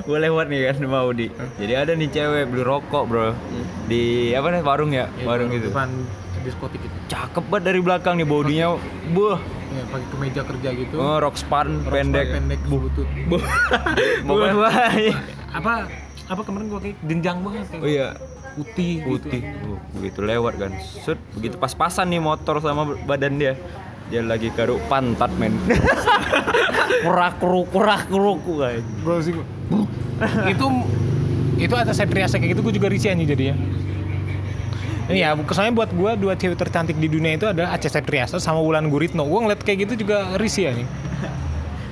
gue 0.00 0.16
lewat 0.16 0.48
nih 0.48 0.60
kan 0.64 0.74
sama 0.80 0.98
Audi 1.00 1.28
jadi 1.54 1.72
ada 1.78 1.92
nih 1.92 2.08
cewek 2.08 2.48
beli 2.48 2.62
rokok 2.62 3.04
bro 3.04 3.30
di 3.86 4.32
apa 4.32 4.50
nih 4.50 4.62
warung 4.62 4.90
ya 4.90 5.06
warung 5.22 5.48
gitu 5.48 5.68
Depan 5.68 5.90
diskotik 6.40 6.80
itu. 6.80 6.96
cakep 7.06 7.44
banget 7.46 7.64
dari 7.66 7.80
belakang 7.80 8.14
nih 8.16 8.24
bodinya 8.24 8.74
buh 9.12 9.38
Ya, 9.68 9.84
pakai 9.86 10.06
kemeja 10.08 10.42
kerja 10.42 10.68
gitu. 10.72 10.96
oh, 10.96 11.20
rok 11.20 11.36
span 11.36 11.84
pendek 11.84 12.32
pendek 12.32 12.56
butut. 12.66 13.04
Pokoknya 14.26 14.54
wah, 14.56 14.92
iya. 14.96 15.12
apa 15.52 15.72
apa 16.26 16.40
kemarin 16.42 16.66
gua 16.66 16.80
kayak 16.80 16.96
jenjang 17.04 17.38
banget 17.44 17.66
oh 17.76 17.84
iya 17.86 18.08
putih 18.58 19.06
putih. 19.06 19.40
Gitu. 19.46 19.62
Tuh, 19.62 19.78
begitu 19.94 20.20
lewat 20.26 20.54
kan. 20.58 20.70
Set 20.82 21.18
begitu 21.38 21.54
pas-pasan 21.54 22.10
nih 22.10 22.18
motor 22.18 22.58
sama 22.58 22.98
badan 23.06 23.38
dia. 23.38 23.54
Dia 24.10 24.24
lagi 24.26 24.50
garuk 24.50 24.82
pantat 24.90 25.30
men. 25.38 25.54
Kurak 27.04 27.38
kuruk 27.38 27.70
kurak 27.70 28.02
kuruk 28.10 28.42
guys 28.58 28.82
sih 29.22 29.36
itu 30.52 30.66
itu 31.62 31.74
atas 31.78 31.94
Septriasa 31.94 32.42
kayak 32.42 32.58
gitu 32.58 32.60
gue 32.66 32.74
juga 32.74 32.90
risih 32.90 33.14
anjing 33.14 33.28
jadinya. 33.30 33.54
Ini 35.08 35.18
ya 35.24 35.30
kesannya 35.38 35.72
buat 35.72 35.90
gue 35.94 36.10
dua 36.20 36.34
cewek 36.34 36.58
tercantik 36.58 36.98
di 36.98 37.08
dunia 37.08 37.38
itu 37.38 37.46
adalah 37.46 37.78
Aca 37.78 37.86
Septriasa 37.86 38.42
sama 38.42 38.58
Wulan 38.58 38.90
Guritno. 38.90 39.22
Gue 39.24 39.40
ngeliat 39.46 39.62
kayak 39.62 39.86
gitu 39.86 40.04
juga 40.06 40.34
risih 40.42 40.74
anjing. 40.74 40.88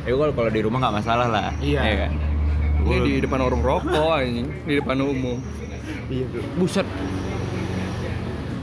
Ya 0.06 0.14
kalau 0.14 0.34
kalau 0.34 0.50
di 0.50 0.60
rumah 0.62 0.78
nggak 0.82 0.94
masalah 1.02 1.26
lah. 1.30 1.50
Iya. 1.58 1.80
ya 1.82 1.94
kan? 2.06 2.12
Ini 2.86 2.98
di 3.02 3.12
depan 3.22 3.38
warung 3.42 3.62
rokok 3.62 4.10
anjing. 4.22 4.48
Di 4.66 4.74
depan 4.78 4.96
umum 5.02 5.38
iya 6.10 6.24
bro. 6.30 6.42
buset. 6.58 6.86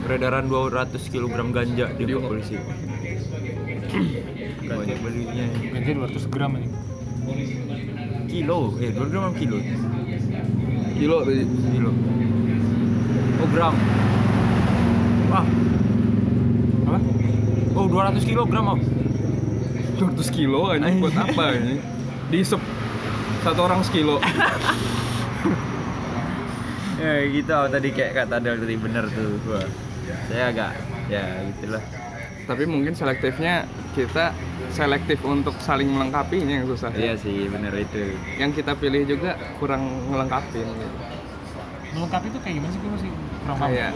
Peredaran 0.03 0.51
200 0.51 0.99
kg 0.99 1.31
ganja 1.55 1.87
di 1.95 2.03
polisi. 2.19 2.59
Banyak 4.63 4.99
belinya. 4.99 5.45
Ganja 5.71 5.91
200 5.95 6.33
gram 6.33 6.51
anjing 6.59 6.75
kilo. 8.27 8.59
Eh 8.81 8.89
2 8.91 9.11
gram 9.13 9.23
apa 9.29 9.35
kilo? 9.37 9.57
Kilo 10.97 11.17
tadi 11.23 11.43
kilo. 11.45 11.91
Oh 13.39 13.47
gram. 13.53 13.75
Ah. 15.33 15.45
Apa? 16.85 16.99
oh 17.73 17.85
200 17.89 18.21
kilogram 18.21 18.77
oh 18.77 18.79
200 19.97 20.29
kilo 20.29 20.69
anjing 20.69 20.99
buat 21.01 21.15
apa 21.15 21.43
anjing 21.57 21.79
diisep. 22.29 22.61
Satu 23.43 23.59
orang 23.67 23.83
sekilo 23.83 24.23
ya 26.99 27.13
gitu. 27.29 27.51
Oh, 27.53 27.67
tadi 27.69 27.89
kayak 27.93 28.11
kata 28.25 28.35
Del 28.43 28.57
tadi 28.61 28.75
bener 28.77 29.05
tuh. 29.09 29.39
Gua 29.45 29.61
saya 30.29 30.51
agak 30.51 30.71
ya 31.07 31.23
gitulah. 31.53 31.83
Tapi 32.43 32.63
mungkin 32.67 32.91
selektifnya 32.91 33.63
kita 33.95 34.35
selektif 34.73 35.23
untuk 35.23 35.55
saling 35.63 35.87
melengkapinya 35.87 36.59
yang 36.59 36.67
susah. 36.67 36.91
Iya 36.91 37.15
sih 37.15 37.47
bener 37.47 37.71
itu. 37.77 38.19
Yang 38.35 38.63
kita 38.63 38.75
pilih 38.75 39.07
juga 39.07 39.39
kurang 39.61 40.11
ngelengkapin 40.11 40.67
gitu. 40.67 40.97
melengkapi 41.93 42.25
itu 42.33 42.39
kayak 42.41 42.55
gimana 42.57 42.71
sih 42.73 42.79
gue 42.81 42.91
masih 42.97 43.09
kurang 43.45 43.57
paham. 43.61 43.69
Kayak 43.69 43.91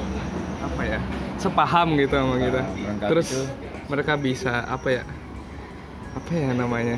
apa 0.57 0.81
ya 0.85 0.99
sepaham 1.41 1.87
gitu 1.97 2.13
sama 2.13 2.35
kita. 2.37 2.61
melengkapi 2.61 3.09
terus 3.09 3.27
tuh. 3.33 3.47
mereka 3.89 4.13
bisa 4.15 4.53
apa 4.69 4.87
ya 5.01 5.03
apa 6.13 6.31
ya 6.33 6.49
namanya 6.53 6.97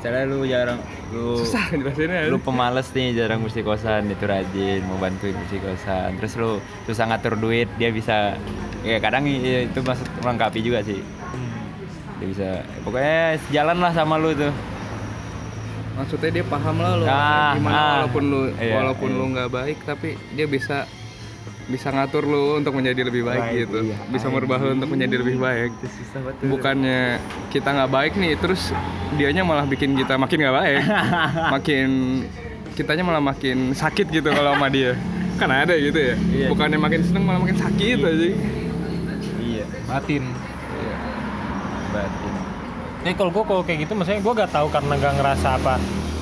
Misalnya 0.00 0.24
lu 0.24 0.38
jarang 0.42 0.80
lu 1.10 1.36
susah 1.36 1.60
jelasinnya 1.70 2.24
lu 2.26 2.40
pemalas 2.40 2.88
nih 2.88 3.12
jarang 3.12 3.44
bersih 3.44 3.60
kosan 3.60 4.08
itu 4.08 4.24
rajin 4.24 4.80
mau 4.82 4.96
bantuin 4.96 5.36
bersih 5.36 5.60
kosan 5.60 6.16
terus 6.16 6.32
lu 6.34 6.56
susah 6.84 7.04
ngatur 7.04 7.36
duit 7.36 7.68
dia 7.76 7.92
bisa 7.92 8.32
ya 8.80 8.96
kadang 8.96 9.28
i- 9.28 9.68
itu 9.68 9.78
maksud 9.78 10.08
melengkapi 10.18 10.60
juga 10.60 10.80
sih 10.80 11.04
Hmm. 11.30 11.52
dia 12.16 12.26
bisa 12.26 12.48
pokoknya 12.80 13.18
sejalan 13.44 13.76
lah 13.78 13.92
sama 13.92 14.16
lu 14.16 14.32
tuh 14.32 14.48
maksudnya 15.92 16.30
dia 16.32 16.44
paham 16.44 16.76
lah 16.76 16.92
lo 16.94 17.04
Ah, 17.04 17.52
gimana 17.52 17.76
ah. 17.76 17.88
walaupun 17.98 18.22
lu 18.24 18.40
Iya, 18.50 18.72
walaupun 18.74 19.08
iya. 19.10 19.18
lu 19.18 19.24
nggak 19.30 19.50
baik 19.52 19.78
tapi 19.84 20.08
dia 20.32 20.46
bisa 20.46 20.76
bisa 21.70 21.88
ngatur 21.88 22.26
lu 22.26 22.58
untuk 22.58 22.74
menjadi 22.74 23.06
lebih 23.06 23.22
baik, 23.22 23.40
Baik, 23.40 23.54
gitu. 23.64 23.78
iya. 23.86 23.96
bisa 24.10 24.26
merubah 24.26 24.58
lu 24.58 24.74
untuk 24.74 24.90
menjadi 24.90 25.14
lebih 25.22 25.38
baik. 25.38 25.70
Itu 25.78 25.86
susah 25.86 26.20
banget. 26.26 26.42
bukannya 26.50 27.00
kita 27.48 27.68
nggak 27.70 27.90
baik 27.90 28.12
nih 28.18 28.32
terus 28.36 28.74
dianya 29.14 29.46
malah 29.46 29.64
bikin 29.64 29.94
kita 29.94 30.18
makin 30.18 30.36
nggak 30.42 30.56
baik. 30.58 30.82
Makin 31.54 31.88
kitanya 32.74 33.02
malah 33.06 33.22
makin 33.22 33.72
sakit 33.72 34.10
gitu 34.10 34.28
kalau 34.34 34.58
sama 34.58 34.66
dia. 34.66 34.98
Kan 35.38 35.48
ada 35.48 35.72
gitu 35.78 35.96
ya. 35.96 36.14
Iya. 36.18 36.46
bukannya 36.50 36.78
makin 36.78 37.00
seneng 37.06 37.24
malah 37.24 37.40
makin 37.40 37.56
sakit 37.56 37.98
aja. 38.02 38.26
Iya, 39.40 39.64
batin. 39.86 40.24
Batin. 41.90 42.32
Eh 43.00 43.14
kalau 43.16 43.32
gue 43.32 43.44
kalau 43.48 43.62
kayak 43.64 43.88
gitu 43.88 43.96
maksudnya 43.96 44.20
gue 44.20 44.32
gak 44.36 44.52
tahu 44.52 44.68
karena 44.68 44.92
gak 45.00 45.14
ngerasa 45.16 45.48
apa 45.56 45.74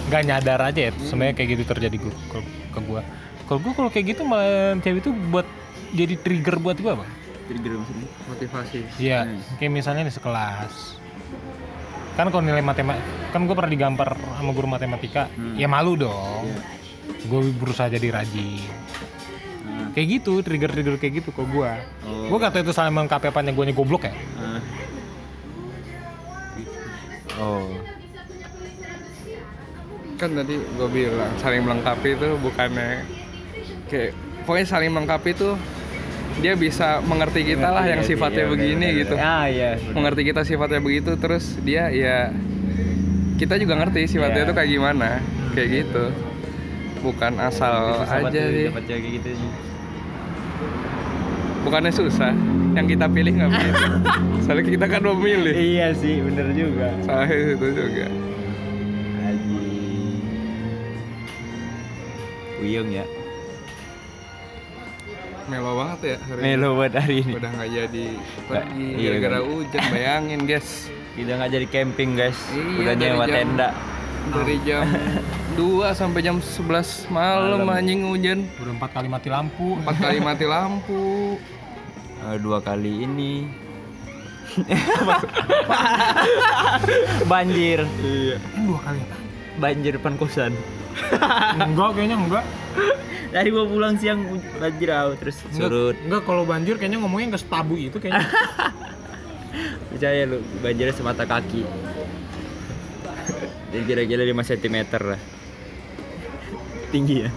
gak 0.08 0.22
nyadar 0.24 0.60
aja 0.62 0.80
ya 0.88 0.92
sebenarnya 0.96 1.34
kayak 1.36 1.48
gitu 1.52 1.62
terjadi 1.68 1.96
gua, 2.00 2.14
ke, 2.32 2.38
ke 2.72 2.80
gue 2.80 3.02
kalau 3.48 3.58
gue 3.58 3.72
kalau 3.72 3.88
kayak 3.88 4.06
gitu 4.08 4.22
malah 4.22 4.46
cewek 4.78 5.00
itu 5.00 5.10
buat 5.26 5.48
jadi 5.90 6.14
trigger 6.16 6.56
buat 6.58 6.76
gue 6.76 6.92
bang 6.94 7.10
Trigger 7.48 7.72
maksudnya. 7.74 8.08
motivasi 8.28 8.78
iya 9.00 9.24
Hmm. 9.24 9.40
kayak 9.56 9.72
misalnya 9.72 10.04
di 10.04 10.12
sekelas 10.12 11.00
kan 12.12 12.28
kalau 12.28 12.42
nilai 12.42 12.60
matematika 12.60 13.00
kan 13.30 13.40
gue 13.42 13.54
pernah 13.54 13.70
digampar 13.70 14.08
sama 14.36 14.50
guru 14.52 14.68
matematika 14.68 15.32
Hmm. 15.32 15.54
ya 15.54 15.64
malu 15.64 15.96
dong 15.96 16.44
Iya. 16.44 16.60
gue 17.24 17.40
berusaha 17.52 17.88
jadi 17.88 18.08
rajin 18.12 18.68
Ah, 19.64 19.88
kayak 19.92 20.20
gitu 20.20 20.40
trigger 20.40 20.68
trigger 20.68 20.96
kayak 20.96 21.14
gitu 21.18 21.28
kok 21.30 21.46
gue 21.46 21.70
Oh. 22.04 22.28
gue 22.28 22.38
kata 22.38 22.60
itu 22.60 22.72
salah 22.72 22.90
melengkapi 22.90 23.26
apanya 23.26 23.50
gue 23.50 23.64
goblok 23.70 24.04
ya 24.04 24.12
ah. 24.36 24.60
Oh, 27.38 27.70
kan 30.18 30.34
tadi 30.34 30.58
gue 30.58 30.88
bilang 30.90 31.30
saling 31.38 31.62
melengkapi 31.62 32.18
itu 32.18 32.34
bukannya 32.36 33.06
kayak 33.88 34.12
pokoknya 34.44 34.66
saling 34.66 34.90
melengkapi 34.92 35.32
itu 35.32 35.56
dia 36.38 36.54
bisa 36.54 37.02
mengerti 37.02 37.42
kita 37.42 37.66
lah 37.66 37.82
yang 37.82 38.06
sifatnya 38.06 38.46
iya, 38.46 38.52
begini 38.52 38.86
bener, 38.86 38.98
gitu. 39.02 39.14
Ah 39.18 39.44
iya. 39.50 39.74
bener. 39.74 39.94
mengerti 39.96 40.22
kita 40.22 40.40
sifatnya 40.46 40.78
begitu 40.78 41.10
terus 41.18 41.58
dia 41.60 41.90
ya 41.90 42.30
kita 43.38 43.58
juga 43.58 43.74
ngerti 43.76 44.06
sifatnya 44.06 44.42
Iya. 44.42 44.46
itu 44.46 44.54
kayak 44.54 44.70
gimana 44.70 45.08
kayak 45.52 45.68
gitu 45.82 46.04
bukan 46.98 47.32
asal 47.38 48.02
aja 48.02 48.26
tuh 48.30 48.50
sih 48.50 48.70
gitu 49.18 49.30
sih. 49.30 49.50
bukannya 51.62 51.90
susah 51.90 52.34
yang 52.74 52.86
kita 52.86 53.06
pilih 53.10 53.34
nggak 53.34 53.50
begitu 53.54 53.86
soalnya 54.42 54.64
kita 54.66 54.86
kan 54.86 55.02
memilih 55.02 55.54
Iya 55.54 55.88
sih, 55.94 56.22
bener 56.22 56.54
juga. 56.54 56.88
salah 57.02 57.26
itu 57.26 57.66
juga 57.66 58.06
Haji. 59.18 59.66
Uyung 62.62 62.90
ya. 62.90 63.17
Melo 65.48 65.70
banget 65.76 65.98
ya 66.04 66.16
hari 66.20 66.38
ini. 66.38 66.44
Melo 66.46 66.68
buat 66.74 66.92
hari 66.92 67.16
ini. 67.18 67.32
udah 67.34 67.50
nggak 67.50 67.70
jadi 67.72 68.04
pergi 68.44 68.86
iya, 68.92 69.08
gara-gara 69.10 69.38
hujan 69.42 69.82
bayangin 69.88 70.40
guys 70.44 70.68
Kita 71.10 71.30
nggak 71.34 71.50
jadi 71.50 71.66
camping 71.68 72.10
guys. 72.14 72.38
Iya, 72.48 72.78
Udah 72.78 72.94
nyewa 72.94 73.24
jam- 73.24 73.34
tenda. 73.34 73.68
dari 74.28 74.56
jam 74.60 74.84
2 75.54 75.64
sampai 75.92 76.20
jam 76.20 76.36
11 76.36 76.60
malam 77.08 77.64
Malam. 77.64 77.74
anjing 77.74 78.00
hujan 78.04 78.38
udah 78.54 78.72
empat 78.74 78.90
kali 78.92 79.08
mati 79.08 79.26
lampu 79.26 79.66
empat 79.78 79.96
kali 79.98 80.18
mati 80.20 80.44
lampu 80.44 81.02
Eh, 82.20 82.36
dua 82.36 82.58
kali 82.58 83.06
ini. 83.06 83.46
Banjir. 87.24 87.86
iya 88.00 88.36
dua 88.58 88.78
kali 88.80 88.98
apa? 88.98 89.16
Banjir 89.56 89.92
depan 89.94 90.14
kosan. 90.14 90.52
Enggak 91.60 91.88
kayaknya 91.92 92.16
enggak 92.16 92.44
Dari 93.28 93.52
gua 93.52 93.64
pulang 93.64 93.94
siang 93.94 94.24
banjir 94.56 94.88
ah, 94.88 95.12
terus 95.12 95.36
Enggak, 95.46 95.62
surut. 95.62 95.96
enggak 96.00 96.22
kalau 96.24 96.42
banjir 96.42 96.74
kayaknya 96.74 96.98
ngomongnya 96.98 97.36
ke 97.36 97.38
stabu 97.38 97.76
itu 97.76 97.94
kayaknya. 97.94 98.24
Percaya 99.88 100.24
lu, 100.24 100.40
banjirnya 100.58 100.92
semata 100.92 101.22
kaki. 101.22 101.60
Dan 103.68 103.84
kira-kira 103.84 104.24
5 104.24 104.32
cm 104.32 104.76
lah. 105.04 105.20
Tinggi 106.88 107.16
ya? 107.20 107.30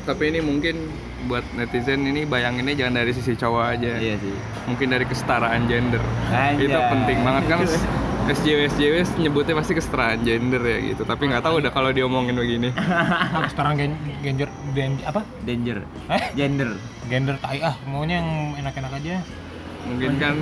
tapi 0.00 0.26
ini 0.26 0.40
mungkin 0.40 0.90
buat 1.28 1.44
netizen 1.54 2.02
ini 2.02 2.24
bayanginnya 2.24 2.72
jangan 2.74 2.98
dari 2.98 3.12
sisi 3.12 3.36
cowok 3.36 3.62
aja 3.68 3.92
Iya 3.94 4.16
sih. 4.16 4.32
mungkin 4.64 4.88
dari 4.90 5.04
kesetaraan 5.04 5.68
gender 5.68 6.00
Anjay. 6.26 6.66
itu 6.66 6.78
penting 6.80 7.18
banget 7.20 7.44
kan 7.46 7.58
SJW 8.26 8.60
SJW 8.68 8.94
nyebutnya 9.18 9.54
pasti 9.54 9.72
kesetaraan 9.72 10.20
gender 10.20 10.60
ya 10.60 10.78
gitu 10.84 11.02
tapi 11.02 11.26
nggak 11.26 11.40
tahu 11.40 11.58
udah 11.58 11.70
kalau 11.70 11.90
diomongin 11.90 12.36
begini 12.36 12.68
Sekarang 13.50 13.74
gen 13.74 13.92
genjer 14.20 14.46
gen, 14.70 15.00
apa? 15.02 15.24
Danger. 15.42 15.82
Eh? 16.06 16.22
Gender. 16.34 16.70
Gender 17.06 17.34
tai 17.36 17.58
ah, 17.60 17.74
maunya 17.84 18.20
yang 18.20 18.28
enak-enak 18.58 18.92
aja. 18.94 19.16
mungkin 19.80 20.12
kan 20.16 20.36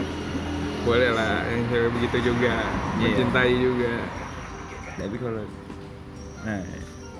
boleh 0.82 1.14
lah 1.14 1.46
yang 1.46 1.62
cewek 1.68 1.90
begitu 1.94 2.34
juga 2.34 2.54
Iya. 2.98 3.06
mencintai 3.06 3.52
juga 3.54 3.92
Tapi 4.98 5.16
kalau 5.16 5.42
nah, 6.42 6.62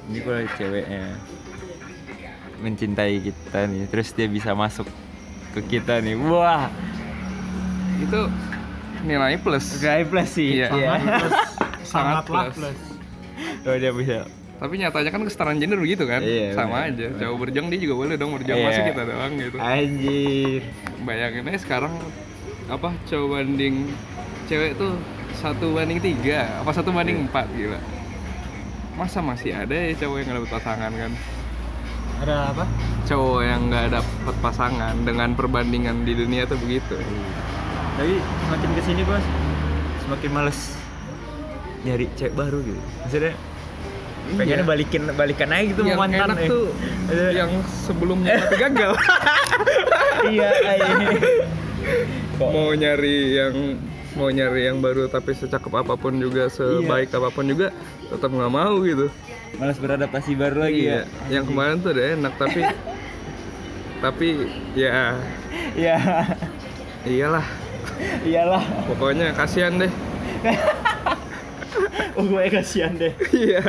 ini 0.05 0.19
kalau 0.19 0.41
ceweknya 0.53 1.05
mencintai 2.59 3.15
kita 3.23 3.61
nih, 3.65 3.87
terus 3.87 4.11
dia 4.11 4.27
bisa 4.27 4.51
masuk 4.51 4.83
ke 5.55 5.63
kita 5.71 6.03
nih. 6.03 6.19
Wah, 6.19 6.67
itu 7.97 8.21
nilai 9.01 9.37
plus 9.37 9.79
Gak 9.79 10.07
plus 10.07 10.29
sih. 10.31 10.59
Iya. 10.59 10.69
Iya. 10.71 10.91
Sangat 11.83 12.27
Sangatlah 12.27 12.51
plus. 12.51 12.79
Oh, 13.63 13.75
dia 13.75 13.93
bisa. 13.93 14.27
tapi 14.59 14.75
nyatanya 14.75 15.11
kan 15.11 15.23
kesetaraan 15.23 15.57
gender 15.57 15.79
begitu 15.79 16.03
kan 16.03 16.19
Iya, 16.19 16.51
sama 16.51 16.83
benar. 16.83 16.91
aja 16.91 17.07
cowok 17.17 17.37
berjuang 17.39 17.67
dia 17.69 17.79
juga 17.79 17.95
boleh 17.97 18.15
dong 18.17 18.35
berjuang 18.35 18.59
Iya. 18.59 18.67
masa 18.67 18.81
kita 18.83 19.03
doang 19.05 19.33
gitu 19.39 19.57
Anjir. 19.57 20.61
bayangin 21.01 21.47
aja 21.47 21.59
sekarang 21.63 21.95
apa 22.67 22.91
cowok 23.07 23.29
banding 23.31 23.87
cewek 24.45 24.75
tuh 24.75 24.99
satu 25.33 25.71
banding 25.71 26.03
tiga 26.03 26.59
apa 26.59 26.75
satu 26.75 26.91
banding 26.91 27.23
empat 27.25 27.47
gila 27.55 27.79
masa 28.99 29.23
masih 29.23 29.55
ada 29.55 29.71
ya 29.71 29.95
cowok 29.97 30.17
yang 30.17 30.27
nggak 30.27 30.39
dapet 30.43 30.51
pasangan 30.53 30.91
kan 30.93 31.13
Ada 32.19 32.35
apa? 32.51 32.65
cowok 33.07 33.41
yang 33.41 33.61
nggak 33.71 33.87
dapet 33.95 34.35
pasangan 34.43 34.95
dengan 35.01 35.29
perbandingan 35.33 35.97
di 36.03 36.19
dunia 36.19 36.43
tuh 36.45 36.59
begitu 36.59 36.99
Tapi 37.99 38.15
semakin 38.23 38.69
ke 38.71 38.83
sini 38.83 39.03
bos, 39.03 39.25
semakin 40.07 40.31
males 40.31 40.59
nyari 41.83 42.07
cewek 42.15 42.35
baru 42.35 42.59
gitu. 42.63 42.81
Maksudnya 43.03 43.33
pengennya 44.29 44.61
Iya. 44.61 44.67
balikin 44.67 45.03
balikan 45.17 45.49
aja 45.49 45.65
gitu 45.65 45.81
yang 45.83 45.97
mantan 45.97 46.29
enak 46.29 46.39
eh. 46.39 46.49
tuh 46.53 46.65
yang 47.33 47.49
sebelumnya 47.65 48.37
tapi 48.37 48.57
gagal 48.61 48.93
iya 50.37 50.51
iya. 50.53 50.89
Mau 52.37 52.71
nyari 52.71 53.17
yang 53.35 53.55
mau 54.13 54.29
nyari 54.29 54.69
yang 54.69 54.85
baru 54.85 55.09
tapi 55.09 55.33
secakep 55.33 55.73
apa 55.73 55.97
pun 55.97 56.21
juga 56.21 56.53
sebaik 56.53 57.09
apa 57.09 57.33
pun 57.33 57.49
juga 57.49 57.73
tetap 58.05 58.29
nggak 58.29 58.53
mau 58.53 58.77
gitu 58.85 59.09
malas 59.57 59.81
beradaptasi 59.81 60.37
baru 60.37 60.69
lagi 60.69 60.83
ya. 60.83 60.85
iya 60.85 61.01
yang 61.33 61.45
kemarin 61.49 61.81
tuh 61.81 61.97
udah 61.97 62.07
enak 62.21 62.33
tapi 62.37 62.61
tapi 64.05 64.29
ya 64.77 65.17
Iya. 65.73 65.97
iyalah 67.07 67.47
Iyalah. 68.23 68.65
pokoknya 68.87 69.35
kasihan 69.35 69.75
deh 69.77 69.93
Oh 72.19 72.27
gue 72.27 72.51
kasihan 72.51 72.91
deh. 72.95 73.15
iya 73.31 73.63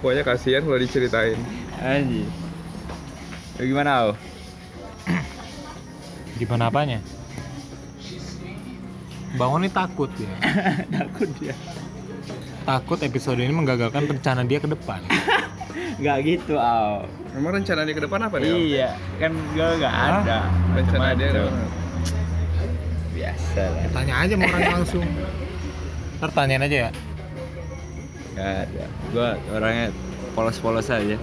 pokoknya 0.00 0.24
kasihan 0.24 0.64
kalau 0.64 0.80
diceritain 0.80 1.36
Anjir. 1.76 2.24
Lu 3.56 3.64
gimana, 3.64 3.90
Au? 4.00 4.10
Gimana 6.36 6.68
apanya? 6.68 7.00
Bangun 9.36 9.64
ini 9.64 9.72
takut 9.72 10.08
ya. 10.16 10.28
Takut 10.96 11.28
dia. 11.36 11.52
Takut 12.64 12.98
episode 13.00 13.40
ini 13.40 13.52
menggagalkan 13.52 14.08
rencana 14.08 14.44
dia 14.44 14.56
ke 14.56 14.68
depan. 14.68 15.00
Gak 16.04 16.18
gitu, 16.24 16.56
Au. 16.56 17.04
emang 17.32 17.56
rencana 17.56 17.84
dia 17.84 17.92
ke 17.92 18.04
depan 18.04 18.20
apa 18.24 18.36
nih? 18.40 18.48
Iya, 18.52 18.88
kan 19.16 19.32
gue 19.32 19.68
gak 19.80 19.92
Hah? 19.92 20.20
ada. 20.20 20.38
rencana 20.72 21.12
dia 21.12 21.28
Macem-macem. 21.32 21.85
Biasa 23.26 23.60
lah. 23.66 23.82
Tanya 23.90 24.14
aja 24.22 24.32
sama 24.38 24.46
orangnya 24.46 24.72
langsung. 24.78 25.04
Ntar 26.16 26.30
tanyain 26.30 26.62
aja 26.62 26.76
ya. 26.86 26.90
Gak 28.32 28.50
ada. 28.64 28.84
Gue 29.10 29.28
orangnya 29.50 29.86
polos-polos 30.32 30.88
aja. 30.88 31.18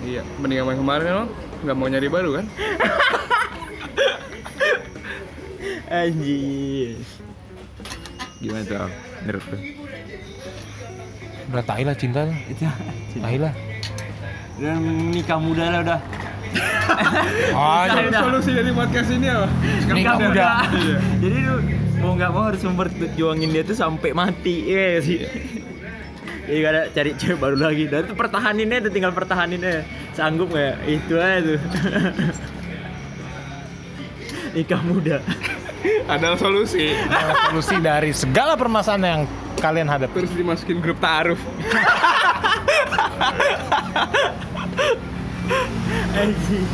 iya 0.00 0.24
mending 0.40 0.60
sama 0.60 0.72
yang 0.72 0.80
kemarin 0.80 1.12
lo 1.12 1.24
nggak 1.60 1.76
mau 1.76 1.86
nyari 1.86 2.08
baru 2.08 2.40
kan 2.40 2.46
Anjir. 5.92 6.96
Gimana 8.40 8.64
tuh? 8.64 8.88
Menurut 9.20 9.44
lu? 9.44 9.56
Udah 11.50 11.64
tai 11.66 11.84
lah 11.84 11.92
cinta. 11.92 12.24
Itu 12.52 12.64
Tai 13.18 13.36
lah. 13.36 13.52
udah 14.56 14.74
nikah 15.12 15.36
muda 15.36 15.64
lah 15.68 15.80
udah. 15.84 16.00
Oh, 17.54 17.86
solusi 18.10 18.50
dari 18.50 18.74
podcast 18.74 19.14
ini 19.14 19.30
apa 19.30 19.46
Nikah 19.94 20.16
muda. 20.18 20.48
Iya. 20.74 20.98
Jadi 21.22 21.36
lu 21.46 21.56
mau 22.02 22.12
nggak 22.18 22.30
mau 22.32 22.42
harus 22.50 22.62
memperjuangin 22.64 23.48
dia 23.54 23.62
tuh 23.62 23.76
sampai 23.78 24.10
mati, 24.10 24.66
iya 24.66 24.98
sih. 24.98 25.22
Jadi 26.50 26.66
gak 26.66 26.72
ada 26.74 26.82
cari 26.90 27.10
cewek 27.14 27.38
baru 27.38 27.56
lagi. 27.62 27.84
Dan 27.86 28.10
tuh 28.10 28.16
pertahaninnya 28.18 28.82
tuh 28.82 28.90
tinggal 28.90 29.14
pertahaninnya. 29.14 29.86
Sanggup 30.18 30.50
nggak? 30.50 30.74
Itu 30.90 31.14
aja 31.14 31.38
tuh. 31.46 31.58
Nikah 34.58 34.82
muda. 34.82 35.22
Ada 36.10 36.34
solusi. 36.34 36.90
Adalah 37.06 37.54
solusi 37.54 37.76
dari 37.78 38.10
segala 38.10 38.58
permasalahan 38.58 39.02
yang 39.06 39.22
kalian 39.62 39.86
hadapi. 39.86 40.26
Terus 40.26 40.34
dimasukin 40.34 40.82
grup 40.82 40.98
ta'aruf. 40.98 41.38
Anjing. 46.14 46.66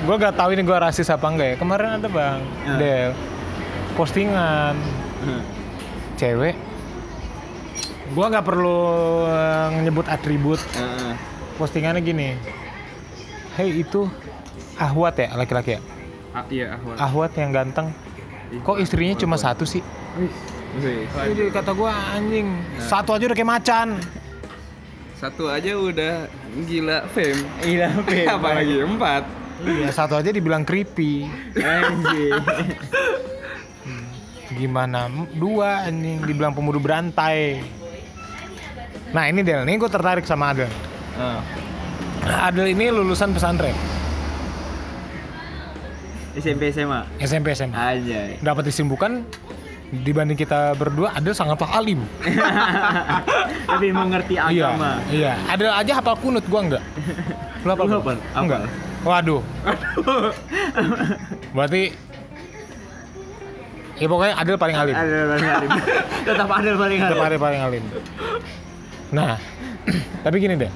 Gue 0.00 0.16
gak 0.16 0.34
tahu 0.34 0.50
ini 0.56 0.62
gue 0.64 0.76
rasis 0.80 1.12
apa 1.12 1.26
enggak 1.28 1.48
ya. 1.54 1.56
Kemarin 1.60 2.00
ada 2.00 2.08
bang, 2.08 2.40
Ya. 2.66 2.74
Del, 2.80 3.10
postingan 3.94 4.74
cewek. 6.16 6.56
Gue 8.10 8.26
gak 8.26 8.42
perlu 8.42 8.80
eh, 9.30 9.68
nyebut 9.86 10.06
atribut. 10.10 10.58
Heeh. 10.74 11.14
Postingannya 11.60 12.00
gini. 12.02 12.34
Hei 13.60 13.84
itu 13.84 14.08
Ahwat 14.80 15.20
ya 15.20 15.36
laki-laki 15.36 15.76
ya? 15.76 15.80
Ah, 16.32 16.44
iya, 16.48 16.66
Ahwat. 16.80 16.96
Ahwat 16.96 17.32
yang 17.36 17.52
ganteng. 17.52 17.92
Kok 18.64 18.80
istrinya 18.80 19.14
cuma 19.14 19.36
satu 19.36 19.68
sih? 19.68 19.84
Wih. 20.16 20.32
Jadi 21.10 21.50
kata 21.50 21.74
gue 21.74 21.90
anjing, 21.90 22.46
satu 22.78 23.10
aja 23.10 23.26
udah 23.26 23.36
kayak 23.36 23.50
macan. 23.58 23.88
Satu 25.20 25.52
aja 25.52 25.76
udah 25.76 26.24
gila 26.64 27.04
fame. 27.12 27.44
Gila, 27.60 27.88
Pip. 28.08 28.24
Apalagi 28.24 28.80
empat. 28.80 29.22
Iya, 29.60 29.92
satu 29.92 30.16
aja 30.16 30.32
dibilang 30.32 30.64
creepy. 30.64 31.28
Anjing. 31.60 32.40
Gimana? 34.56 35.12
Dua 35.36 35.84
anjing 35.84 36.24
dibilang 36.24 36.56
pemuda 36.56 36.80
berantai. 36.80 37.60
Nah 39.12 39.28
ini 39.28 39.44
Del, 39.44 39.68
nih 39.68 39.76
gue 39.76 39.90
tertarik 39.92 40.24
sama 40.24 40.56
Adel. 40.56 40.72
Oh. 41.20 41.40
Adel 42.24 42.72
ini 42.72 42.88
lulusan 42.88 43.36
pesantren, 43.36 43.76
SMP 46.38 46.70
SMA. 46.70 47.00
SMP 47.18 47.52
SMA. 47.52 47.74
Anjay. 47.74 48.38
Dapat 48.40 48.70
disimbukan 48.70 49.26
dibanding 49.90 50.38
kita 50.38 50.72
berdua, 50.74 51.10
Adel 51.12 51.34
sangatlah 51.34 51.70
alim. 51.74 52.00
Lebih 53.74 53.90
mengerti 53.90 54.34
agama. 54.38 55.02
Iya, 55.10 55.34
iya. 55.36 55.50
Adel 55.50 55.70
aja 55.74 55.92
hafal 55.98 56.16
kunut, 56.18 56.44
gua 56.46 56.60
enggak. 56.62 56.82
Lu 57.66 57.70
hafal? 57.74 57.86
Kunut? 57.90 58.18
Enggak. 58.34 58.60
Waduh. 59.02 59.42
Berarti 61.56 61.82
Ya 64.00 64.08
pokoknya 64.08 64.32
Adel 64.32 64.56
paling 64.56 64.76
alim. 64.80 64.94
Ada 64.96 65.18
paling 65.28 65.50
alim. 65.52 65.70
Tetap 66.24 66.48
ada 66.48 66.70
paling 66.72 66.98
alim. 67.04 67.10
Tetap 67.12 67.26
Adel 67.28 67.38
paling 67.38 67.60
alim. 67.60 67.84
Nah, 69.12 69.36
tapi 70.24 70.36
gini 70.40 70.56
deh. 70.56 70.72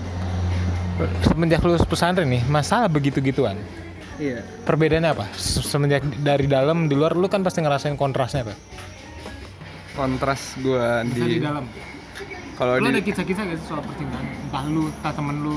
Semenjak 1.25 1.65
lulus 1.65 1.89
pesantren 1.89 2.29
nih, 2.29 2.45
masalah 2.45 2.85
begitu-gituan. 2.93 3.57
Iya. 4.21 4.45
Perbedaannya 4.69 5.11
apa? 5.11 5.27
Se- 5.35 5.65
Semenjak 5.65 6.05
dari 6.21 6.45
dalam, 6.47 6.85
di 6.87 6.95
luar, 6.95 7.17
lu 7.17 7.27
kan 7.27 7.41
pasti 7.41 7.65
ngerasain 7.65 7.97
kontrasnya 7.97 8.45
apa? 8.45 8.55
Kontras 9.95 10.59
gua 10.59 11.07
di 11.07 11.39
dalam. 11.39 11.65
kalau 12.59 12.79
Lu 12.79 12.87
ada 12.87 12.99
di 12.99 13.07
kisah-kisah 13.07 13.43
gak 13.51 13.59
sih 13.59 13.67
soal 13.67 13.83
percintaan? 13.83 14.25
Entah 14.27 14.65
lu, 14.67 14.91
entah 14.91 15.13
temen 15.15 15.37
lu. 15.43 15.57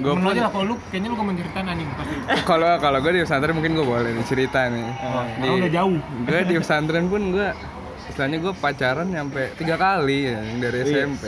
lu 0.00 0.16
pun 0.16 0.32
aja 0.32 0.48
lah, 0.48 0.52
kalau 0.54 0.64
lu 0.64 0.74
kayaknya 0.88 1.08
lu 1.12 1.14
gak 1.20 1.28
menceritain 1.28 1.66
anjing 1.68 1.88
pasti. 1.92 2.14
kalau 2.48 2.70
kalau 2.80 2.98
gua 3.04 3.12
di 3.12 3.20
pesantren 3.20 3.52
mungkin 3.52 3.72
gua 3.76 3.86
boleh 3.86 4.10
nih 4.16 4.24
cerita 4.24 4.60
nih. 4.72 4.88
Oh, 5.04 5.24
di, 5.28 5.48
udah 5.60 5.70
jauh. 5.72 5.98
Gua 6.24 6.40
di 6.44 6.54
pesantren 6.56 7.04
pun 7.12 7.22
gua 7.36 7.48
istilahnya 8.08 8.38
gua 8.40 8.52
pacaran 8.56 9.06
nyampe 9.12 9.42
tiga 9.60 9.76
kali 9.76 10.18
ya, 10.32 10.40
yang 10.40 10.58
dari 10.60 10.78
SMP. 10.88 11.24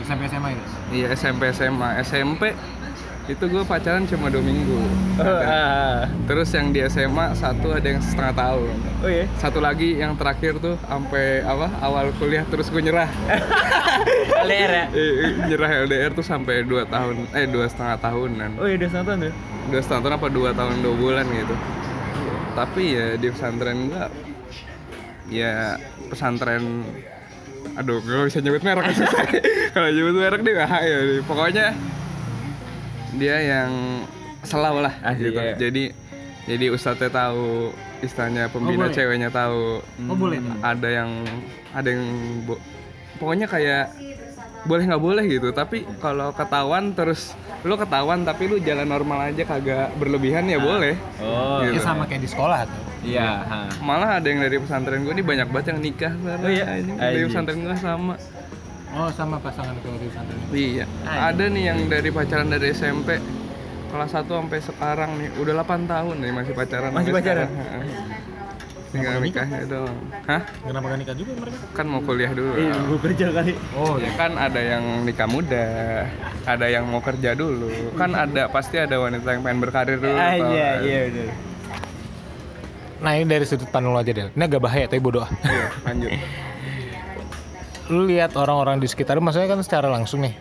Sampai 0.00 0.26
SMA 0.32 0.48
itu. 0.56 0.64
Iya 0.96 1.06
SMP 1.12 1.42
SMA 1.52 1.88
SMP 2.00 2.42
itu 3.30 3.44
gue 3.46 3.62
pacaran 3.62 4.02
cuma 4.10 4.26
dua 4.26 4.42
minggu. 4.42 4.80
Terus 6.28 6.50
yang 6.50 6.74
di 6.74 6.82
SMA 6.90 7.32
satu 7.38 7.70
ada 7.70 7.86
yang 7.86 8.02
setengah 8.02 8.34
tahun. 8.34 8.74
Oh 9.06 9.10
iya. 9.10 9.24
Satu 9.38 9.62
lagi 9.62 10.02
yang 10.02 10.18
terakhir 10.18 10.58
tuh 10.58 10.74
sampai 10.82 11.46
apa 11.46 11.70
awal 11.80 12.10
kuliah 12.18 12.42
terus 12.50 12.68
gue 12.68 12.82
nyerah. 12.82 13.08
LDR 14.44 14.72
ya? 14.72 14.86
Nyerah 15.46 15.70
LDR 15.86 16.10
tuh 16.12 16.26
sampai 16.26 16.66
dua 16.66 16.84
tahun 16.84 17.30
eh 17.32 17.46
dua 17.46 17.70
setengah 17.70 17.96
tahunan. 18.02 18.50
Oh 18.58 18.66
iya, 18.66 18.76
udah 18.76 18.90
nonton 19.00 19.16
tuh. 19.30 19.34
Dua 19.70 19.80
setengah 19.80 20.00
tahun 20.04 20.14
apa 20.18 20.28
dua 20.28 20.50
tahun 20.52 20.74
dua 20.82 20.94
bulan 20.98 21.24
gitu. 21.30 21.54
Tapi 22.58 22.82
ya 22.92 23.06
di 23.16 23.28
pesantren 23.30 23.78
gue 23.88 24.04
ya 25.30 25.78
pesantren 26.10 26.82
aduh 27.78 28.02
gue 28.02 28.26
bisa 28.26 28.42
nyebut 28.42 28.66
merek 28.66 28.98
kalau 29.74 29.88
nyebut 29.94 30.14
merek 30.18 30.40
dia 30.42 30.52
nggak 30.58 30.82
ya 30.82 30.98
pokoknya 31.22 31.66
dia 33.12 33.36
yang 33.38 33.70
selau 34.40 34.78
lah 34.78 34.94
Asik, 35.02 35.20
gitu 35.26 35.38
ya. 35.38 35.54
jadi 35.54 35.84
jadi 36.46 36.66
ustadznya 36.68 37.10
tahu 37.10 37.70
istilahnya 38.00 38.48
pembina 38.48 38.86
boleh? 38.86 38.94
ceweknya 38.94 39.28
tahu 39.28 39.84
Oh 40.06 40.16
boleh. 40.16 40.40
ada 40.60 40.88
yang 40.88 41.10
ada 41.70 41.88
yang 41.88 42.04
bo- 42.42 42.60
pokoknya 43.16 43.44
kayak 43.44 43.92
boleh 44.62 44.84
nggak 44.84 45.00
boleh 45.02 45.24
gitu 45.26 45.48
tapi 45.50 45.84
kalau 45.98 46.32
ketahuan 46.32 46.92
terus 46.92 47.32
lu 47.60 47.76
ketahuan 47.76 48.24
tapi 48.24 48.44
lu 48.46 48.56
jalan 48.58 48.84
normal 48.86 49.26
aja 49.26 49.42
kagak 49.42 49.92
berlebihan 49.96 50.44
ya 50.46 50.56
boleh 50.56 50.96
Oh. 51.20 51.60
Gitu. 51.60 51.76
Ya 51.76 51.80
sama 51.82 52.04
kayak 52.04 52.24
di 52.24 52.30
sekolah 52.30 52.64
tuh. 52.64 52.84
Iya, 53.00 53.30
ha. 53.42 53.58
malah 53.80 54.16
ada 54.16 54.26
yang 54.26 54.40
dari 54.40 54.56
pesantren 54.56 55.00
gue 55.02 55.12
nih 55.14 55.24
banyak 55.24 55.48
banget 55.48 55.66
yang 55.70 55.80
nikah 55.80 56.12
sekarang. 56.14 56.40
Oh 56.42 56.50
iya? 56.50 56.64
Dari 56.90 57.24
pesantren 57.24 57.58
gue 57.58 57.76
sama 57.78 58.14
Oh 58.92 59.06
sama 59.08 59.38
pasangan 59.38 59.70
itu 59.72 59.86
di 59.94 60.06
pesantren. 60.06 60.38
iya 60.50 60.84
ada 61.06 61.44
nih 61.46 61.62
yang 61.64 61.78
dari 61.86 62.10
pacaran 62.10 62.46
dari 62.46 62.70
SMP 62.70 63.22
kelas 63.86 64.10
1 64.12 64.26
sampai 64.26 64.58
sekarang 64.60 65.10
nih 65.16 65.28
udah 65.36 65.54
8 65.58 65.86
tahun 65.86 66.14
nih 66.18 66.32
masih 66.32 66.52
pacaran 66.52 66.90
Masih 66.90 67.12
pacaran? 67.12 67.48
tinggal 68.90 69.22
nikahnya 69.22 69.62
doang 69.64 69.94
hah 70.26 70.42
Kenapa 70.60 70.84
gak 70.88 70.98
nikah 70.98 71.14
juga 71.14 71.32
mereka? 71.36 71.58
kan 71.70 71.86
mau 71.86 72.00
kuliah 72.00 72.30
dulu 72.30 72.52
Iya, 72.52 72.74
gue 72.74 72.98
kerja 73.00 73.26
kali. 73.30 73.52
Oh 73.72 73.94
ya 73.96 74.10
kan 74.12 74.34
ada 74.34 74.58
yang 74.60 74.84
nikah 75.00 75.26
muda 75.26 75.66
ada 76.42 76.66
yang 76.66 76.84
mau 76.84 76.98
kerja 76.98 77.30
dulu 77.32 77.70
kan 77.94 78.10
ada 78.12 78.50
pasti 78.50 78.76
ada 78.76 78.98
wanita 78.98 79.26
yang 79.28 79.42
pengen 79.42 79.60
berkarir 79.60 79.94
dulu 79.96 80.10
Ah, 80.12 80.34
iya, 80.34 80.68
kan? 80.72 80.82
iya. 80.82 81.00
Nah 83.00 83.12
ini 83.14 83.24
dari 83.24 83.46
sudut 83.46 83.64
pandang 83.66 83.94
lo 83.94 83.98
aja 83.98 84.10
Del. 84.10 84.28
Ini 84.28 84.42
agak 84.44 84.60
bahaya 84.60 84.84
tapi 84.84 84.98
bodoh. 84.98 85.24
Iya, 85.40 85.66
lanjut 85.84 86.10
lu 87.90 88.06
lihat 88.06 88.38
orang-orang 88.38 88.78
di 88.78 88.86
sekitar 88.86 89.18
lu, 89.18 89.22
maksudnya 89.22 89.50
kan 89.50 89.60
secara 89.66 89.90
langsung 89.90 90.22
nih. 90.22 90.34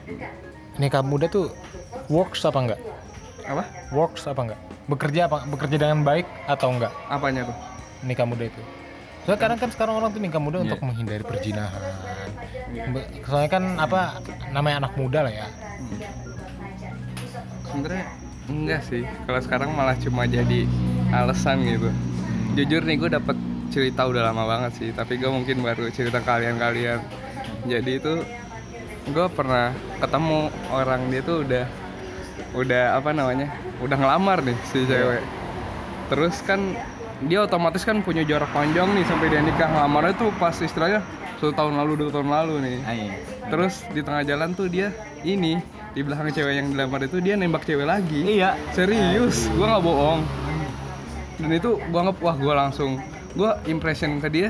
Nikah 0.77 1.01
muda 1.03 1.27
tuh 1.27 1.51
works 2.07 2.45
apa 2.45 2.59
enggak? 2.61 2.81
apa 3.49 3.65
Works 3.89 4.29
apa 4.29 4.41
enggak? 4.45 4.59
Bekerja 4.85 5.25
apa? 5.25 5.43
Bekerja 5.49 5.75
dengan 5.81 6.05
baik 6.05 6.29
atau 6.45 6.69
enggak? 6.69 6.93
apanya 7.09 7.49
tuh 7.49 7.57
Nikah 8.05 8.25
muda 8.29 8.45
itu. 8.47 8.61
Soalnya 9.25 9.41
kadang 9.41 9.59
kan 9.59 9.69
sekarang 9.69 9.93
orang 9.99 10.09
tuh 10.15 10.21
nikah 10.23 10.39
muda 10.39 10.63
untuk 10.63 10.79
menghindari 10.79 11.21
perjinahan. 11.27 11.81
Soalnya 13.27 13.49
kan 13.51 13.63
apa 13.75 14.23
namanya 14.55 14.87
anak 14.87 14.93
muda 14.95 15.25
lah 15.25 15.33
ya. 15.33 15.47
sebenarnya 17.69 18.05
enggak 18.49 18.81
sih 18.81 19.05
kalau 19.29 19.41
sekarang 19.45 19.69
malah 19.77 19.93
cuma 20.01 20.25
jadi 20.25 20.65
alasan 21.13 21.61
gitu 21.69 21.89
jujur 22.57 22.81
nih 22.81 22.97
gue 22.97 23.09
dapet 23.13 23.37
cerita 23.69 24.09
udah 24.09 24.33
lama 24.33 24.43
banget 24.49 24.71
sih 24.73 24.89
tapi 24.89 25.21
gue 25.21 25.29
mungkin 25.29 25.61
baru 25.61 25.85
cerita 25.93 26.17
kalian-kalian 26.25 26.97
jadi 27.65 27.91
itu 27.99 28.13
gue 29.09 29.27
pernah 29.33 29.73
ketemu 29.99 30.53
orang 30.69 31.01
dia 31.09 31.21
tuh 31.25 31.37
udah 31.43 31.65
udah 32.55 32.83
apa 32.97 33.09
namanya 33.11 33.47
udah 33.81 33.97
ngelamar 33.97 34.39
nih 34.45 34.57
si 34.69 34.85
cewek 34.85 35.23
terus 36.09 36.39
kan 36.45 36.77
dia 37.25 37.43
otomatis 37.43 37.83
kan 37.83 37.99
punya 37.99 38.23
jarak 38.23 38.49
panjang 38.55 38.87
nih 38.95 39.05
sampai 39.05 39.27
dia 39.27 39.41
nikah 39.43 39.67
ngelamarnya 39.67 40.13
tuh 40.15 40.31
pas 40.39 40.55
istilahnya 40.55 41.03
satu 41.39 41.55
tahun 41.55 41.79
lalu 41.79 42.05
dua 42.05 42.09
tahun 42.11 42.29
lalu 42.31 42.55
nih 42.63 42.77
Ayo. 42.83 43.11
Terus 43.49 43.81
di 43.95 44.01
tengah 44.05 44.21
jalan 44.27 44.53
tuh 44.53 44.69
dia 44.69 44.93
ini 45.25 45.57
di 45.95 46.01
belakang 46.05 46.29
cewek 46.29 46.53
yang 46.53 46.67
dilamar 46.69 47.01
itu 47.07 47.17
dia 47.17 47.33
nembak 47.33 47.65
cewek 47.65 47.87
lagi. 47.87 48.21
Iya. 48.37 48.53
Serius, 48.77 49.49
gua 49.57 49.73
nggak 49.73 49.83
bohong. 49.83 50.21
Dan 51.41 51.49
itu 51.55 51.81
gua 51.89 51.99
nggak 52.05 52.21
wah 52.21 52.35
gua 52.37 52.53
langsung 52.67 53.01
gua 53.33 53.57
impression 53.65 54.21
ke 54.21 54.29
dia. 54.29 54.49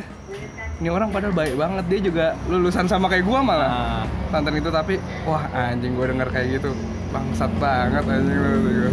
Ini 0.79 0.87
orang 0.87 1.11
padahal 1.11 1.35
baik 1.35 1.59
banget 1.59 1.85
dia 1.87 1.99
juga 2.01 2.25
lulusan 2.47 2.87
sama 2.87 3.11
kayak 3.11 3.27
gua 3.27 3.43
malah. 3.43 3.67
Ah, 3.67 4.03
Tantan 4.31 4.55
itu 4.55 4.71
tapi 4.71 4.95
wah 5.23 5.43
anjing 5.51 5.91
gua 5.91 6.07
denger 6.07 6.31
kayak 6.31 6.47
gitu 6.55 6.71
bangsat 7.09 7.51
banget 7.59 7.99
anjing 8.01 8.37
lu 8.37 8.57
gua. 8.57 8.71
iya. 8.71 8.89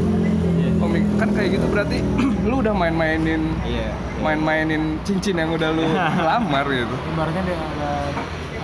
Oh, 0.76 0.89
kan 1.16 1.28
kayak 1.30 1.51
gitu 1.55 1.66
berarti 1.70 1.99
lu 2.51 2.59
udah 2.59 2.74
main-mainin 2.74 3.55
Iya. 3.62 3.89
main-mainin 4.18 4.99
cincin 5.03 5.39
yang 5.39 5.55
udah 5.55 5.70
lu 5.70 5.87
lamar 6.28 6.66
gitu. 6.66 6.97
Ibaratnya 7.09 7.43
dia 7.45 7.57
ada 7.57 7.91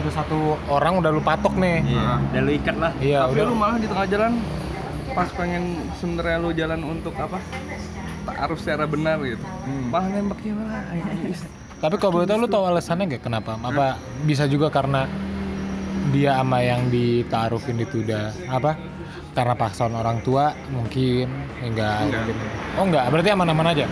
ada 0.03 0.11
satu 0.11 0.59
orang 0.67 0.99
udah 0.99 1.11
lu 1.11 1.23
patok 1.23 1.55
nih. 1.57 1.79
Iya. 1.87 2.11
Dan 2.35 2.41
lu 2.43 2.53
ikat 2.53 2.77
lah. 2.77 2.93
Iya, 2.99 3.19
Tapi 3.23 3.33
udah 3.33 3.45
lu 3.47 3.55
malah 3.55 3.77
di 3.79 3.87
tengah 3.87 4.07
jalan 4.11 4.33
pas 5.13 5.29
pengen 5.31 5.63
sebenarnya 5.95 6.37
lu 6.37 6.51
jalan 6.51 6.81
untuk 6.83 7.15
apa? 7.15 7.39
Taruh 8.23 8.59
secara 8.59 8.83
benar 8.85 9.23
gitu. 9.23 9.47
Hmm. 9.63 9.95
Malah 9.95 10.09
nembak 10.11 10.43
dia 10.43 10.55
malah. 10.59 10.83
Tapi 11.83 11.95
kalau 11.99 12.13
boleh 12.15 12.27
tahu 12.27 12.39
lu 12.39 12.49
tahu 12.49 12.65
alasannya 12.65 13.05
nggak 13.11 13.23
kenapa? 13.23 13.59
Apa 13.59 13.99
bisa 14.23 14.47
juga 14.47 14.71
karena 14.71 15.11
dia 16.09 16.35
sama 16.35 16.59
yang 16.61 16.87
ditaruhin 16.87 17.77
itu 17.79 18.01
udah 18.01 18.31
apa? 18.49 18.73
karena 19.33 19.57
paksaan 19.57 19.97
orang 19.97 20.21
tua 20.21 20.53
mungkin 20.69 21.25
enggak, 21.59 22.05
Enggak. 22.05 22.23
gitu. 22.29 22.43
Oh 22.77 22.85
enggak, 22.85 23.05
berarti 23.09 23.31
aman-aman 23.33 23.67
aja. 23.67 23.87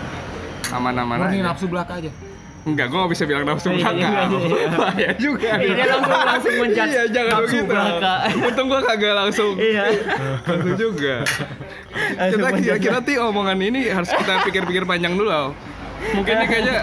aman-aman 0.68 1.16
aja 1.18 1.40
nafsu 1.42 1.64
belaka 1.64 1.96
aja. 1.96 2.12
enggak 2.60 2.86
gue 2.86 2.98
gak 3.00 3.10
bisa 3.10 3.24
bilang 3.24 3.48
nafsu 3.48 3.72
Iya, 3.72 3.88
belaka 3.88 3.96
iya, 3.96 4.20
iya. 4.36 4.68
bahaya 4.76 5.10
juga 5.16 5.50
Iya, 5.56 5.84
langsung 5.88 6.20
langsung 6.28 6.54
menjudge 6.60 6.92
iya 6.92 7.02
jangan 7.08 7.30
nafsu 7.32 7.56
begitu 7.56 7.72
belaka. 7.72 8.14
untung 8.44 8.66
gue 8.68 8.80
kagak 8.84 9.14
langsung 9.16 9.52
Iya. 9.56 9.84
Langsung 10.44 10.74
juga 10.76 11.14
kita 12.20 12.48
kira-kira 12.60 12.98
ti 13.00 13.12
omongan 13.16 13.58
ini 13.58 13.80
harus 13.88 14.10
kita 14.12 14.44
pikir-pikir 14.44 14.84
panjang 14.84 15.16
dulu 15.16 15.56
mungkin 16.12 16.32
ini 16.36 16.46
kayaknya 16.46 16.76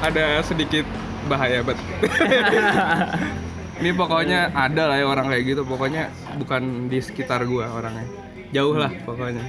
ada 0.00 0.40
sedikit 0.40 0.88
bahaya 1.28 1.60
bet 1.60 1.76
ini 3.80 3.96
pokoknya 3.96 4.52
ada 4.52 4.92
lah 4.92 4.96
ya 5.00 5.06
orang 5.08 5.26
kayak 5.32 5.44
gitu. 5.56 5.62
Pokoknya 5.64 6.12
bukan 6.36 6.92
di 6.92 7.00
sekitar 7.00 7.48
gua 7.48 7.72
orangnya. 7.72 8.04
Jauh 8.52 8.76
lah 8.76 8.92
pokoknya. 9.08 9.44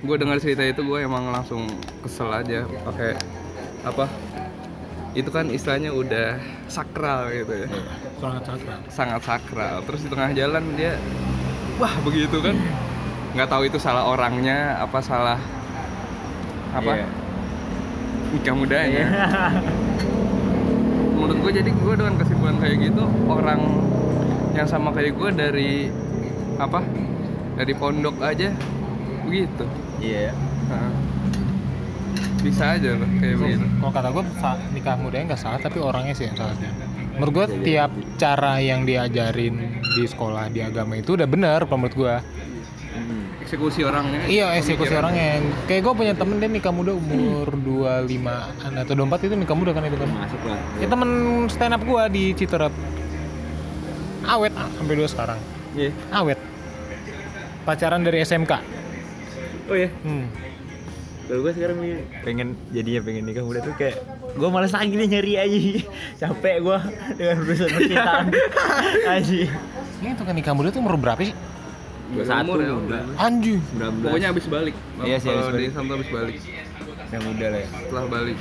Gue 0.00 0.16
dengar 0.16 0.40
cerita 0.40 0.64
itu 0.64 0.80
gue 0.80 1.04
emang 1.04 1.28
langsung 1.28 1.66
kesel 2.00 2.30
aja. 2.30 2.64
Pakai 2.64 3.18
apa? 3.84 4.06
Itu 5.12 5.28
kan 5.34 5.50
istilahnya 5.50 5.90
udah 5.90 6.38
sakral 6.70 7.28
gitu 7.34 7.66
ya. 7.66 7.68
Sangat 8.22 8.42
sakral. 8.46 8.78
sangat 8.88 9.20
sakral. 9.26 9.76
Terus 9.84 10.00
di 10.06 10.08
tengah 10.08 10.30
jalan 10.32 10.64
dia 10.78 10.94
wah 11.82 11.92
begitu 12.06 12.38
kan? 12.40 12.56
Nggak 13.34 13.48
tahu 13.50 13.62
itu 13.66 13.78
salah 13.82 14.06
orangnya 14.06 14.78
apa 14.78 14.98
salah 15.02 15.40
apa. 16.70 16.92
Iya. 17.02 17.08
Nikah 18.30 18.54
mudanya 18.54 19.04
menurut 21.14 21.38
gue 21.40 21.52
jadi 21.60 21.70
gue 21.70 21.94
dengan 21.94 22.14
kesimpulan 22.16 22.56
kayak 22.56 22.76
gitu 22.80 23.02
orang 23.26 23.60
yang 24.54 24.66
sama 24.66 24.90
kayak 24.90 25.14
gue 25.14 25.30
dari 25.30 25.72
apa 26.56 26.80
dari 27.54 27.72
pondok 27.74 28.16
aja 28.20 28.50
begitu 29.24 29.64
Iya. 30.00 30.32
Nah, 30.72 30.88
bisa 32.40 32.72
aja 32.72 32.96
loh 32.96 33.04
kayak 33.20 33.36
begitu 33.36 33.64
Kalau 33.68 33.92
kata 33.92 34.08
gue 34.08 34.24
nikah 34.72 34.96
mudanya 34.96 35.24
nggak 35.36 35.40
salah, 35.40 35.60
tapi 35.60 35.76
orangnya 35.76 36.16
sih 36.16 36.24
yang 36.24 36.40
salahnya. 36.40 36.72
Menurut 37.20 37.32
gue 37.36 37.46
Jadi- 37.52 37.64
tiap 37.68 37.90
cara 38.16 38.64
yang 38.64 38.88
diajarin 38.88 39.60
di 39.76 40.04
sekolah 40.08 40.48
di 40.48 40.64
agama 40.64 40.96
itu 40.96 41.20
udah 41.20 41.28
bener 41.28 41.68
kalau 41.68 41.84
menurut 41.84 41.96
gue. 42.00 42.14
Eksekusi 43.50 43.82
orangnya 43.82 44.22
Iya 44.30 44.54
eksekusi 44.62 44.94
pemikiran. 44.94 45.10
orangnya. 45.10 45.28
Kayak 45.66 45.80
gue 45.82 45.94
punya 45.98 46.14
temen 46.14 46.38
dia 46.38 46.46
nikah 46.46 46.70
muda 46.70 46.94
umur 46.94 47.50
25 47.50 48.06
atau 48.78 48.94
24 48.94 49.26
itu 49.26 49.34
nikah 49.34 49.56
muda 49.58 49.70
kan 49.74 49.82
itu 49.82 49.98
kan. 49.98 50.06
Masuk 50.06 50.40
lah. 50.46 50.60
Ya 50.78 50.86
temen 50.86 51.10
stand 51.50 51.74
up 51.74 51.82
gue 51.82 52.02
di 52.14 52.24
Citerap. 52.38 52.70
Awet 54.22 54.54
ah, 54.54 54.70
sampai 54.70 54.94
dua 54.94 55.08
sekarang. 55.10 55.38
Iya. 55.74 55.90
Awet. 56.14 56.38
Pacaran 57.66 58.06
dari 58.06 58.22
SMK. 58.22 58.52
Oh 59.66 59.74
ya. 59.74 59.90
Hmm. 60.06 60.30
Kalau 61.26 61.40
gue 61.42 61.52
sekarang 61.52 61.76
nih 61.78 61.92
pengen 62.22 62.48
jadinya 62.70 63.00
pengen 63.02 63.22
nikah 63.26 63.42
muda 63.42 63.58
tuh 63.60 63.74
kayak 63.74 63.98
gue 64.30 64.46
malas 64.46 64.70
lagi 64.70 64.94
nih 64.94 65.08
nyari 65.08 65.32
aja 65.36 65.58
capek 66.22 66.56
gue 66.60 66.78
dengan 67.14 67.36
urusan 67.40 67.66
percintaan 67.68 68.26
aja 69.18 69.42
Ini 69.98 70.10
tuh 70.14 70.22
kan 70.22 70.34
nikah 70.34 70.54
muda 70.54 70.70
tuh 70.70 70.78
umur 70.78 70.94
berapa 70.94 71.18
sih? 71.18 71.34
Dua 72.10 72.24
satu 72.24 72.42
Umur 72.44 72.58
ya, 72.58 72.72
muda 72.72 72.98
Anjing. 73.16 73.58
pokoknya 74.02 74.28
habis 74.28 74.46
balik. 74.46 74.74
Iya 75.00 75.16
sih, 75.16 75.28
habis 75.28 75.46
balik. 75.48 75.68
Santo 75.70 75.92
habis 75.94 76.10
balik. 76.10 76.36
Yang 77.08 77.22
muda 77.24 77.46
lah 77.46 77.58
ya. 77.58 77.68
Setelah 77.70 78.04
balik. 78.08 78.36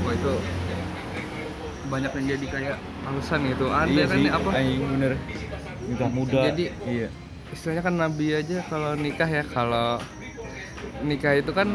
Wah 0.00 0.12
itu 0.12 0.32
banyak 1.86 2.10
yang 2.12 2.26
jadi 2.28 2.46
kayak 2.48 2.76
alasan 3.04 3.40
gitu. 3.46 3.66
Ada 3.68 3.88
iya 3.88 4.04
kan 4.04 4.10
sih 4.12 4.22
nih 4.22 4.32
apa? 4.32 4.50
anjing 4.52 4.82
bener. 4.88 5.12
Nikah 5.82 6.10
muda. 6.10 6.40
Jadi- 6.46 6.70
iya. 6.84 7.08
istilahnya 7.50 7.82
kan 7.82 7.94
nabi 7.96 8.26
aja 8.32 8.62
kalau 8.64 8.94
nikah 8.94 9.26
ya 9.26 9.42
kalau 9.44 9.98
nikah 11.02 11.34
itu 11.34 11.50
kan 11.50 11.66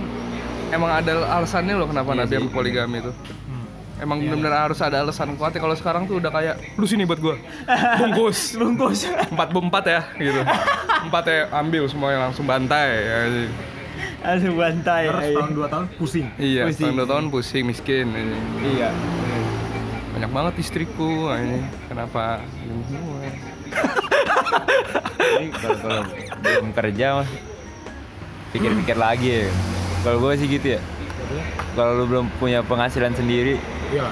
emang 0.71 0.87
ada 0.89 1.11
alasannya 1.29 1.75
loh 1.75 1.83
kenapa 1.85 2.09
Iya 2.09 2.17
nabi 2.17 2.29
sih. 2.29 2.37
yang 2.37 2.47
poligami 2.49 2.95
itu 2.97 3.11
Emang 3.95 4.19
benar-benar 4.19 4.67
harus 4.67 4.79
ada 4.83 4.99
alasan 4.99 5.39
kuat 5.39 5.55
ya 5.55 5.63
kalau 5.63 5.71
sekarang 5.71 6.03
tuh 6.03 6.19
udah 6.19 6.27
kayak 6.27 6.55
lu 6.75 6.83
sini 6.83 7.07
buat 7.07 7.15
gua 7.17 7.39
bungkus 7.95 8.51
bungkus 8.59 9.07
empat 9.07 9.49
empat 9.49 9.83
ya 9.87 10.01
gitu 10.19 10.41
empat 11.07 11.23
ya 11.25 11.39
ambil 11.55 11.87
semuanya 11.87 12.27
langsung 12.27 12.43
bantai 12.43 12.87
ya. 12.91 13.17
langsung 14.19 14.53
bantai 14.53 15.03
Terus 15.07 15.23
ayo. 15.23 15.37
tahun 15.39 15.51
dua 15.53 15.67
tahun 15.71 15.85
pusing. 15.95 16.27
iya 16.35 16.67
Pusing. 16.67 16.83
tahun 16.83 16.95
dua 16.99 17.07
tahun 17.07 17.25
pusing 17.31 17.63
miskin 17.63 18.05
ini. 18.11 18.35
iya 18.75 18.89
banyak 20.11 20.31
banget 20.31 20.53
istriku 20.59 21.31
ini 21.31 21.59
kenapa 21.87 22.43
ini 22.61 22.83
semua 22.85 23.17
Ini 25.35 25.47
kalau 25.51 25.77
kalau 25.77 26.01
belum 26.39 26.67
kerja 26.71 27.07
mah 27.17 27.27
pikir-pikir 28.51 28.95
lagi 28.95 29.29
ya. 29.41 29.51
Kalau 29.99 30.17
gue 30.21 30.33
sih 30.37 30.47
gitu 30.47 30.67
ya. 30.77 30.81
Kalau 31.73 31.91
lu 31.97 32.05
belum 32.05 32.25
punya 32.37 32.61
penghasilan 32.61 33.11
sendiri, 33.11 33.57
Iya. 33.87 34.07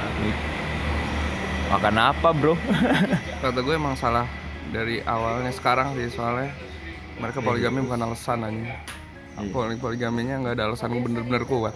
makan 1.69 1.95
apa 1.97 2.29
bro? 2.31 2.53
kata 3.41 3.59
gue 3.59 3.73
emang 3.73 3.95
salah 3.95 4.29
dari 4.69 5.01
awalnya 5.01 5.49
sekarang 5.49 5.93
sih 5.93 6.07
soalnya 6.07 6.53
mereka 7.15 7.39
poligami 7.39 7.81
bukan 7.81 8.01
alasan 8.03 8.43
aja 8.43 8.53
Iya. 9.33 9.49
Poli- 9.49 9.75
poligaminya 9.75 10.37
nggak 10.39 10.53
ada 10.53 10.63
alasan 10.67 10.93
bener-bener 10.95 11.41
kuat 11.43 11.73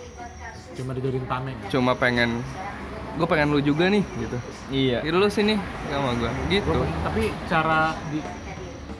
Cuma 0.73 0.93
dijadiin 0.93 1.25
tameng. 1.25 1.57
cuma 1.67 1.91
pengen 1.93 2.45
gue 3.17 3.25
pengen 3.25 3.49
lu 3.49 3.57
juga 3.59 3.89
nih 3.89 4.05
gitu 4.15 4.37
iya. 4.69 5.01
Jadi 5.01 5.09
lu 5.11 5.25
sini 5.27 5.57
sama 5.87 6.13
gue 6.13 6.29
gitu 6.53 6.69
Tapi 7.01 7.33
cara 7.49 7.97
di 8.07 8.21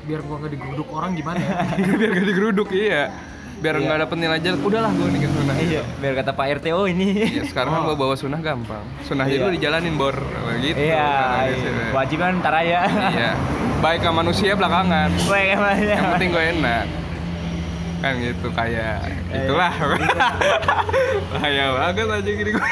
biar 0.04 0.24
gua 0.24 0.40
nggak 0.40 0.54
digeruduk 0.54 0.88
orang 0.90 1.12
gimana 1.14 1.38
ya? 1.38 1.54
biar 2.00 2.12
gak 2.16 2.26
digeruduk 2.26 2.70
iya 2.72 3.12
biar 3.58 3.74
Iya. 3.74 3.84
nggak 3.84 4.00
dapet 4.00 4.18
nilai 4.18 4.40
jelek 4.40 4.62
udahlah 4.62 4.92
gue 4.92 5.08
nikah 5.10 5.32
sunah 5.32 5.56
Iya, 5.58 5.82
biar 5.98 6.14
kata 6.16 6.32
Pak 6.32 6.46
RT 6.56 6.66
oh 6.72 6.86
ini. 6.86 7.08
Iya, 7.32 7.44
sekarang 7.44 7.72
kan 7.72 7.82
Oh. 7.82 7.86
gue 7.88 7.98
bawa 7.98 8.14
sunah 8.14 8.40
gampang 8.40 8.86
sunah 9.04 9.26
Iya. 9.26 9.38
dulu 9.40 9.50
dijalanin 9.52 9.96
bor 9.96 10.14
gitu 10.60 10.78
Iya, 10.78 11.10
iya. 11.44 11.56
sih. 11.56 11.72
kewajiban 11.90 12.38
ntar 12.38 12.54
aja. 12.56 12.80
iya 12.86 13.32
baik 13.78 14.02
ke 14.02 14.10
manusia 14.10 14.52
belakangan 14.54 15.10
ya. 15.30 15.58
yang 15.92 16.06
penting 16.12 16.30
gue 16.32 16.44
enak 16.52 16.86
kan 17.98 18.14
gitu 18.16 18.48
kayak 18.52 18.98
Iya. 19.28 19.38
itulah 19.44 19.74
bahaya 21.32 21.64
banget 21.76 22.08
aja 22.12 22.32
gini 22.32 22.52
gue 22.52 22.70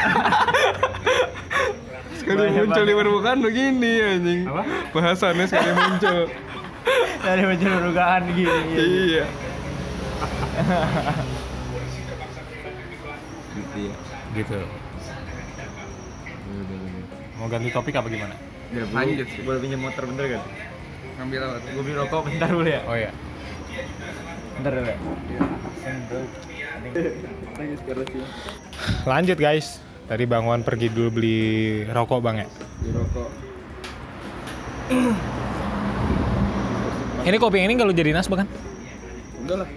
sekali 2.15 2.45
muncul 2.51 2.83
di 2.83 2.93
permukaan 2.93 3.39
begini 3.39 3.91
anjing 4.01 4.41
Apa? 4.45 4.61
bahasannya 4.91 5.45
sekali 5.45 5.71
muncul 5.73 6.19
dari 7.17 7.41
penceluruhan 7.43 8.21
gini. 8.31 8.73
iya 9.09 9.25
Gitu 13.55 13.79
ya. 13.87 13.95
gitu. 14.35 14.59
Mau 17.39 17.47
ganti 17.47 17.69
topik 17.71 17.95
apa 17.95 18.07
gimana? 18.11 18.35
Lanjut 18.91 19.27
sih. 19.31 19.41
Boleh 19.43 19.59
pinjam 19.63 19.79
motor 19.83 20.03
bentar 20.07 20.25
kan? 20.27 20.43
ngambil 21.15 21.39
apa 21.47 21.57
Gue 21.71 21.83
beli 21.87 21.95
rokok 21.95 22.21
bentar 22.27 22.49
dulu 22.51 22.67
ya. 22.67 22.81
Oh 22.91 22.95
iya. 22.99 23.11
Bentar 24.59 24.71
dulu 24.75 24.89
ya. 24.91 24.97
Lanjut 29.07 29.37
guys. 29.39 29.79
Tadi 30.05 30.23
Bang 30.29 30.45
Wan 30.45 30.61
pergi 30.61 30.91
dulu 30.91 31.09
beli 31.17 31.39
rokok 31.89 32.19
Bang 32.19 32.43
ya. 32.43 32.47
Beli 32.83 32.91
rokok. 32.93 33.29
Ini 37.25 37.37
kopi 37.41 37.57
yang 37.57 37.73
ini 37.73 37.75
kalau 37.79 37.89
jadi 37.89 38.13
nasbah 38.13 38.45
kan? 38.45 38.49
udah 39.45 39.61
lah 39.61 39.69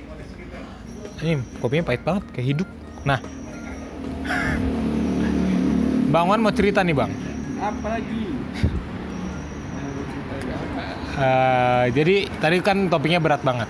Ini 1.19 1.33
kopinya 1.59 1.85
pahit 1.85 2.03
banget 2.03 2.25
kayak 2.31 2.47
hidup. 2.47 2.69
Nah. 3.03 3.19
Bang 6.09 6.25
Wan 6.27 6.41
mau 6.41 6.51
cerita 6.51 6.81
nih 6.81 6.95
Bang. 6.95 7.13
apa 7.59 7.87
lagi 7.91 8.23
Eh, 11.19 11.85
jadi 11.91 12.17
tadi 12.39 12.63
kan 12.63 12.87
topiknya 12.87 13.19
berat 13.19 13.43
banget. 13.43 13.67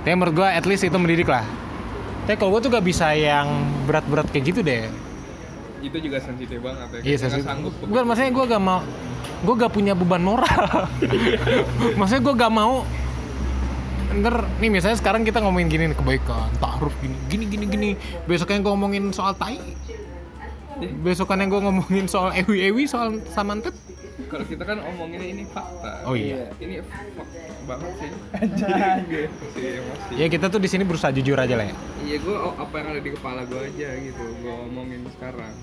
Tapi 0.00 0.16
menurut 0.16 0.32
gua 0.32 0.48
at 0.48 0.64
least 0.64 0.80
itu 0.80 0.96
mendidik 0.96 1.28
lah. 1.28 1.44
Tapi 2.24 2.40
kalau 2.40 2.56
gua 2.56 2.64
tuh 2.64 2.72
gak 2.72 2.80
bisa 2.80 3.12
yang 3.12 3.44
berat-berat 3.84 4.24
kayak 4.30 4.44
gitu 4.48 4.60
deh. 4.62 4.88
itu 5.80 5.96
juga 5.96 6.20
sensitif 6.20 6.60
banget 6.60 6.92
ya 6.92 7.00
Iya, 7.00 7.16
saya 7.16 7.40
sanggup 7.40 7.72
Bukan 7.80 8.04
maksudnya 8.04 8.28
gue 8.28 8.44
gak 8.52 8.60
mau 8.60 8.84
Gue 9.40 9.54
gak 9.56 9.72
punya 9.72 9.96
beban 9.96 10.20
moral 10.20 10.84
Maksudnya 11.98 12.20
gue 12.20 12.34
gak 12.36 12.52
mau 12.52 12.84
Ntar 14.10 14.34
nih 14.58 14.70
misalnya 14.74 14.98
sekarang 14.98 15.22
kita 15.22 15.38
ngomongin 15.38 15.70
gini 15.70 15.84
nih 15.90 15.96
kebaikan 15.96 16.50
Ta'aruf 16.58 16.94
gini 16.98 17.16
gini 17.30 17.44
gini 17.46 17.64
gini. 17.70 17.90
Besoknya 18.26 18.58
gue 18.58 18.72
ngomongin 18.74 19.14
soal 19.14 19.34
tai. 19.38 19.58
Besokannya 20.80 21.46
gue 21.46 21.60
ngomongin 21.60 22.08
soal 22.08 22.32
ewi-ewi 22.32 22.88
Soal 22.88 23.20
samantet 23.28 23.76
kalau 24.30 24.44
kita 24.46 24.62
kan 24.62 24.78
omongin 24.86 25.22
ini 25.22 25.44
fakta. 25.48 26.06
Oh 26.06 26.14
iya. 26.14 26.46
Ini 26.62 26.84
fakta 26.86 27.22
banget 27.66 27.92
sih. 27.98 28.10
Si 29.56 29.60
emosi. 29.64 30.12
Ya 30.14 30.26
kita 30.30 30.46
tuh 30.46 30.62
di 30.62 30.68
sini 30.70 30.86
berusaha 30.86 31.10
jujur 31.10 31.34
aja 31.34 31.54
lah 31.58 31.66
ya. 31.66 31.74
Iya 32.06 32.16
gue 32.22 32.36
apa 32.36 32.74
yang 32.78 32.88
ada 32.94 33.00
di 33.02 33.10
kepala 33.10 33.42
gue 33.50 33.60
aja 33.60 33.88
gitu 33.98 34.24
gue 34.44 34.54
omongin 34.70 35.02
sekarang. 35.18 35.54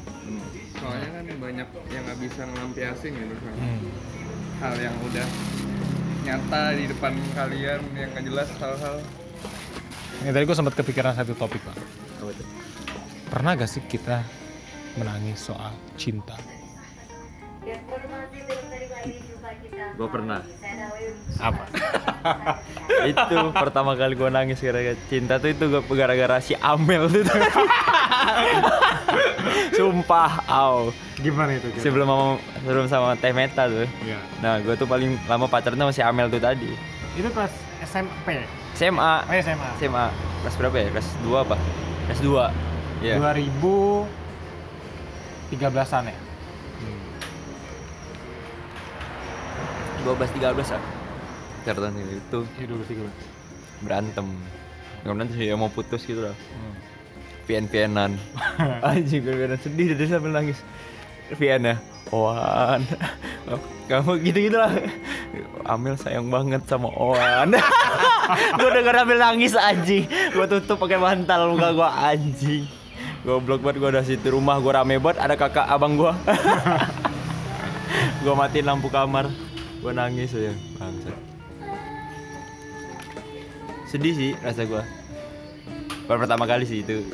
Soalnya 0.77 1.09
kan 1.15 1.25
banyak 1.39 1.67
yang 1.93 2.03
nggak 2.03 2.19
bisa 2.19 2.41
ngelampiasin 2.43 3.11
gitu 3.15 3.35
kan. 3.39 3.55
Hmm. 3.55 3.79
hal 4.57 4.73
yang 4.81 4.95
udah 5.05 5.27
nyata 6.27 6.75
di 6.75 6.91
depan 6.91 7.15
kalian 7.39 7.79
yang 7.95 8.11
nggak 8.11 8.25
jelas 8.27 8.47
hal-hal 8.59 8.99
Ini 10.17 10.33
tadi 10.33 10.43
gue 10.43 10.57
sempat 10.57 10.73
kepikiran 10.73 11.13
satu 11.13 11.37
topik. 11.37 11.61
Apa 11.61 12.33
tuh? 12.33 12.47
Pernah 13.29 13.53
gak 13.53 13.69
sih 13.69 13.85
kita 13.85 14.25
menangis 14.97 15.37
soal 15.45 15.71
cinta? 15.93 16.33
Gue 19.97 20.07
pernah. 20.07 20.39
Apa? 21.37 21.63
itu 23.11 23.37
pertama 23.51 23.93
kali 23.93 24.13
gue 24.13 24.29
nangis 24.29 24.61
gara-gara 24.61 24.97
cinta 25.09 25.37
tuh 25.37 25.49
itu 25.49 25.65
gua- 25.67 25.85
gara-gara 25.89 26.37
si 26.37 26.53
Amel 26.55 27.09
tuh. 27.09 27.25
Sumpah, 29.77 30.41
aw. 30.45 30.93
Gimana 31.17 31.57
itu? 31.57 31.73
Sebelum 31.81 32.05
sama 32.05 32.37
sebelum 32.61 32.85
sama 32.85 33.09
Teh 33.17 33.33
Meta 33.33 33.65
tuh. 33.65 33.89
Iya. 34.01 34.17
Nah, 34.41 34.61
gue 34.61 34.73
tuh 34.73 34.85
paling 34.85 35.17
lama 35.25 35.49
pacaran 35.49 35.77
sama 35.77 35.89
si 35.89 36.01
Amel 36.01 36.29
tuh 36.29 36.41
tadi. 36.41 36.69
Itu 37.17 37.29
pas 37.33 37.49
SMP. 37.81 38.45
SMA. 38.77 39.13
Oh 39.25 39.33
ya 39.33 39.41
SMA. 39.41 39.69
SMA. 39.81 40.05
Kelas 40.45 40.55
berapa 40.57 40.75
ya? 40.77 40.87
Kelas 40.93 41.09
2 41.25 41.41
apa? 41.41 41.57
Kelas 42.05 42.21
2. 42.21 42.53
Iya. 43.01 43.17
2013an 43.17 44.05
ya. 46.05 46.13
12 50.07 50.39
13 50.39 50.71
ah. 50.71 50.83
Pacaran 51.67 51.91
itu 51.99 52.39
Iya 52.55 52.65
2013. 52.71 53.83
berantem. 53.83 54.27
Kemudian 55.03 55.27
dia 55.35 55.55
mau 55.59 55.67
putus 55.67 56.07
gitu 56.07 56.23
lah. 56.23 56.31
Hmm. 56.31 56.73
Pian-pianan. 57.43 58.15
Anjing 58.87 59.19
gue 59.19 59.35
pianan 59.35 59.59
sedih 59.59 59.91
dari 59.93 60.07
sambil 60.07 60.31
nangis. 60.31 60.63
Pian 61.35 61.67
ya. 61.67 61.75
Oan. 62.15 62.87
Kamu 63.91 64.15
gitu-gitu 64.23 64.55
lah. 64.55 64.71
Amel 65.67 65.99
sayang 65.99 66.31
banget 66.31 66.63
sama 66.71 66.87
Oan. 66.95 67.51
gue 68.63 68.69
denger 68.71 69.03
Amel 69.03 69.19
nangis 69.19 69.59
anjing. 69.59 70.07
Gue 70.31 70.47
tutup 70.47 70.79
pakai 70.79 70.99
bantal 70.99 71.51
muka 71.51 71.75
gue 71.75 71.89
anjing. 71.91 72.63
Goblok 73.27 73.59
banget 73.59 73.83
gue 73.83 73.89
udah 73.91 74.03
situ 74.07 74.27
rumah 74.31 74.55
gue 74.63 74.71
rame 74.71 75.03
banget 75.03 75.19
ada 75.19 75.35
kakak 75.35 75.67
abang 75.67 75.99
gue. 75.99 76.11
gue 78.23 78.33
matiin 78.33 78.71
lampu 78.71 78.87
kamar. 78.87 79.46
Gue 79.87 79.95
nangis 79.95 80.35
aja. 80.35 80.51
Bangsat. 80.75 81.15
Sedih 83.87 84.11
sih 84.11 84.31
rasa 84.43 84.67
gue. 84.67 84.83
Baru 86.11 86.27
pertama 86.27 86.43
kali 86.43 86.67
sih 86.67 86.83
itu. 86.83 87.07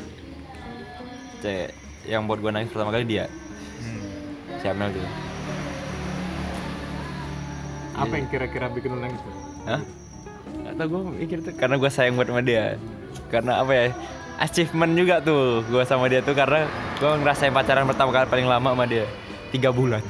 Cek 1.38 1.70
yang 2.10 2.26
buat 2.26 2.42
gue 2.42 2.50
nangis 2.50 2.74
pertama 2.74 2.90
kali 2.90 3.06
dia. 3.06 3.30
Si 4.58 4.66
Amel 4.66 4.90
tuh. 4.90 5.06
Apa 7.94 8.10
yang 8.18 8.26
kira-kira 8.26 8.66
bikin 8.66 8.90
lu 8.90 9.06
nangis? 9.06 9.22
Hah? 9.70 9.78
Gak 10.66 10.74
tau 10.74 10.86
gue 10.90 11.00
mikir 11.14 11.38
tuh 11.46 11.54
karena 11.54 11.78
gue 11.78 11.90
sayang 11.94 12.18
buat 12.18 12.26
sama 12.26 12.42
dia 12.42 12.74
Karena 13.30 13.62
apa 13.62 13.70
ya 13.70 13.84
Achievement 14.42 14.98
juga 14.98 15.22
tuh 15.22 15.62
gue 15.62 15.82
sama 15.86 16.10
dia 16.10 16.26
tuh 16.26 16.34
karena 16.34 16.66
gue 16.98 17.12
ngerasain 17.22 17.54
pacaran 17.54 17.86
pertama 17.86 18.10
kali 18.10 18.26
paling 18.26 18.48
lama 18.50 18.74
sama 18.74 18.84
dia 18.90 19.06
Tiga 19.54 19.70
bulan 19.70 20.02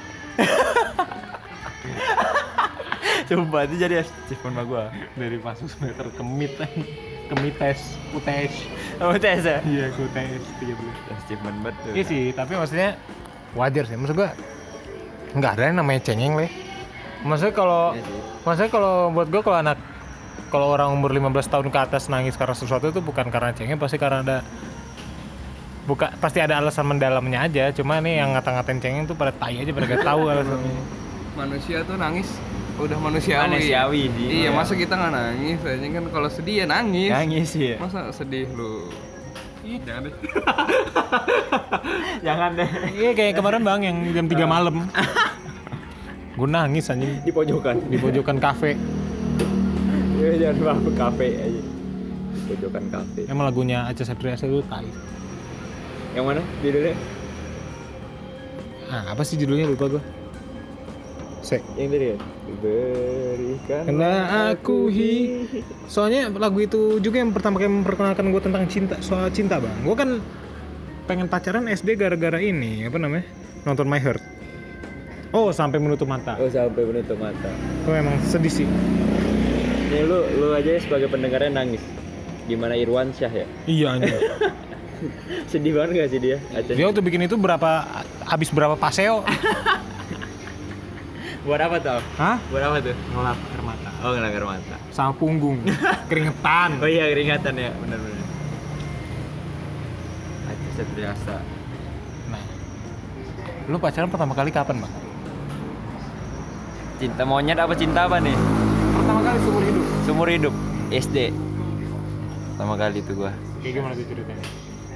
Sumpah 3.24 3.64
itu 3.64 3.74
jadi 3.80 4.04
achievement 4.04 4.66
gue 4.68 4.84
Dari 5.16 5.36
pas 5.40 5.56
meter 5.60 6.06
kemit 6.14 6.52
kemites, 7.24 7.96
kutes. 8.12 8.52
Oh 9.00 9.16
ya? 9.16 9.58
Iya, 9.64 9.86
kutes 9.96 10.44
3 10.60 10.76
bulan. 10.76 10.94
Achievement 11.08 11.56
banget 11.64 11.76
tuh 11.80 11.92
Iya 11.96 12.04
sih, 12.04 12.24
tapi 12.36 12.52
maksudnya 12.52 12.90
wajar 13.56 13.84
sih. 13.88 13.96
Maksud 13.96 14.16
gua 14.16 14.30
nggak 15.34 15.52
ada 15.58 15.62
yang 15.72 15.76
namanya 15.80 16.00
cengeng 16.04 16.36
leh. 16.36 16.50
Maksudnya 17.24 17.54
kalau 17.56 17.96
Iya 17.96 18.04
sih. 18.04 18.20
maksudnya 18.44 18.70
kalau 18.70 18.94
buat 19.10 19.28
gua 19.32 19.42
kalau 19.42 19.58
anak 19.64 19.78
kalau 20.52 20.66
orang 20.70 20.94
umur 20.94 21.10
15 21.10 21.50
tahun 21.50 21.66
ke 21.72 21.78
atas 21.80 22.06
nangis 22.06 22.38
karena 22.38 22.54
sesuatu 22.54 22.86
itu 22.92 23.00
bukan 23.02 23.26
karena 23.32 23.50
cengeng, 23.56 23.80
pasti 23.80 23.98
karena 23.98 24.22
ada 24.22 24.38
buka 25.84 26.14
pasti 26.22 26.38
ada 26.38 26.60
alasan 26.60 26.86
mendalamnya 26.86 27.48
aja. 27.48 27.64
Cuma 27.74 27.98
nih 27.98 28.20
yang 28.22 28.36
ngata-ngatain 28.36 28.78
cengeng 28.78 29.04
tuh 29.08 29.16
pada 29.18 29.32
tai 29.34 29.64
aja 29.64 29.70
pada 29.72 29.86
gak 29.88 30.04
tahu 30.04 30.22
alasannya. 30.30 30.76
manusia 31.34 31.82
tuh 31.82 31.98
nangis 31.98 32.30
udah 32.74 32.98
manusiawi 32.98 33.46
Manusiawi, 33.54 34.02
Di. 34.10 34.24
iya 34.42 34.50
masa 34.50 34.74
kita 34.74 34.98
nggak 34.98 35.12
nangis 35.14 35.60
aja 35.62 35.86
kan 35.86 36.04
kalau 36.10 36.28
sedih 36.28 36.54
ya 36.62 36.66
nangis 36.66 37.10
Nangis 37.10 37.50
ya 37.54 37.76
masa 37.78 38.10
sedih 38.10 38.50
lu 38.50 38.90
jangan 39.64 40.00
deh 40.06 40.14
Jangan 42.26 42.50
deh 42.56 42.70
Iya 42.92 43.10
kayak 43.16 43.32
kemarin 43.40 43.62
bang 43.64 43.80
yang 43.80 43.96
jam 44.12 44.26
3 44.28 44.44
malam. 44.44 44.76
Gue 46.36 46.48
nangis 46.50 46.90
anjing 46.92 47.22
Di 47.24 47.32
pojokan 47.32 47.80
di 47.88 47.96
pojokan 47.96 48.36
kafe. 48.42 48.76
Iya 50.20 50.52
jangan 50.52 50.84
ke 50.84 50.92
kafe 50.98 51.28
aja 51.40 51.62
Di 52.34 52.40
pojokan 52.50 52.84
kafe 52.90 53.20
Emang 53.30 53.44
lagunya 53.48 53.88
Aca 53.88 54.04
Septriasa 54.04 54.44
itu 54.44 54.60
tai. 54.68 54.88
Yang 56.14 56.24
mana? 56.28 56.42
Judulnya? 56.62 56.94
Ah, 58.86 59.02
apa 59.16 59.22
sih 59.26 59.34
judulnya 59.34 59.66
lupa 59.66 59.90
gue. 59.90 60.02
Sek. 61.44 61.60
Yang 61.76 61.88
tadi 61.92 62.06
ya? 62.08 62.16
Berikan 62.64 63.82
Karena 63.84 64.12
aku 64.48 64.88
hi. 64.88 65.12
Soalnya 65.84 66.32
lagu 66.32 66.64
itu 66.64 66.96
juga 67.04 67.20
yang 67.20 67.36
pertama 67.36 67.60
kali 67.60 67.68
memperkenalkan 67.68 68.32
gue 68.32 68.42
tentang 68.42 68.64
cinta, 68.64 68.96
soal 69.04 69.28
cinta 69.28 69.60
bang. 69.60 69.76
Gue 69.84 69.92
kan 69.92 70.10
pengen 71.04 71.28
pacaran 71.28 71.68
SD 71.68 72.00
gara-gara 72.00 72.40
ini, 72.40 72.88
apa 72.88 72.96
namanya? 72.96 73.28
Nonton 73.68 73.84
My 73.84 74.00
Heart. 74.00 74.24
Oh, 75.34 75.52
sampai 75.52 75.76
menutup 75.82 76.08
mata. 76.08 76.38
Oh 76.38 76.46
sampai 76.46 76.86
menutup 76.86 77.18
mata 77.18 77.50
Itu 77.82 77.90
emang 77.90 78.16
sedih 78.22 78.62
sih. 78.62 78.68
Ini 79.90 80.06
lu, 80.06 80.22
lu 80.38 80.48
aja 80.54 80.78
sebagai 80.78 81.10
pendengarnya 81.10 81.50
nangis 81.50 81.82
Gimana 82.46 82.78
Irwan 82.78 83.10
Syah 83.10 83.32
ya? 83.42 83.46
Iya 83.66 83.86
anjir. 83.98 84.20
Sedih 85.50 85.74
banget 85.74 86.06
gak 86.06 86.08
sih 86.12 86.20
dia? 86.22 86.36
Aceh? 86.54 86.76
Dia 86.76 86.86
waktu 86.86 87.02
bikin 87.02 87.26
itu 87.26 87.34
berapa 87.34 87.84
habis 88.24 88.48
berapa 88.52 88.76
paseo? 88.78 89.24
Buat 91.44 91.60
apa 91.60 91.76
tuh? 91.76 92.00
Hah? 92.16 92.36
Buat 92.48 92.62
apa 92.64 92.76
tuh? 92.80 92.96
Ngelap 93.12 93.36
air 93.36 93.62
mata. 93.62 93.90
Oh 94.00 94.10
ngelak 94.12 94.32
air 94.32 94.46
mata 94.48 94.76
Sama 94.88 95.12
punggung. 95.12 95.60
Keringetan. 96.10 96.80
Oh 96.80 96.88
iya 96.88 97.04
keringatan 97.12 97.52
ya 97.54 97.70
benar-benar 97.76 98.24
Aceh 100.48 100.70
Septriasa 100.74 101.36
Nah. 102.28 102.42
Lu 103.68 103.76
pacaran 103.76 104.08
pertama 104.08 104.32
kali 104.32 104.48
kapan, 104.48 104.80
Bang? 104.80 104.92
Cinta 106.96 107.22
monyet 107.24 107.60
apa 107.60 107.76
cinta 107.76 108.08
apa 108.08 108.16
nih? 108.18 108.36
Pertama 108.94 109.20
kali 109.20 109.38
seumur 109.40 109.62
hidup. 109.62 109.84
Seumur 110.08 110.28
hidup 110.28 110.54
SD 110.88 111.18
Pertama 112.54 112.74
kali 112.78 112.98
itu 113.00 113.12
gua 113.12 113.32
Kayak 113.60 113.72
gimana 113.76 113.92
tuh 113.92 114.06
ceritanya? 114.08 114.46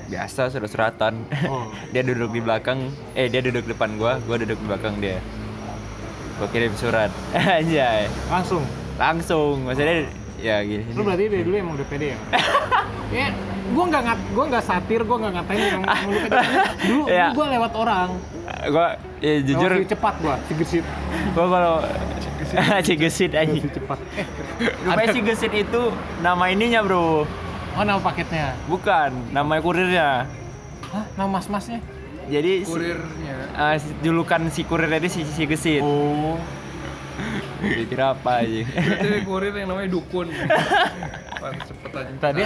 Biasa 0.08 0.42
surat-suratan 0.48 1.14
Oh. 1.44 1.68
Dia 1.92 2.00
duduk 2.00 2.32
di 2.32 2.40
belakang 2.40 2.88
Eh 3.12 3.28
dia 3.28 3.44
duduk 3.44 3.68
depan 3.68 4.00
gua 4.00 4.16
Gua 4.24 4.40
duduk 4.40 4.56
di 4.56 4.64
belakang 4.64 4.96
dia 4.96 5.20
Gua 6.38 6.48
kirim 6.48 6.72
surat 6.72 7.10
Anjay 7.58 8.06
Langsung. 8.30 8.62
Langsung 8.94 9.66
Maksudnya 9.66 10.06
Ya 10.38 10.62
gini 10.62 10.86
Lu 10.94 11.02
berarti 11.02 11.26
dari 11.26 11.42
dulu 11.42 11.54
emang 11.54 11.74
udah 11.74 11.88
pede 11.90 12.14
ya? 12.14 12.18
ya, 13.18 13.28
gua 13.74 13.84
nggak 13.90 14.02
ngat, 14.06 14.20
gua 14.30 14.44
nggak 14.46 14.64
satir, 14.64 15.00
gua 15.02 15.16
nggak 15.18 15.32
ngatain 15.34 15.58
yang 15.58 15.82
emang 15.82 15.98
lu 16.06 16.18
pede. 16.22 16.38
Dulu, 16.86 17.02
Iya. 17.10 17.26
dulu 17.30 17.36
gua 17.36 17.46
lewat 17.50 17.72
orang. 17.74 18.08
Gua 18.70 18.86
ya 19.18 19.32
jujur 19.42 19.70
Lewat 19.74 19.90
cepat 19.90 20.14
gua, 20.22 20.34
si 20.46 20.52
gesit. 20.54 20.84
Gua 21.34 21.46
kalau 21.50 21.74
si 22.80 22.92
gesit 22.94 23.30
Si 23.32 23.36
anjing 23.36 23.66
cepat. 23.66 23.98
Eh, 24.14 24.26
Rupanya 24.86 25.06
si 25.10 25.20
gesit 25.20 25.52
itu 25.52 25.82
nama 26.22 26.44
ininya 26.48 26.86
bro 26.86 27.26
oh 27.74 27.82
nama 27.82 27.98
paketnya. 27.98 28.54
Bukan 28.66 29.10
Nama 29.30 29.58
kurirnya 29.58 30.26
Hah, 30.88 31.04
nama 31.18 31.28
mas-masnya? 31.36 31.82
Jadi 32.28 32.52
kurirnya 32.62 33.36
eh, 33.50 33.76
si- 33.76 33.96
julukan 34.00 34.40
si 34.48 34.62
kurir 34.62 34.86
tadi 34.86 35.08
si, 35.08 35.24
si 35.24 35.42
gesit 35.44 35.80
Oh. 35.80 36.36
Dikira 37.58 38.14
apa 38.14 38.40
aja 38.40 38.62
berarti 38.62 39.20
kurir 39.24 39.50
yang 39.52 39.68
namanya 39.68 39.90
dukun 39.90 40.30
cepet 41.40 41.90
aja 41.92 42.10
Tadi 42.20 42.42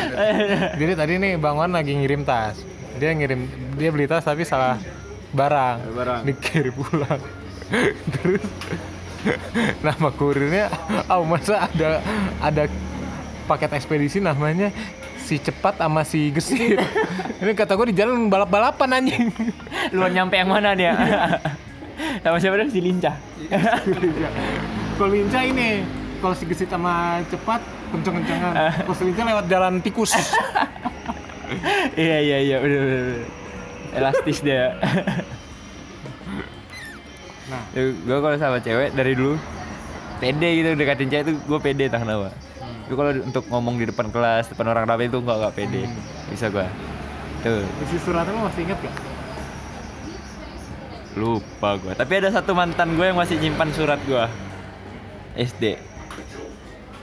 jadi 0.78 0.92
tadi 0.94 1.12
nih 1.18 1.32
Bang 1.36 1.56
Wan 1.56 1.70
lagi 1.70 1.92
ngirim 1.92 2.22
tas. 2.22 2.56
Dia 2.94 3.12
ngirim 3.12 3.44
dia 3.74 3.88
beli 3.88 4.06
tas 4.06 4.22
tapi 4.22 4.42
salah 4.42 4.80
barang. 5.30 5.76
Barang. 5.92 6.20
Dikirim 6.24 6.72
pulang. 6.72 7.20
Terus 8.10 8.44
nama 9.80 10.08
kurirnya 10.10 10.72
oh 11.06 11.22
masa 11.22 11.68
ada 11.68 12.00
ada 12.38 12.64
paket 13.44 13.70
ekspedisi 13.72 14.18
namanya 14.18 14.72
si 15.32 15.40
cepat 15.40 15.80
sama 15.80 16.04
si 16.04 16.28
gesit. 16.28 16.76
Ini 17.40 17.56
kata 17.56 17.72
gue 17.72 17.88
di 17.88 17.96
jalan 17.96 18.28
balap-balapan 18.28 19.00
anjing. 19.00 19.32
Lu 19.96 20.04
nyampe 20.12 20.36
yang 20.36 20.52
mana 20.52 20.76
dia? 20.76 20.92
Sama 22.24 22.36
siapa 22.36 22.58
dia 22.58 22.66
si 22.66 22.82
lincah 22.82 23.14
Kalau 24.98 25.10
lincah 25.12 25.42
ini, 25.46 25.86
kalau 26.18 26.34
si 26.34 26.44
gesit 26.50 26.66
sama 26.66 27.22
cepat 27.30 27.62
kenceng-kencengan. 27.94 28.52
Kalau 28.84 28.96
si 28.96 29.04
lincah 29.06 29.24
lewat 29.28 29.44
jalan 29.48 29.78
tikus. 29.80 30.12
Iya 31.92 32.16
iya 32.24 32.38
iya 32.40 32.56
bener 32.64 32.80
bener, 32.80 33.00
bener. 33.04 33.28
Elastis 33.92 34.40
dia 34.40 34.72
Nah, 37.52 37.62
gue 37.76 38.18
kalau 38.24 38.36
sama 38.40 38.56
cewek 38.56 38.96
dari 38.96 39.12
dulu 39.12 39.36
pede 40.16 40.48
gitu 40.64 40.72
deketin 40.72 41.12
cewek 41.12 41.24
itu 41.28 41.32
gue 41.44 41.58
pede 41.60 41.92
entah 41.92 42.00
kenapa 42.00 42.32
tapi 42.82 42.94
kalau 42.98 43.10
untuk 43.22 43.44
ngomong 43.46 43.78
di 43.78 43.86
depan 43.88 44.10
kelas 44.10 44.50
depan 44.50 44.74
orang 44.74 44.84
ramai 44.84 45.06
itu 45.06 45.22
nggak 45.22 45.36
nggak 45.38 45.54
pede. 45.54 45.82
Bisa 46.28 46.50
gue 46.50 46.66
tuh. 47.42 47.66
Isi 47.82 47.98
suratnya 47.98 48.32
lo 48.32 48.46
masih 48.46 48.62
inget 48.64 48.78
gak 48.78 48.96
lupa 51.12 51.76
gue 51.76 51.92
tapi 51.92 52.24
ada 52.24 52.32
satu 52.32 52.56
mantan 52.56 52.96
gue 52.96 53.04
yang 53.04 53.18
masih 53.20 53.36
nyimpan 53.36 53.68
surat 53.76 54.00
gue 54.08 54.24
SD 55.36 55.76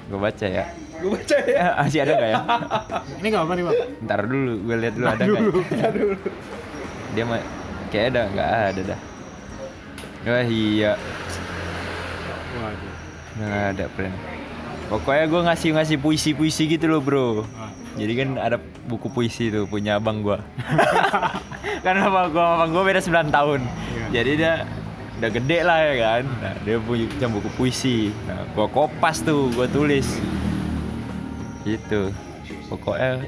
gue 0.10 0.18
baca 0.18 0.48
ya. 0.50 0.66
Gue 0.98 1.14
baca 1.14 1.38
ya? 1.46 1.78
Masih 1.86 2.02
ada 2.02 2.14
nggak 2.18 2.32
ya? 2.34 2.42
Ini 3.22 3.28
gak 3.30 3.44
apa 3.46 3.54
nih 3.54 3.64
bang? 3.70 3.78
Ntar 4.10 4.20
dulu 4.26 4.54
gue 4.66 4.76
lihat 4.82 4.94
dulu 4.98 5.06
ada 5.06 5.22
nggak. 5.22 5.44
Ya? 5.46 6.18
dia 7.14 7.24
mah 7.30 7.42
kayak 7.94 8.06
ada 8.10 8.22
nggak 8.34 8.50
ada 8.50 8.82
dah. 8.90 9.00
Wah 10.26 10.46
iya. 10.50 10.92
Waduh. 12.58 12.96
Nggak 13.38 13.62
ada 13.70 13.86
friend 13.94 14.39
pokoknya 14.90 15.26
gue 15.30 15.42
ngasih 15.46 15.70
ngasih 15.78 15.98
puisi 16.02 16.34
puisi 16.34 16.66
gitu 16.66 16.90
loh 16.90 17.02
bro. 17.02 17.46
Jadi 17.96 18.14
kan 18.16 18.30
ada 18.40 18.58
buku 18.88 19.12
puisi 19.12 19.52
tuh 19.54 19.68
punya 19.68 20.00
abang 20.00 20.24
gue 20.24 20.40
karena 21.86 22.08
abang 22.08 22.32
gue 22.32 22.42
abang 22.42 22.70
gue 22.74 22.84
beda 22.84 23.02
9 23.04 23.30
tahun. 23.30 23.60
Iya. 23.62 24.06
jadi 24.20 24.32
dia 24.36 24.54
udah 25.20 25.30
gede 25.36 25.58
lah 25.62 25.78
ya 25.84 25.94
kan. 26.00 26.24
Nah, 26.42 26.56
dia 26.64 26.78
punya 26.82 27.28
buku 27.28 27.50
puisi. 27.60 28.10
Nah 28.26 28.44
gue 28.50 28.68
kopas 28.72 29.22
tuh 29.22 29.52
gue 29.54 29.68
tulis. 29.70 30.08
Gitu. 31.68 32.10
Pokoknya 32.72 33.26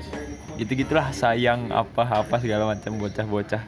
gitu 0.62 0.78
gitulah 0.78 1.09
sayang 1.09 1.74
apa 1.74 2.22
apa 2.22 2.36
segala 2.38 2.70
macam 2.70 2.93
bocah 3.01 3.26
bocah 3.26 3.64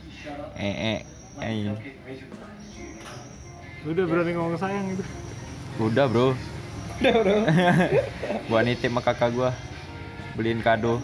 eh 0.53 0.99
eh 0.99 0.99
eh. 1.41 1.73
udah 3.89 4.05
berani 4.05 4.31
ngomong 4.37 4.59
sayang 4.61 4.93
bro 4.93 5.07
udah 5.89 6.05
bro 6.05 6.27
gua 8.49 8.59
nitip 8.61 8.89
sama 8.91 9.01
kakak 9.01 9.29
gua. 9.33 9.51
Beliin 10.37 10.59
kado. 10.61 11.01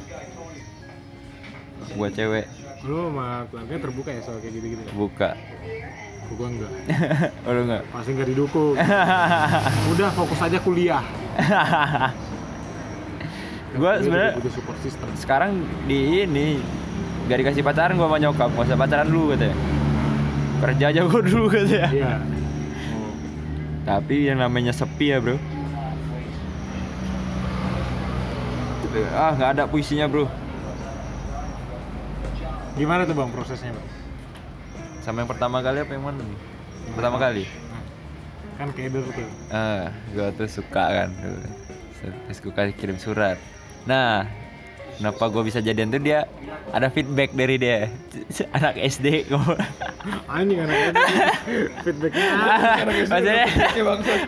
Buat 1.98 2.14
cewek. 2.18 2.46
Lu 2.86 3.12
sama 3.12 3.46
keluarga 3.52 3.76
terbuka 3.78 4.10
ya 4.14 4.22
soal 4.24 4.40
kayak 4.40 4.54
gitu-gitu 4.56 4.82
ya? 4.86 4.92
buka. 4.96 5.30
Gua 6.38 6.48
enggak? 6.48 6.72
Oh 7.48 7.52
lu 7.52 7.62
enggak? 7.66 7.84
Pasti 7.90 8.10
enggak 8.14 8.30
didukung. 8.30 8.76
Udah 9.94 10.10
fokus 10.14 10.40
aja 10.42 10.58
kuliah. 10.62 11.04
Gua 13.74 13.92
sebenarnya 14.02 14.32
sekarang 15.18 15.62
di 15.86 16.26
ini 16.26 16.58
gak 17.30 17.38
dikasih 17.46 17.62
pacaran 17.62 17.98
gua 17.98 18.10
sama 18.10 18.18
nyokap. 18.18 18.50
Gak 18.54 18.66
usah 18.70 18.78
pacaran 18.78 19.08
dulu 19.10 19.34
katanya 19.34 19.58
kerja 20.60 20.86
aja 20.92 21.02
gua 21.08 21.22
dulu 21.24 21.46
katanya 21.48 21.88
iya. 21.96 22.14
Tapi 23.88 24.28
yang 24.30 24.44
namanya 24.44 24.76
sepi 24.76 25.16
ya 25.16 25.18
bro 25.24 25.40
ah 29.14 29.32
nggak 29.36 29.50
ada 29.56 29.64
puisinya 29.70 30.06
bro. 30.10 30.26
Gimana 32.80 33.04
tuh 33.04 33.16
bang 33.16 33.32
prosesnya 33.32 33.76
bang? 33.76 33.88
Sama 35.04 35.24
yang 35.24 35.30
pertama 35.30 35.60
kali 35.60 35.84
apa 35.84 35.92
yang 35.96 36.04
mana 36.06 36.22
nih? 36.24 36.40
Pertama 36.96 37.18
kali? 37.20 37.44
Kan 38.60 38.70
keder 38.76 39.04
tuh. 39.04 39.30
Ah, 39.52 39.92
gua 40.12 40.32
tuh 40.36 40.48
suka 40.48 40.84
kan. 40.92 41.10
Terus 42.00 42.40
gua 42.44 42.54
kasih 42.56 42.76
kirim 42.76 42.98
surat. 43.00 43.40
Nah, 43.88 44.28
kenapa 45.00 45.24
gua 45.26 45.42
bisa 45.42 45.60
jadian 45.60 45.88
tuh 45.88 45.98
dia 45.98 46.28
ada 46.70 46.88
feedback 46.88 47.32
dari 47.32 47.56
dia. 47.56 47.88
Anak 48.58 48.76
SD 48.78 49.26
anjing 50.32 50.62
anak 50.62 50.96
feedbacknya 51.82 52.28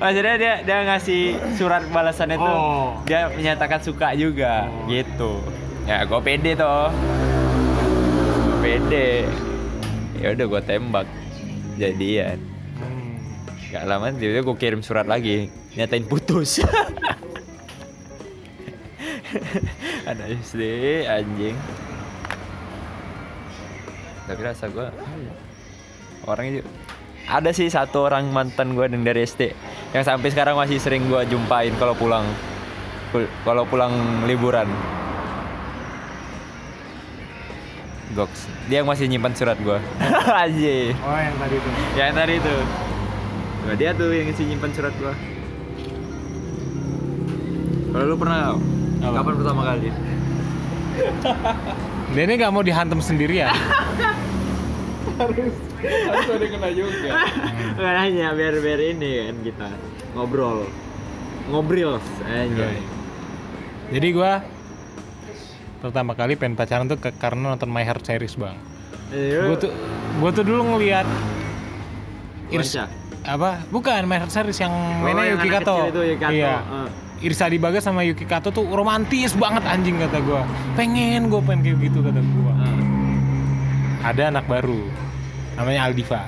maksudnya, 0.02 0.36
dia 0.36 0.54
dia 0.62 0.78
ngasih 0.84 1.22
surat 1.56 1.86
balasannya 1.88 2.36
tuh 2.36 2.58
Oh. 2.58 2.90
dia 3.06 3.30
menyatakan 3.30 3.80
suka 3.80 4.12
juga 4.14 4.66
Oh. 4.68 4.88
gitu. 4.88 5.32
Ya, 5.84 6.04
gua 6.04 6.20
pede 6.20 6.54
toh. 6.54 6.90
Pede. 8.60 9.26
Ya 10.18 10.34
udah 10.34 10.46
gua 10.48 10.62
tembak. 10.62 11.08
Jadian. 11.76 12.38
Hmm. 12.78 13.18
Gak 13.72 13.84
lama 13.86 14.12
tiba-tiba 14.12 14.44
gue 14.44 14.58
kirim 14.60 14.82
surat 14.82 15.08
lagi 15.08 15.50
Nyatain 15.74 16.04
putus 16.04 16.60
Ada 20.10 20.24
SD 20.34 20.62
anjing. 21.04 21.56
Tapi 24.22 24.42
rasa 24.42 24.70
gue 24.70 24.88
Orangnya 26.24 26.62
juga 26.62 26.70
Ada 27.28 27.52
sih 27.52 27.68
satu 27.68 28.06
orang 28.06 28.30
mantan 28.30 28.72
gue 28.72 28.86
yang 28.86 29.02
dari 29.02 29.26
SD 29.26 29.52
Yang 29.92 30.04
sampai 30.06 30.30
sekarang 30.30 30.56
masih 30.56 30.78
sering 30.78 31.06
gue 31.06 31.20
jumpain 31.28 31.74
kalau 31.76 31.92
pulang. 31.94 32.24
Pul- 33.10 33.28
Kalau 33.42 33.64
pulang 33.66 33.92
liburan. 34.24 34.70
Goks. 38.12 38.48
Dia 38.68 38.84
yang 38.84 38.88
masih 38.88 39.08
nyimpan 39.08 39.32
surat 39.32 39.58
gue 39.58 39.80
Anjing. 40.44 40.92
Oh 41.00 41.16
yang 41.16 41.36
tadi 41.38 41.56
tuh. 41.58 41.72
Ya 41.94 42.04
yang 42.08 42.18
tadi 42.18 42.34
itu. 42.38 42.56
Nah, 43.62 43.76
dia 43.78 43.94
tuh 43.94 44.10
yang 44.10 44.26
isi 44.26 44.44
nyimpan 44.44 44.72
surat 44.74 44.94
gua. 44.98 45.14
Kalau 47.92 48.06
lu 48.06 48.16
pernah 48.18 48.58
Apa? 49.02 49.14
kapan 49.16 49.34
pertama 49.36 49.62
kali? 49.66 49.90
ini 52.14 52.34
nggak 52.36 52.52
mau 52.52 52.62
dihantam 52.62 53.00
sendirian 53.00 53.50
harus 55.18 55.54
harus 55.82 56.28
ada 56.30 56.46
kena 56.46 56.70
juga 56.70 57.10
Enggak 57.74 57.94
nanya 57.96 58.28
biar 58.32 58.54
biar 58.58 58.80
ini 58.84 59.12
kan 59.24 59.38
kita 59.42 59.68
ngobrol. 60.14 60.68
Ngobrol 61.48 61.98
anjay. 62.24 62.78
jadi 63.90 64.08
gua 64.12 64.44
pertama 65.80 66.14
kali 66.14 66.36
pengen 66.36 66.54
pacaran 66.54 66.86
tuh 66.86 66.96
ke- 66.96 67.16
karena 67.16 67.50
nonton 67.50 67.68
My 67.68 67.82
Heart 67.82 68.06
series 68.06 68.36
bang 68.36 68.58
Iya. 69.10 69.42
gua 69.46 69.58
tuh 69.58 69.72
gua 70.20 70.30
tuh 70.32 70.44
dulu 70.44 70.62
ngeliat 70.70 71.08
Irs- 72.50 72.76
Wanca? 72.76 72.86
apa 73.24 73.50
bukan 73.68 74.02
My 74.04 74.18
Heart 74.18 74.32
series 74.32 74.60
yang 74.60 74.70
Oh, 74.70 75.02
mainnya 75.02 75.32
Yuki 75.32 75.50
Kato 75.50 75.76
itu, 75.88 76.02
Yuki 76.08 76.20
Kato. 76.20 76.34
iya 76.34 76.56
Eh. 76.60 76.90
Irsa 77.22 77.46
Dibaga 77.46 77.78
sama 77.78 78.02
Yuki 78.02 78.26
Kato 78.26 78.50
tuh 78.50 78.66
romantis 78.66 79.38
banget 79.38 79.62
anjing 79.70 80.02
kata 80.02 80.18
gua. 80.26 80.42
Pengen 80.74 81.30
gua 81.30 81.42
pengen 81.46 81.62
kayak 81.62 81.78
gitu 81.86 82.00
kata 82.02 82.18
gua. 82.18 82.54
Eh. 82.58 82.82
ada 84.02 84.34
anak 84.34 84.50
baru 84.50 84.82
namanya 85.54 85.86
Aldiva. 85.86 86.26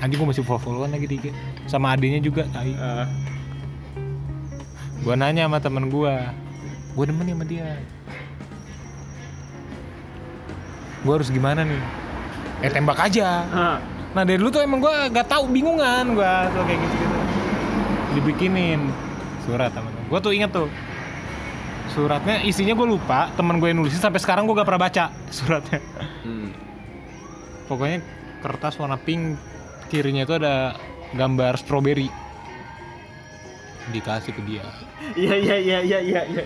Anjing 0.00 0.16
gua 0.16 0.32
masih 0.32 0.40
follow 0.40 0.64
followan 0.64 0.96
lagi 0.96 1.04
dikit. 1.04 1.36
Sama 1.68 1.92
adenya 1.92 2.24
juga 2.24 2.48
tai. 2.48 2.72
Eh. 2.72 3.06
gua 5.04 5.14
nanya 5.20 5.44
sama 5.44 5.60
temen 5.60 5.92
gua. 5.92 6.32
Gua 6.96 7.04
demen 7.04 7.28
sama 7.28 7.44
dia. 7.44 7.76
Gua 11.04 11.20
harus 11.20 11.28
gimana 11.28 11.68
nih? 11.68 11.82
Eh 12.64 12.72
tembak 12.72 12.96
aja. 12.96 13.44
Eh. 13.44 13.76
nah 14.16 14.24
dari 14.24 14.40
dulu 14.40 14.48
tuh 14.48 14.64
emang 14.64 14.80
gua 14.80 15.06
gak 15.12 15.28
tahu 15.28 15.52
bingungan 15.52 16.18
gua 16.18 16.50
tuh 16.50 16.64
kayak 16.66 16.82
gitu 16.82 16.96
gitu 16.98 17.18
dibikinin 18.10 18.90
surat 19.46 19.70
sama 19.70 19.89
gua 20.10 20.18
tuh 20.18 20.32
inget 20.32 20.50
tuh 20.50 20.66
suratnya 21.88 22.42
isinya 22.42 22.70
gue 22.72 22.86
lupa 22.88 23.30
temen 23.32 23.56
gue 23.56 23.66
yang 23.66 23.78
nulisin 23.78 23.98
sampai 23.98 24.18
sekarang 24.18 24.44
gue 24.44 24.54
gak 24.54 24.62
pernah 24.64 24.82
baca 24.84 25.04
suratnya 25.34 25.78
Hmm. 26.20 26.52
pokoknya 27.64 27.98
kertas 28.38 28.76
warna 28.76 28.94
pink 28.96 29.40
kirinya 29.86 30.22
itu 30.22 30.34
ada 30.34 30.76
gambar 31.12 31.56
stroberi 31.56 32.06
dikasih 33.90 34.32
ke 34.32 34.42
dia 34.44 34.62
Iya 35.12 35.34
iya 35.34 35.56
iya 35.56 35.78
iya 35.80 35.98
iya 35.98 36.22
iya. 36.24 36.44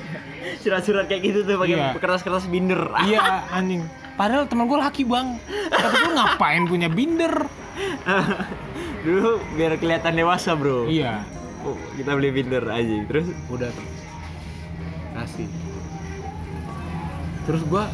Surat-surat 0.57 1.05
kayak 1.05 1.21
gitu 1.23 1.39
tuh 1.43 1.59
pakai 1.59 1.75
Iya. 1.75 1.93
kertas-kertas 1.93 2.47
binder. 2.47 2.89
iya 3.05 3.21
anjing 3.59 3.85
padahal 4.15 4.47
temen 4.47 4.65
gue 4.65 4.79
laki 4.79 5.03
bang 5.05 5.37
kata 5.69 5.89
gue 5.91 6.11
ngapain 6.15 6.63
punya 6.65 6.89
binder 6.89 7.35
Dulu 9.03 9.37
biar 9.53 9.77
kelihatan 9.77 10.15
dewasa, 10.15 10.55
Bro. 10.55 10.89
iya 10.89 11.21
Oh, 11.65 11.77
kita 11.97 12.13
beli 12.13 12.31
binder 12.31 12.65
aja. 12.69 12.97
Terus? 13.09 13.33
Udah. 13.49 13.73
Tuh 13.73 14.05
kasih. 15.15 15.49
Terus 17.47 17.63
gua 17.71 17.89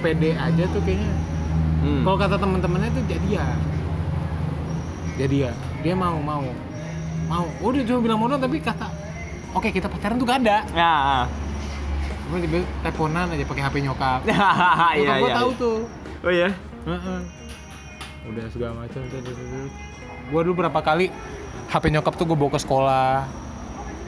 pede 0.00 0.32
aja 0.38 0.64
tuh 0.70 0.80
kayaknya. 0.86 1.12
Hmm. 1.80 2.04
kalau 2.04 2.18
kata 2.20 2.36
teman-temannya 2.36 2.90
tuh 2.92 3.04
jadi 3.08 3.28
ya. 3.40 3.46
Jadi 5.18 5.36
ya. 5.48 5.52
Dia 5.82 5.94
mau 5.98 6.16
mau. 6.22 6.44
Mau. 7.26 7.46
Udah 7.60 7.82
cuma 7.84 8.00
bilang 8.00 8.18
mau 8.20 8.30
tapi 8.32 8.62
kata 8.62 8.88
oke 9.50 9.68
kita 9.74 9.90
pacaran 9.90 10.16
tuh 10.16 10.26
gak 10.28 10.40
ada. 10.46 10.62
Ya. 10.72 10.94
cuma 12.30 12.38
tiba 12.38 12.62
teleponan 12.86 13.26
aja 13.34 13.42
pakai 13.42 13.62
hp 13.66 13.76
nyokap. 13.82 14.20
Iya 14.22 14.38
nyokap 15.02 15.16
gua 15.18 15.28
iya. 15.28 15.36
tahu 15.42 15.50
tuh. 15.58 15.78
Oh 16.22 16.32
iya. 16.32 16.48
Heeh. 16.86 17.20
udah 18.30 18.44
segala 18.52 18.72
macam. 18.86 19.00
Gua 20.30 20.40
dulu 20.46 20.54
berapa 20.62 20.80
kali 20.84 21.10
hp 21.70 21.84
nyokap 21.86 22.14
tuh 22.18 22.26
gue 22.26 22.36
bawa 22.36 22.50
ke 22.58 22.60
sekolah. 22.60 23.14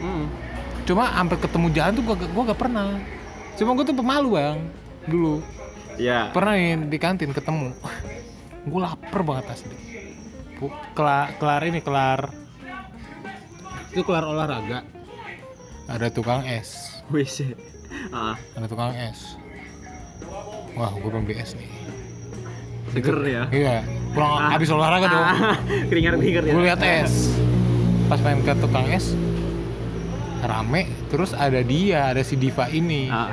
Hmm. 0.03 0.27
cuma 0.83 1.07
sampai 1.15 1.39
ketemu 1.39 1.67
jalan 1.71 1.93
tuh 1.95 2.05
gua 2.11 2.43
gak 2.51 2.59
pernah. 2.59 2.99
Cuma 3.55 3.71
gua 3.79 3.87
tuh 3.87 3.95
pemalu 3.95 4.29
bang 4.35 4.59
dulu. 5.07 5.39
Iya. 5.95 6.35
pernah 6.35 6.59
nih 6.59 6.91
di 6.91 6.99
kantin 6.99 7.31
ketemu. 7.31 7.71
Gue 8.71 8.81
lapar 8.81 9.21
banget 9.27 9.59
asli. 9.59 9.77
Kelar 10.95 11.37
kelar 11.37 11.63
ini 11.67 11.83
kelar. 11.83 12.31
Itu 13.91 14.07
kelar 14.07 14.25
olahraga. 14.25 14.87
Ada 15.91 16.09
tukang 16.15 16.47
es. 16.47 17.03
Wis. 17.11 17.43
Ah, 18.15 18.39
ada 18.55 18.71
tukang 18.71 18.95
es. 18.95 19.37
Wah 20.79 20.95
gue 20.95 21.11
belum 21.11 21.29
beli 21.29 21.43
es 21.43 21.53
nih 21.59 21.92
seger 22.93 23.17
ya. 23.23 23.43
iya 23.51 23.77
pulang 24.13 24.29
Ah. 24.31 24.53
habis 24.53 24.69
olahraga 24.69 25.07
dong. 25.07 25.25
Ah, 25.25 25.57
keringat-keringat 25.89 26.43
ya. 26.43 26.53
gue 26.53 26.63
lihat 26.63 26.81
es. 26.81 27.33
Pas 28.07 28.21
main 28.21 28.39
ke 28.39 28.53
tukang 28.55 28.87
es 28.87 29.17
rame. 30.41 30.85
Terus 31.09 31.33
ada 31.33 31.61
dia 31.61 32.11
ada 32.11 32.21
si 32.21 32.35
Diva 32.35 32.69
ini. 32.69 33.09
Ah, 33.09 33.33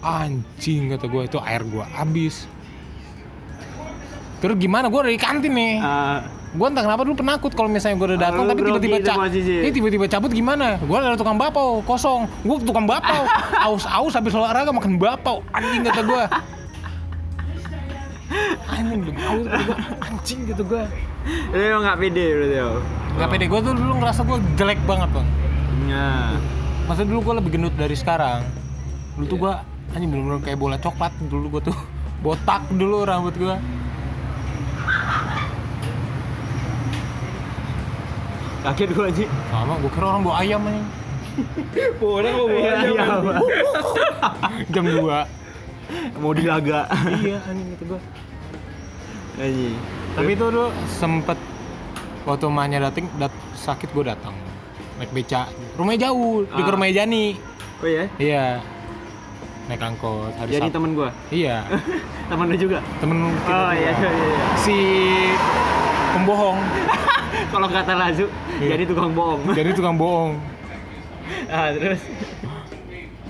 anjing 0.00 0.90
kata 0.90 1.04
gue 1.04 1.22
itu 1.24 1.38
air 1.38 1.62
gue 1.62 1.84
habis. 1.88 2.44
Terus 4.38 4.54
gimana? 4.56 4.86
Gue 4.86 5.02
dari 5.02 5.16
kantin 5.16 5.50
nih. 5.50 5.74
Ah, 5.78 6.22
gue 6.48 6.64
entah 6.64 6.80
kenapa 6.80 7.02
dulu 7.02 7.16
penakut 7.16 7.52
kalau 7.52 7.66
misalnya 7.66 7.96
gue 7.96 8.08
udah 8.08 8.20
datang 8.20 8.42
Ah, 8.42 8.48
tapi 8.48 8.60
tiba-tiba 8.62 8.78
grogi 8.94 9.00
itu 9.00 9.08
ca- 9.08 9.18
posisi. 9.18 9.54
ini 9.58 9.70
tiba-tiba 9.72 10.04
cabut 10.06 10.30
gimana? 10.30 10.78
Gue 10.78 10.96
ada 10.96 11.14
tukang 11.14 11.34
bapau 11.34 11.80
kosong. 11.82 12.28
Gue 12.40 12.56
tukang 12.62 12.84
bapau. 12.84 13.24
Aus-aus 13.66 14.12
habis 14.12 14.32
olahraga 14.32 14.70
makan 14.70 14.94
bapau. 14.96 15.40
Anjing 15.50 15.82
kata 15.82 16.02
gue 16.04 16.22
anjing 18.68 19.00
kata 19.02 19.24
gue 19.24 19.76
anjing 19.98 20.40
gitu 20.46 20.62
gue 20.62 20.84
Lu 21.50 21.60
emang 21.60 21.82
nggak 21.84 21.98
pede 21.98 22.26
berarti 22.32 22.56
ya. 22.56 22.66
Gak 23.18 23.28
pede. 23.28 23.44
Gue 23.48 23.60
tuh 23.60 23.72
dulu 23.72 23.92
ngerasa 24.00 24.20
gue 24.22 24.38
jelek 24.54 24.80
banget 24.84 25.08
bang 25.12 25.28
Nah, 25.88 26.32
Masa 26.84 27.04
dulu 27.04 27.20
gue 27.22 27.34
lebih 27.36 27.50
gendut 27.52 27.74
dari 27.74 27.92
sekarang. 27.92 28.44
Dulu 29.16 29.24
tuh 29.26 29.38
gue 29.38 29.52
anjing 29.92 30.08
bener-bener 30.08 30.40
kayak 30.40 30.56
bola 30.56 30.76
coklat. 30.76 31.12
Dulu 31.20 31.58
gue 31.58 31.62
tuh 31.68 31.76
botak 32.24 32.64
dulu 32.72 33.04
rambut 33.04 33.34
gue 33.34 33.56
kaget 38.58 38.90
gua 38.92 39.06
aja. 39.08 39.24
Sama 39.48 39.74
gue 39.80 39.90
kira 39.90 40.06
orang 40.06 40.22
bawa 40.22 40.36
ayam 40.40 40.60
anjing. 40.64 40.88
Orang 42.02 42.34
mau 42.34 42.46
bawa 42.50 42.58
Iya, 42.58 42.72
aja, 42.74 42.88
iya. 42.90 43.04
Jam 44.74 44.84
2 44.90 45.37
Mau 46.16 46.32
dilaga. 46.32 46.84
Iya 47.16 47.38
anjing 47.42 47.68
gitu 47.72 47.84
gue 47.88 48.00
Anjing. 49.36 49.76
Tapi 50.12 50.30
itu 50.30 50.44
dulu 50.44 50.68
sempet 50.86 51.38
Waktu 52.22 52.44
emaknya 52.44 52.78
dateng, 52.82 53.08
dat, 53.14 53.30
sakit 53.56 53.88
gue 53.88 54.04
datang 54.04 54.34
Naik 54.96 55.10
beca 55.10 55.46
Rumahnya 55.74 56.00
jauh, 56.06 56.44
di 56.44 56.60
Ah. 56.60 56.68
rumahnya 56.68 56.94
Jani 56.98 57.26
Oh 57.78 57.86
iya? 57.86 58.04
Iya 58.18 58.44
Naik 59.64 59.80
angkot 59.80 60.32
hari 60.34 60.50
Jadi 60.50 60.68
temen 60.68 60.92
gua. 60.92 61.08
Iya 61.28 61.62
Temen 62.30 62.46
lu 62.46 62.56
juga. 62.58 62.78
Temen 62.98 63.16
kita 63.38 63.48
Oh 63.48 63.70
iya, 63.70 63.92
juga. 63.92 64.08
iya, 64.08 64.26
iya. 64.26 64.46
Si 64.58 64.76
pembohong 66.10 66.58
Kalau 67.52 67.66
kata 67.66 67.92
Lazu, 67.94 68.26
Iya. 68.58 68.68
jadi 68.74 68.84
tukang 68.84 69.12
bohong. 69.12 69.40
Jadi 69.58 69.70
tukang 69.72 69.94
bohong 69.94 70.32
ah, 71.46 71.68
terus 71.70 72.00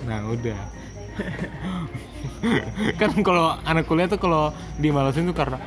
Nah 0.03 0.23
udah 0.25 0.59
kan 3.01 3.11
kalau 3.21 3.57
anak 3.63 3.85
kuliah 3.85 4.07
tuh 4.07 4.21
kalau 4.21 4.51
dimalasin 4.79 5.27
tuh 5.27 5.37
karena 5.37 5.59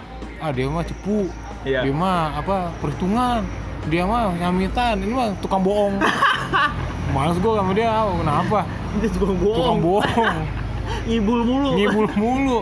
ah 0.42 0.50
dia 0.50 0.66
mah 0.68 0.84
cepu. 0.84 1.30
Iya. 1.62 1.86
dia 1.86 1.94
mah 1.94 2.42
apa 2.42 2.74
perhitungan. 2.82 3.46
Dia 3.90 4.06
mah 4.06 4.34
nyamitan. 4.34 4.98
Ini 5.02 5.14
mah 5.14 5.28
tukang 5.42 5.62
bohong. 5.62 6.02
Males 7.16 7.38
gue 7.38 7.52
sama 7.54 7.72
dia. 7.74 7.92
Oh, 8.06 8.18
kenapa? 8.18 8.66
Dia 8.98 9.10
tukang 9.14 9.38
bohong. 9.38 9.58
tukang 9.58 9.80
bohong. 9.82 10.38
Ngibul 11.08 11.42
mulu. 11.46 11.70
ngibul 11.78 12.08
mulu. 12.18 12.60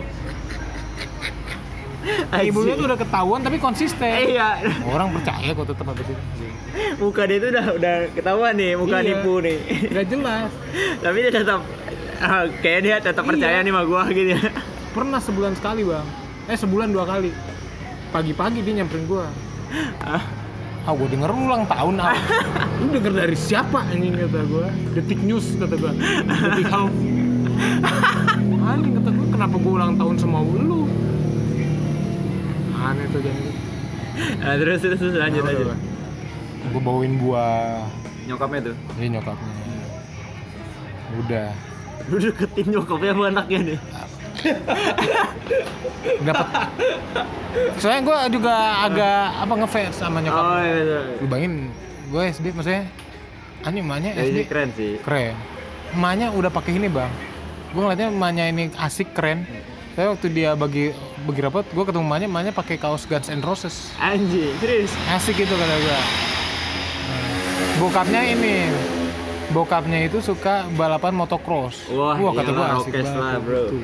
Ngibulnya 2.32 2.74
tuh 2.80 2.86
udah 2.88 2.98
ketahuan 2.98 3.40
tapi 3.44 3.56
konsisten. 3.60 4.36
Iya. 4.36 4.60
orang 4.88 5.12
percaya 5.12 5.52
kok 5.52 5.66
tetap 5.68 5.84
habis 5.92 6.06
itu. 6.08 6.24
Muka 6.96 7.22
dia 7.28 7.38
tuh 7.42 7.48
udah 7.52 7.66
udah 7.76 7.94
ketahuan 8.16 8.52
nih, 8.56 8.72
muka 8.80 8.98
Iya. 9.00 9.08
nipu 9.12 9.32
nih. 9.44 9.58
nggak 9.92 10.06
jelas. 10.08 10.50
Tapi 11.04 11.16
dia 11.20 11.32
tetap 11.32 11.60
ah, 12.24 12.44
kayak 12.60 12.80
dia 12.82 12.96
tetap 13.00 13.24
Iya. 13.24 13.30
percaya 13.32 13.58
nih 13.60 13.72
sama 13.72 13.82
gua 13.84 14.02
gitu 14.08 14.30
ya. 14.32 14.40
pernah 14.90 15.20
sebulan 15.22 15.52
sekali 15.54 15.82
bang. 15.82 16.06
Eh 16.46 16.56
sebulan 16.56 16.88
dua 16.90 17.04
kali. 17.06 17.30
Pagi-pagi 18.10 18.58
dia 18.60 18.82
nyamperin 18.82 19.06
gua. 19.06 19.26
Ah, 20.80 20.96
gue 20.96 21.06
denger 21.06 21.28
ulang 21.28 21.68
tahun 21.68 22.00
ah 22.00 22.16
lu 22.80 22.88
denger 22.88 23.12
dari 23.12 23.36
siapa 23.36 23.84
anjing 23.84 24.16
kata 24.16 24.42
gue 24.42 24.66
detik 24.96 25.20
news 25.22 25.54
kata 25.54 25.76
gue 25.76 25.92
detik 26.24 26.66
how 26.66 26.88
anjing 28.64 28.96
kata 28.98 29.10
gue 29.12 29.26
kenapa 29.28 29.54
gue 29.60 29.70
ulang 29.70 29.94
tahun 29.94 30.16
sama 30.16 30.40
lu? 30.40 30.88
Aneh 32.74 33.06
tuh 33.12 33.20
jadi 33.20 33.44
Nah, 34.40 34.54
terus 34.58 34.80
terus, 34.82 34.98
terus 34.98 35.14
lanjut 35.14 35.44
lanjut. 35.44 35.68
gue 36.66 36.82
bawain 36.82 37.14
buah. 37.20 37.86
Nyokapnya 38.26 38.72
tuh. 38.72 38.76
ini 38.98 39.06
nyokapnya. 39.14 39.52
Udah 41.22 41.48
Lu 42.10 42.16
deketin 42.18 42.66
nyokapnya 42.68 43.12
sama 43.12 43.24
anaknya 43.28 43.58
nih. 43.64 43.78
dapat. 46.26 46.46
Soalnya 47.76 48.00
gue 48.02 48.18
juga 48.32 48.54
agak 48.82 49.20
apa 49.38 49.52
ngefans 49.56 49.94
sama 49.94 50.18
nyokap. 50.18 50.42
Oh 50.42 50.58
iya 50.58 50.72
betul. 50.74 51.02
lu 51.16 51.26
bayangin 51.26 51.54
gue 52.10 52.22
SD 52.30 52.46
maksudnya 52.50 52.82
anjing 53.60 53.84
emaknya 53.84 54.10
Ya, 54.12 54.22
SD 54.24 54.30
ini 54.32 54.42
keren 54.44 54.68
sih. 54.72 54.92
keren. 54.98 55.34
Emaknya 55.92 56.26
udah 56.32 56.50
pakai 56.50 56.72
ini 56.74 56.88
bang. 56.88 57.10
Gue 57.70 57.80
ngeliatnya 57.80 58.08
emaknya 58.08 58.44
ini 58.48 58.62
asik 58.74 59.12
keren. 59.12 59.44
Saya 59.92 60.06
waktu 60.08 60.26
dia 60.30 60.54
bagi 60.54 60.94
bagi 61.20 61.40
rapot 61.40 61.66
gue 61.66 61.84
ketemu 61.84 62.04
emaknya 62.04 62.26
emaknya 62.26 62.52
pakai 62.52 62.76
kaos 62.76 63.04
Guns 63.04 63.28
N' 63.28 63.42
Roses. 63.42 63.92
Anjing, 63.96 64.56
serius. 64.58 64.92
asik 65.10 65.36
gitu 65.36 65.52
kata 65.52 65.74
gue 65.76 65.98
bokapnya 67.76 68.20
ini 68.26 68.68
bokapnya 69.50 70.06
itu 70.06 70.22
suka 70.22 70.66
balapan 70.78 71.14
motocross 71.14 71.90
Wah, 71.90 72.14
kata 72.18 72.50
gue 72.50 72.66
asik 72.78 72.92
banget 73.02 73.14
lah, 73.18 73.38
bro. 73.42 73.62
Gitu. 73.66 73.78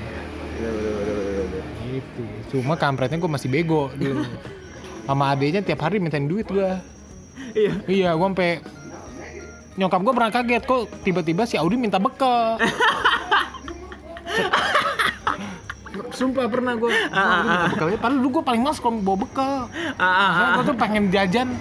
Gitu. 1.96 2.22
cuma 2.52 2.76
kampretnya 2.76 3.16
gue 3.16 3.30
masih 3.30 3.48
bego 3.48 3.88
dulu 3.96 4.24
sama 5.06 5.32
adiknya 5.32 5.62
tiap 5.64 5.80
hari 5.86 6.02
mintain 6.02 6.26
duit 6.28 6.46
gue 6.48 6.96
Iya. 7.56 7.72
Iya, 7.88 8.10
gue 8.12 8.26
sampai 8.28 8.60
nyokap 9.80 10.00
gue 10.04 10.12
pernah 10.12 10.32
kaget 10.32 10.62
kok 10.68 10.82
tiba-tiba 11.04 11.48
si 11.48 11.56
Audi 11.56 11.76
minta 11.80 11.96
bekal. 11.96 12.60
Sumpah 16.16 16.48
pernah 16.48 16.76
gue 16.76 16.88
minta 16.92 17.68
bekal. 17.72 17.86
Padahal 17.96 18.20
dulu 18.20 18.28
gue 18.40 18.44
paling 18.44 18.60
males 18.60 18.76
kalau 18.76 19.00
bawa 19.00 19.18
bekal. 19.24 19.56
Ah, 19.96 20.04
ah, 20.04 20.28
ah. 20.28 20.48
gue 20.60 20.64
tuh 20.68 20.76
pengen 20.76 21.08
jajan 21.08 21.56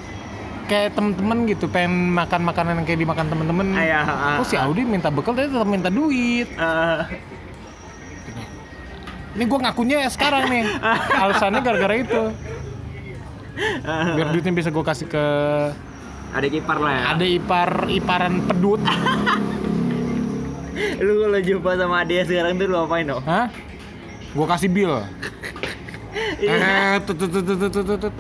kayak 0.66 0.94
temen-temen 0.94 1.38
gitu, 1.48 1.66
pengen 1.66 2.12
makan 2.12 2.42
makanan 2.44 2.74
yang 2.82 2.86
kayak 2.86 3.00
dimakan 3.02 3.26
temen-temen. 3.30 3.68
Ah, 3.74 3.84
iya, 3.84 4.00
ah, 4.04 4.36
Kok 4.42 4.46
si 4.46 4.56
Audi 4.58 4.82
minta 4.84 5.10
bekal 5.10 5.34
tapi 5.34 5.48
tetap 5.48 5.66
minta 5.66 5.90
duit. 5.90 6.50
Ah, 6.58 7.08
Ini 9.36 9.44
gue 9.44 9.60
ngakunya 9.60 10.08
sekarang 10.08 10.48
nih. 10.48 10.64
Alasannya 11.22 11.60
gara-gara 11.60 11.96
itu. 12.00 12.22
Biar 13.86 14.28
duitnya 14.32 14.52
bisa 14.52 14.70
gue 14.72 14.84
kasih 14.84 15.08
ke 15.08 15.26
ada 16.36 16.48
kiper 16.52 16.78
lah 16.84 16.92
ya. 16.92 17.04
ada 17.16 17.26
ipar 17.26 17.70
iparan 17.88 18.44
pedut. 18.44 18.84
Lu 21.00 21.14
kalau 21.24 21.40
jumpa 21.40 21.72
sama 21.80 22.04
dia 22.04 22.28
sekarang 22.28 22.60
tuh 22.60 22.68
lu 22.68 22.76
apain 22.76 23.08
dong? 23.08 23.24
Hah? 23.24 23.48
Gue 24.36 24.46
kasih 24.46 24.70
bill. 24.72 24.96
Iya. 26.36 26.56
Eh, 26.56 26.96
tut 27.04 27.20
tut 27.20 27.28
tut 27.28 27.44
tut 27.44 27.72
tut 27.72 28.00
tut, 28.00 28.16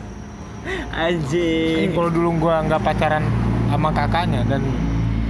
Anjing. 0.92 1.94
kalau 1.94 2.10
dulu 2.10 2.30
gua 2.40 2.62
nggak 2.62 2.82
pacaran 2.82 3.24
sama 3.68 3.90
kakaknya 3.90 4.42
dan 4.46 4.62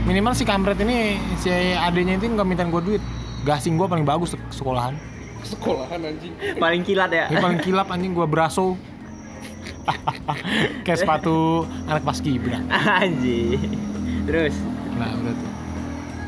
minimal 0.03 0.31
si 0.31 0.43
kampret 0.43 0.79
ini 0.79 1.15
si 1.35 1.49
adenya 1.71 2.15
itu 2.15 2.27
nggak 2.27 2.47
minta 2.47 2.63
gua 2.65 2.79
duit. 2.79 3.03
Gasing 3.43 3.75
gua 3.75 3.85
paling 3.85 4.03
bagus 4.03 4.33
sek- 4.33 4.51
sekolahan. 4.51 4.95
Sekolahan 5.41 5.99
anjing. 6.01 6.33
Paling 6.55 6.81
kilat 6.81 7.11
ya. 7.11 7.25
Ini 7.27 7.37
paling 7.37 7.59
kilap 7.59 7.87
anjing 7.87 8.11
gua 8.11 8.25
braso. 8.25 8.73
Kayak 10.85 10.99
sepatu 10.99 11.63
anak 11.85 12.01
paskibra. 12.01 12.57
Anjing. 12.71 13.61
Terus. 14.25 14.55
Nah, 14.95 15.13
udah 15.13 15.33
tuh. 15.33 15.51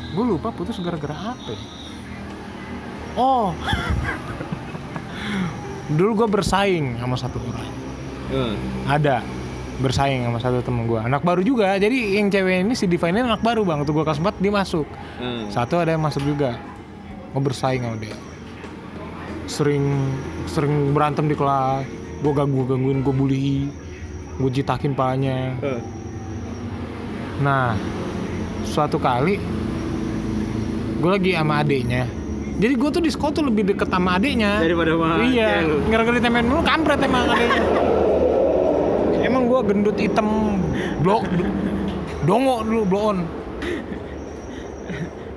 Gue 0.08 0.24
lupa 0.26 0.48
putus 0.50 0.78
gara-gara 0.78 1.34
apa 1.34 1.48
ya? 1.48 1.60
Oh. 3.14 3.50
Dulu 5.88 6.10
gue 6.14 6.28
bersaing 6.30 6.98
sama 6.98 7.16
satu 7.16 7.40
orang. 7.40 7.66
Hmm. 8.28 8.54
ada. 8.84 9.24
Bersaing 9.78 10.26
sama 10.26 10.42
satu 10.42 10.58
temen 10.58 10.90
gue 10.90 10.98
anak 10.98 11.22
baru 11.22 11.38
juga. 11.38 11.78
Jadi 11.78 12.18
yang 12.18 12.34
cewek 12.34 12.66
ini 12.66 12.74
si 12.74 12.90
Diva 12.90 13.06
ini 13.08 13.22
anak 13.22 13.40
baru 13.46 13.62
bang. 13.62 13.86
Tuh 13.86 13.94
gue 13.94 14.02
kelas 14.02 14.18
4 14.18 14.42
dia 14.42 14.52
masuk. 14.52 14.86
Hmm. 15.22 15.46
satu 15.54 15.78
ada 15.78 15.94
yang 15.94 16.02
masuk 16.02 16.22
juga. 16.26 16.58
Gue 17.30 17.42
bersaing 17.46 17.86
sama 17.86 17.96
dia. 18.02 18.16
Sering 19.46 19.84
sering 20.50 20.90
berantem 20.90 21.30
di 21.30 21.38
kelas. 21.38 21.86
Gue 22.18 22.32
ganggu 22.34 22.66
gangguin 22.66 23.06
gue 23.06 23.14
bully. 23.14 23.70
Gue 24.38 24.50
jitakin 24.50 24.92
palanya. 24.98 25.54
Hmm. 25.62 25.82
nah 27.38 27.78
suatu 28.66 28.98
kali 28.98 29.38
gue 30.98 31.10
lagi 31.10 31.38
sama 31.38 31.62
adiknya. 31.62 32.10
Jadi 32.58 32.74
gue 32.74 32.90
tuh 32.90 32.98
di 32.98 33.10
sekolah 33.14 33.30
tuh 33.30 33.44
lebih 33.46 33.70
deket 33.70 33.86
sama 33.86 34.18
adiknya. 34.18 34.58
Daripada 34.58 34.98
sama 34.98 35.22
iya 35.22 35.62
lu. 35.62 35.86
gara-gara 35.86 36.18
ditemen 36.18 36.50
dulu 36.50 36.66
kampret 36.66 36.98
emang 36.98 37.30
adiknya 37.30 37.62
gendut 39.68 39.96
hitam 39.96 40.56
blok 40.98 41.28
dongo 42.24 42.64
dulu 42.64 42.82
blow 42.84 43.04
on 43.06 43.18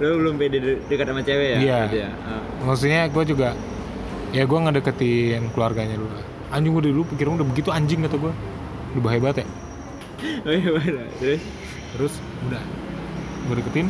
Lu 0.01 0.17
belum 0.17 0.33
pede 0.35 0.57
de- 0.57 0.81
dekat 0.89 1.05
sama 1.05 1.21
cewek 1.21 1.47
ya? 1.47 1.59
Iya. 1.61 1.79
Gitu 1.85 1.97
ya? 1.99 2.09
Ah. 2.25 2.41
maksudnya 2.63 3.01
gue 3.05 3.23
juga 3.23 3.53
ya 4.31 4.43
gue 4.43 4.57
ngedeketin 4.57 5.51
keluarganya 5.51 5.93
dulu 5.93 6.09
anjing 6.49 6.71
gue 6.71 6.83
dulu 6.89 7.01
pikiran 7.05 7.37
udah 7.37 7.45
begitu 7.45 7.69
anjing 7.69 8.01
kata 8.01 8.17
gue 8.17 8.33
udah 8.95 9.01
bahaya 9.03 9.21
banget 9.21 9.37
ya 9.43 9.47
Oh 10.41 10.53
iya. 10.53 11.05
Terus? 11.19 11.41
terus 11.93 12.13
udah 12.47 12.63
gue 13.45 13.55
deketin 13.57 13.87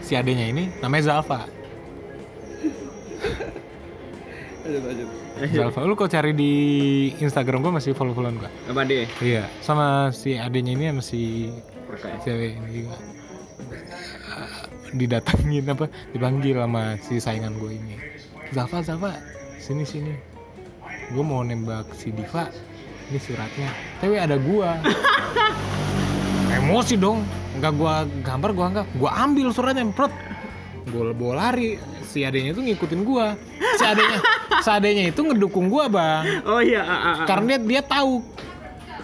si 0.00 0.14
adenya 0.14 0.46
ini 0.46 0.70
namanya 0.78 1.02
Zalfa 1.10 1.46
lanjut 4.72 4.84
lanjut. 4.86 5.08
Zalfa 5.50 5.80
lu 5.82 5.94
kok 5.94 6.08
cari 6.08 6.30
di 6.30 6.52
Instagram 7.16 7.60
gue 7.60 7.72
masih 7.72 7.90
follow 7.90 8.12
followan 8.12 8.38
gue 8.38 8.50
Apa 8.66 8.84
deh? 8.84 9.08
iya 9.20 9.50
sama 9.58 9.86
si 10.10 10.34
adenya 10.34 10.72
ini 10.72 10.84
sama 10.88 11.02
si 11.02 11.50
Perkaya. 11.84 12.16
cewek 12.22 12.50
ini 12.56 12.70
juga. 12.80 12.96
Didatengin 14.90 15.64
apa 15.66 15.86
dipanggil 16.10 16.56
sama 16.56 16.82
si 16.98 17.18
saingan 17.18 17.54
gue 17.56 17.70
ini. 17.72 17.94
Zalfa 18.50 18.82
Zalfa 18.82 19.14
sini 19.56 19.82
sini. 19.82 20.14
Gue 21.10 21.22
mau 21.22 21.42
nembak 21.42 21.90
si 21.92 22.10
Diva 22.10 22.46
ini 23.08 23.18
suratnya. 23.18 23.70
Tapi 23.98 24.14
ada 24.14 24.38
gua. 24.38 24.78
Emosi 26.54 26.94
dong. 26.94 27.22
Nggak 27.58 27.72
gua 27.74 27.94
gambar 28.22 28.50
gua 28.52 28.64
anggap. 28.66 28.86
Gua 28.94 29.10
ambil 29.16 29.50
suratnya 29.50 29.86
perut 29.90 30.10
gua 30.88 31.12
bawa 31.12 31.34
lari 31.36 31.76
si 32.02 32.24
adenya 32.24 32.50
itu 32.50 32.60
ngikutin 32.62 33.00
gua 33.02 33.36
si 33.76 33.84
adenya 33.84 34.18
si 34.58 34.68
adenya 34.68 35.02
itu 35.08 35.20
ngedukung 35.20 35.68
gua 35.68 35.86
bang 35.86 36.22
Oh 36.44 36.60
iya, 36.60 36.80
ah, 36.80 36.92
ah, 36.92 37.14
ah. 37.22 37.26
karena 37.28 37.60
dia, 37.60 37.78
dia 37.78 37.82
tahu 37.84 38.24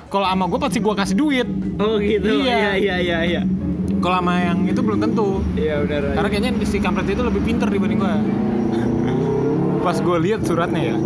kalau 0.09 0.25
sama 0.25 0.45
gua 0.47 0.61
pasti 0.63 0.79
gua 0.81 0.95
kasih 0.95 1.15
duit 1.15 1.49
Oh 1.77 2.01
gitu. 2.01 2.41
Iya. 2.41 2.41
Iya, 2.41 2.71
iya, 2.79 2.97
iya, 2.99 3.19
iya. 3.27 3.43
kalau 4.01 4.23
sama 4.23 4.41
yang 4.41 4.65
itu 4.65 4.81
belum 4.81 4.99
tentu 5.03 5.43
Iya, 5.55 5.85
benar. 5.85 6.15
karena 6.17 6.29
kayaknya 6.31 6.53
si 6.65 6.79
kampret 6.79 7.07
itu 7.07 7.21
lebih 7.21 7.43
pinter 7.43 7.69
dibanding 7.69 8.01
gua 8.01 8.17
pas 9.83 9.99
gua 10.01 10.19
lihat 10.19 10.43
suratnya 10.43 10.95
ya 10.95 10.97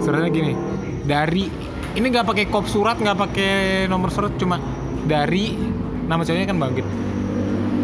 suratnya 0.00 0.30
gini 0.32 0.52
dari 1.04 1.52
ini 1.92 2.06
nggak 2.06 2.24
pakai 2.24 2.44
kop 2.48 2.64
surat 2.64 2.96
nggak 2.96 3.18
pakai 3.18 3.52
nomor 3.84 4.08
surat 4.08 4.32
cuma 4.38 4.56
dari 5.04 5.52
nama 6.06 6.24
ceweknya 6.24 6.48
kan 6.48 6.56
bangkit 6.56 6.86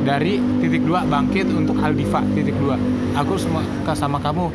dari 0.07 0.39
titik 0.63 0.87
dua 0.87 1.03
bangkit 1.03 1.51
untuk 1.51 1.75
Aldiva 1.83 2.23
titik 2.39 2.55
dua. 2.63 2.79
Aku 3.19 3.35
semua 3.35 3.67
sama 3.99 4.23
kamu. 4.23 4.55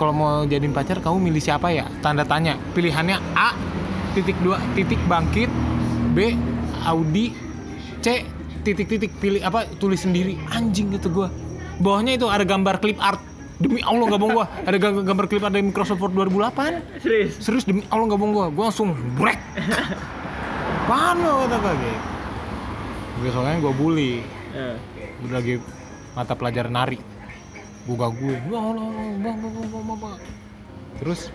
Kalau 0.00 0.14
mau 0.16 0.48
jadiin 0.48 0.72
pacar 0.72 1.04
kamu 1.04 1.28
milih 1.28 1.42
siapa 1.42 1.68
ya? 1.68 1.84
Tanda 2.00 2.24
tanya. 2.24 2.56
Pilihannya 2.72 3.20
A 3.36 3.52
titik 4.16 4.40
dua 4.40 4.56
titik 4.72 4.96
bangkit. 5.04 5.52
B 6.16 6.32
Audi. 6.88 7.36
C 8.00 8.24
titik 8.64 8.88
titik 8.88 9.12
pilih 9.20 9.44
apa 9.44 9.68
tulis 9.76 10.00
sendiri. 10.00 10.40
Anjing 10.48 10.96
gitu 10.96 11.12
gua. 11.12 11.28
Bawahnya 11.78 12.16
itu 12.16 12.26
ada 12.32 12.48
gambar 12.48 12.80
clip 12.80 12.96
art. 12.96 13.20
Demi 13.58 13.82
Allah 13.84 14.06
nggak 14.08 14.20
bohong 14.22 14.34
gua. 14.38 14.46
Ada 14.64 14.76
gambar 14.80 15.26
clip 15.28 15.44
art 15.44 15.52
dari 15.52 15.66
Microsoft 15.66 16.00
Word 16.00 16.14
2008 16.16 17.04
Serius. 17.04 17.32
serius 17.42 17.64
demi 17.68 17.84
Allah 17.92 18.08
nggak 18.08 18.20
bohong 18.22 18.32
gua. 18.32 18.46
Gua 18.48 18.64
langsung 18.72 18.96
brek. 19.18 19.36
Pano 20.88 21.44
kata 21.44 21.56
gua 21.60 21.74
gitu 21.76 22.17
gue 23.18 23.30
soalnya 23.34 23.58
gue 23.58 23.74
bully. 23.74 24.12
Yeah. 24.54 24.76
gue 25.22 25.30
lagi 25.30 25.54
mata 26.14 26.32
pelajaran 26.38 26.72
nari. 26.72 26.98
Buka 27.88 28.12
gue 28.12 28.36
wah 28.52 28.60
wah 28.68 28.84
wah 28.84 29.32
wah 29.32 29.76
wah 29.80 29.96
wah, 29.96 30.16
terus 31.00 31.32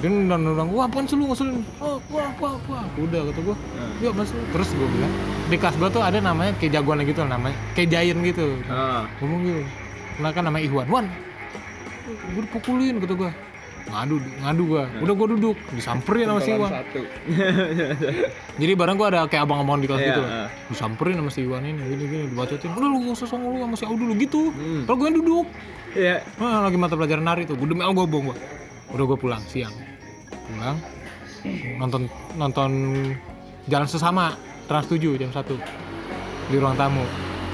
dia 0.00 0.08
orang 0.08 0.42
orang 0.56 0.68
wah 0.72 0.88
apaan 0.88 1.04
sih 1.04 1.14
lu 1.14 1.28
ngasulin 1.28 1.62
wah 1.78 1.94
oh, 1.94 1.98
wah 2.10 2.30
wah 2.40 2.56
wah 2.66 2.84
udah 2.96 3.20
kata 3.28 3.40
gue 3.44 3.56
hmm. 3.56 3.92
yuk 4.02 4.12
masuk 4.16 4.40
terus 4.50 4.68
gue 4.72 4.88
bilang 4.88 5.12
di 5.52 5.56
kelas 5.60 5.76
gue 5.76 5.88
tuh 5.92 6.02
ada 6.02 6.18
namanya 6.18 6.56
kayak 6.56 6.80
jagoan 6.80 7.04
gitu 7.04 7.20
namanya 7.22 7.56
kayak 7.76 7.88
giant 7.92 8.20
gitu. 8.24 8.46
Hmm. 8.66 9.04
ngomong 9.20 9.40
gitu. 9.44 9.62
Nah 10.18 10.30
kan 10.32 10.42
namanya 10.48 10.64
Iwan 10.64 10.88
Wan 10.90 11.06
gue 12.08 12.42
dipukulin 12.42 12.98
kata 12.98 13.14
gue 13.14 13.30
ngadu 13.82 14.16
ngadu 14.40 14.62
gue 14.64 14.82
udah 15.02 15.14
gue 15.14 15.28
duduk 15.36 15.56
disamperin 15.74 16.24
sama 16.30 16.40
si 16.40 16.50
Iwan. 16.54 16.70
satu. 16.70 17.00
Jadi 18.62 18.72
bareng 18.72 18.96
gue 18.96 19.08
ada 19.10 19.20
kayak 19.26 19.42
abang-abang 19.44 19.82
di 19.82 19.86
kelas 19.90 20.00
Iya, 20.00 20.08
gitu. 20.14 20.22
ah. 20.22 20.48
disamperin 20.70 21.14
sama 21.18 21.30
si 21.34 21.40
Iwan 21.42 21.62
ini 21.66 21.82
gini 21.82 22.04
gini 22.06 22.24
dibacotin. 22.30 22.70
Udah 22.72 22.88
lu 22.88 22.96
gak 23.02 23.14
usah 23.18 23.28
songong 23.28 23.52
lu 23.52 23.60
sama 23.64 23.76
si 23.76 23.84
Audu 23.84 24.04
lu 24.06 24.14
gitu. 24.16 24.54
Hmm. 24.54 24.82
kalau 24.86 25.04
yang 25.04 25.16
duduk. 25.18 25.46
Iya. 25.92 26.16
Wah, 26.38 26.64
lagi 26.64 26.76
mata 26.78 26.94
pelajaran 26.94 27.24
nari 27.24 27.42
tuh. 27.44 27.58
Gue 27.58 27.68
demi 27.68 27.82
Allah 27.82 27.96
gue 27.96 28.06
bohong 28.06 28.26
gue 28.30 28.38
udah 28.92 29.04
gue 29.08 29.18
pulang 29.18 29.42
siang. 29.44 29.74
Pulang. 30.30 30.76
Nonton 31.76 32.06
nonton 32.38 32.70
jalan 33.66 33.88
sesama 33.88 34.38
trans 34.70 34.86
7 34.86 35.18
jam 35.18 35.28
1 35.28 35.42
di 36.48 36.56
ruang 36.56 36.78
tamu. 36.78 37.02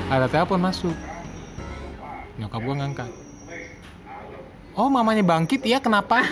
Ada 0.09 0.29
telepon 0.29 0.61
masuk. 0.61 0.95
Nyokap 2.39 2.61
gue 2.61 2.75
ngangkat 2.77 3.11
oh 4.79 4.87
mamanya 4.87 5.27
bangkit? 5.27 5.67
Ya 5.67 5.83
kenapa? 5.83 6.23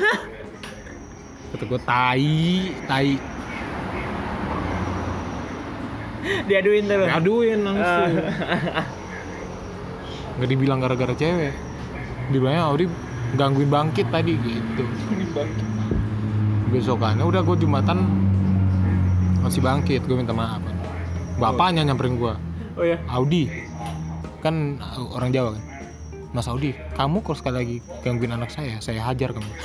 Kata 1.51 1.65
gue 1.67 1.81
tai 1.83 2.71
tai. 2.87 3.11
Diaduin 6.47 6.85
terus. 6.91 7.07
aduin 7.11 7.59
langsung. 7.63 8.11
Ah. 8.75 8.87
nggak 10.39 10.49
dibilang 10.51 10.79
gara-gara 10.79 11.15
cewek. 11.15 11.55
Dibilangnya 12.31 12.63
Audi 12.67 12.87
gangguin 13.35 13.71
bangkit 13.71 14.07
tadi 14.11 14.39
gitu. 14.39 14.85
Besokannya 16.71 17.23
udah 17.27 17.43
gue 17.43 17.57
jumatan 17.63 17.99
masih 19.43 19.63
bangkit. 19.63 20.03
Gue 20.07 20.19
minta 20.19 20.35
maaf. 20.35 20.63
Bapaknya 21.37 21.85
nyamperin 21.85 22.17
gue 22.17 22.35
Oh 22.77 22.85
ya. 22.85 22.99
Audi. 23.09 23.49
Kan 24.45 24.77
uh, 24.83 25.17
orang 25.17 25.31
Jawa 25.33 25.57
kan 25.57 25.76
Mas 26.37 26.47
Audi 26.47 26.77
kamu 26.93 27.25
kalau 27.25 27.33
sekali 27.33 27.57
lagi 27.57 27.77
gangguin 28.05 28.29
anak 28.31 28.53
saya 28.53 28.77
saya 28.79 29.01
hajar 29.01 29.33
kamu 29.33 29.49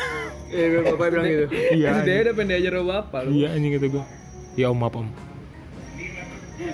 Iya, 0.52 0.84
bapak 0.84 1.16
bilang 1.16 1.28
gitu. 1.28 1.46
iya 1.80 2.04
dia 2.04 2.28
udah 2.28 2.34
pengen 2.36 2.48
diajar 2.50 2.72
sama 2.76 2.88
bapak 3.00 3.20
lu 3.24 3.30
iya 3.34 3.48
anjing 3.52 3.72
kata 3.76 3.88
gue 3.88 4.04
ya 4.56 4.68
om 4.68 4.80
maaf 4.80 4.96
om 4.96 5.08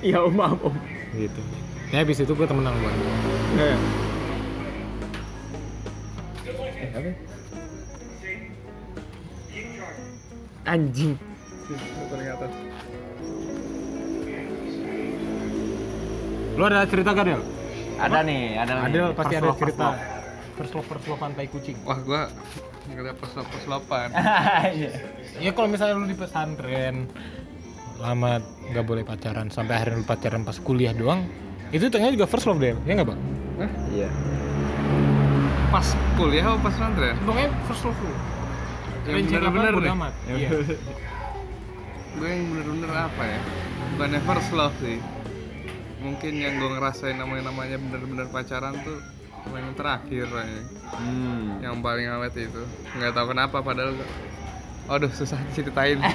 Ya, 0.04 0.20
om, 0.20 0.34
maaf, 0.34 0.60
om. 0.62 0.76
gitu 1.14 1.42
ya 1.90 2.04
habis 2.04 2.20
itu 2.20 2.30
gue 2.30 2.46
temenan 2.46 2.78
gue 2.78 2.92
Eh. 3.58 3.78
Anjing. 10.66 11.16
lu 16.58 16.64
ada 16.66 16.90
cerita 16.90 17.14
gak 17.14 17.26
Del? 17.30 17.42
Ada 17.98 18.20
nih, 18.24 18.44
ada 18.62 18.72
nih. 18.78 18.84
Ada 18.88 19.02
pasti 19.18 19.34
First 19.36 19.44
ada 19.44 19.58
cerita 19.58 19.88
first 20.58 20.74
first 20.74 20.74
love 20.74 20.88
first 20.90 21.06
love 21.06 21.22
tai 21.38 21.46
kucing 21.46 21.78
wah 21.86 22.00
gua 22.02 22.22
nggak 22.90 23.02
ada 23.04 23.14
love. 23.70 23.86
Iya. 24.74 24.92
Ya 25.38 25.52
kalau 25.54 25.68
misalnya 25.70 26.02
lu 26.02 26.10
di 26.10 26.18
pesantren 26.18 27.06
lama 28.02 28.42
nggak 28.74 28.86
boleh 28.86 29.04
pacaran 29.06 29.54
sampai 29.54 29.74
akhirnya 29.78 30.02
lu 30.02 30.06
pacaran 30.06 30.42
pas 30.42 30.58
kuliah 30.62 30.94
doang 30.98 31.26
itu 31.70 31.86
ternyata 31.94 32.14
juga 32.18 32.28
first 32.30 32.50
love 32.50 32.58
deh 32.58 32.74
ya 32.86 32.94
nggak 32.98 33.08
bang? 33.10 33.20
Hah? 33.58 33.72
Iya. 33.94 34.10
pas 35.68 35.88
kuliah 36.16 36.44
apa 36.48 36.58
pas 36.64 36.74
pesantren 36.74 37.16
Pokoknya 37.22 37.50
first 37.70 37.84
love 37.86 38.00
lu. 38.02 38.14
Yang 39.08 39.24
bener-bener 39.40 39.74
nih. 39.78 39.92
amat. 39.94 40.14
Iya. 40.28 40.50
gue 42.18 42.30
yang 42.34 42.44
bener-bener 42.50 42.92
apa 42.98 43.24
ya 43.30 43.40
bukannya 43.94 44.20
first 44.26 44.50
love 44.58 44.74
sih 44.82 44.98
mungkin 46.08 46.32
yang 46.34 46.54
gue 46.56 46.70
ngerasain 46.72 47.14
namanya 47.14 47.46
namanya 47.46 47.76
bener-bener 47.78 48.26
pacaran 48.28 48.74
tuh 48.82 48.98
cuma 49.44 49.58
yang 49.58 49.74
terakhir 49.74 50.26
kayaknya. 50.26 50.62
Hmm. 50.90 51.46
yang 51.60 51.76
paling 51.80 52.06
awet 52.10 52.34
itu 52.34 52.62
nggak 52.94 53.12
tahu 53.12 53.26
kenapa 53.30 53.56
padahal 53.60 53.92
aduh 54.88 55.10
susah 55.10 55.38
diceritain 55.46 55.98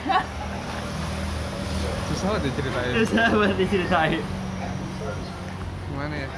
susah 2.09 2.27
banget 2.31 2.43
diceritain 2.47 2.93
Susah 3.03 3.25
banget 3.31 3.57
diceritain. 3.59 4.21
gimana 5.87 6.15
ya 6.17 6.29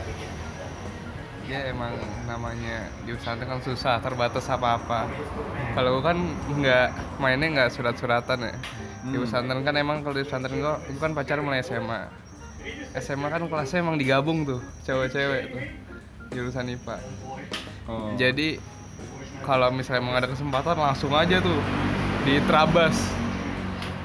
ya 1.44 1.58
emang 1.68 1.92
namanya 2.24 2.88
di 3.04 3.12
pesantren 3.12 3.46
kan 3.46 3.60
susah 3.60 4.00
terbatas 4.00 4.48
apa 4.48 4.74
apa 4.74 4.98
kalau 5.74 5.88
gue 5.94 6.02
kan 6.04 6.16
nggak 6.50 6.86
mainnya 7.18 7.46
nggak 7.52 7.68
surat-suratan 7.70 8.38
ya 8.44 8.52
di 9.04 9.14
Hmm. 9.14 9.20
pesantren 9.20 9.60
kan 9.60 9.74
emang 9.76 10.00
kalau 10.00 10.14
di 10.14 10.22
pesantren 10.22 10.56
gue 10.56 10.74
gue 10.88 10.98
kan 10.98 11.12
pacaran 11.12 11.44
mulai 11.44 11.60
SMA 11.60 12.00
SMA 12.98 13.28
kan 13.28 13.42
kelasnya 13.46 13.82
emang 13.82 13.96
digabung 13.98 14.46
tuh 14.46 14.60
cewek-cewek 14.86 15.42
tuh 15.52 15.62
jurusan 16.32 16.72
IPA 16.74 16.98
Oh. 17.84 18.16
jadi 18.16 18.56
kalau 19.44 19.68
misalnya 19.68 20.00
emang 20.00 20.16
ada 20.16 20.24
kesempatan 20.24 20.72
langsung 20.80 21.12
aja 21.12 21.36
tuh 21.44 21.60
di 22.24 22.40
Trabas. 22.48 22.96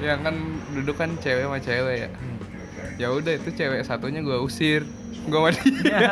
Yang 0.00 0.20
kan 0.20 0.34
duduk 0.76 0.96
kan 1.00 1.10
cewek 1.16 1.48
sama 1.48 1.58
cewek 1.60 1.96
ya. 1.96 2.08
Ya 3.00 3.08
udah 3.08 3.40
itu 3.40 3.48
cewek 3.56 3.80
satunya 3.88 4.20
gue 4.20 4.36
usir. 4.36 4.84
Gue 5.28 5.52
dia 5.52 5.64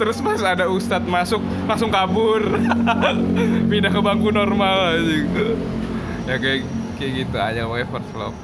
terus 0.00 0.20
pas 0.20 0.40
ada 0.44 0.68
ustadz 0.68 1.08
masuk 1.08 1.40
langsung 1.68 1.92
kabur. 1.92 2.40
Pindah 3.72 3.92
ke 3.92 4.00
bangku 4.00 4.32
normal 4.32 4.96
aja 4.96 5.16
ya 6.26 6.36
kayak 6.42 6.66
kayak 6.98 7.12
gitu 7.22 7.36
aja 7.38 7.60
pokoknya 7.70 7.86
first 7.86 8.12
love 8.18 8.36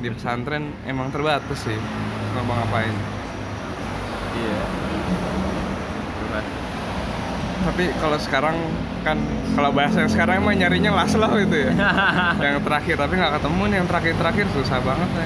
di 0.00 0.08
pesantren 0.12 0.72
emang 0.84 1.08
terbatas 1.08 1.58
sih 1.64 1.78
mau 2.36 2.52
ngapain 2.52 2.92
iya. 4.36 4.60
Tapi 7.66 7.90
kalau 7.98 8.14
sekarang 8.22 8.56
kan 9.02 9.18
kalau 9.58 9.74
bahasa 9.74 10.06
yang 10.06 10.10
sekarang 10.12 10.38
emang 10.38 10.54
nyarinya 10.54 10.94
last 10.94 11.18
love 11.18 11.34
itu 11.34 11.66
ya. 11.66 11.74
Yang 12.46 12.62
terakhir 12.62 12.94
tapi 12.94 13.12
nggak 13.18 13.32
ketemu 13.42 13.62
nih 13.66 13.76
yang 13.82 13.88
terakhir 13.90 14.14
terakhir 14.22 14.46
susah 14.54 14.78
banget. 14.86 15.08
ya. 15.10 15.24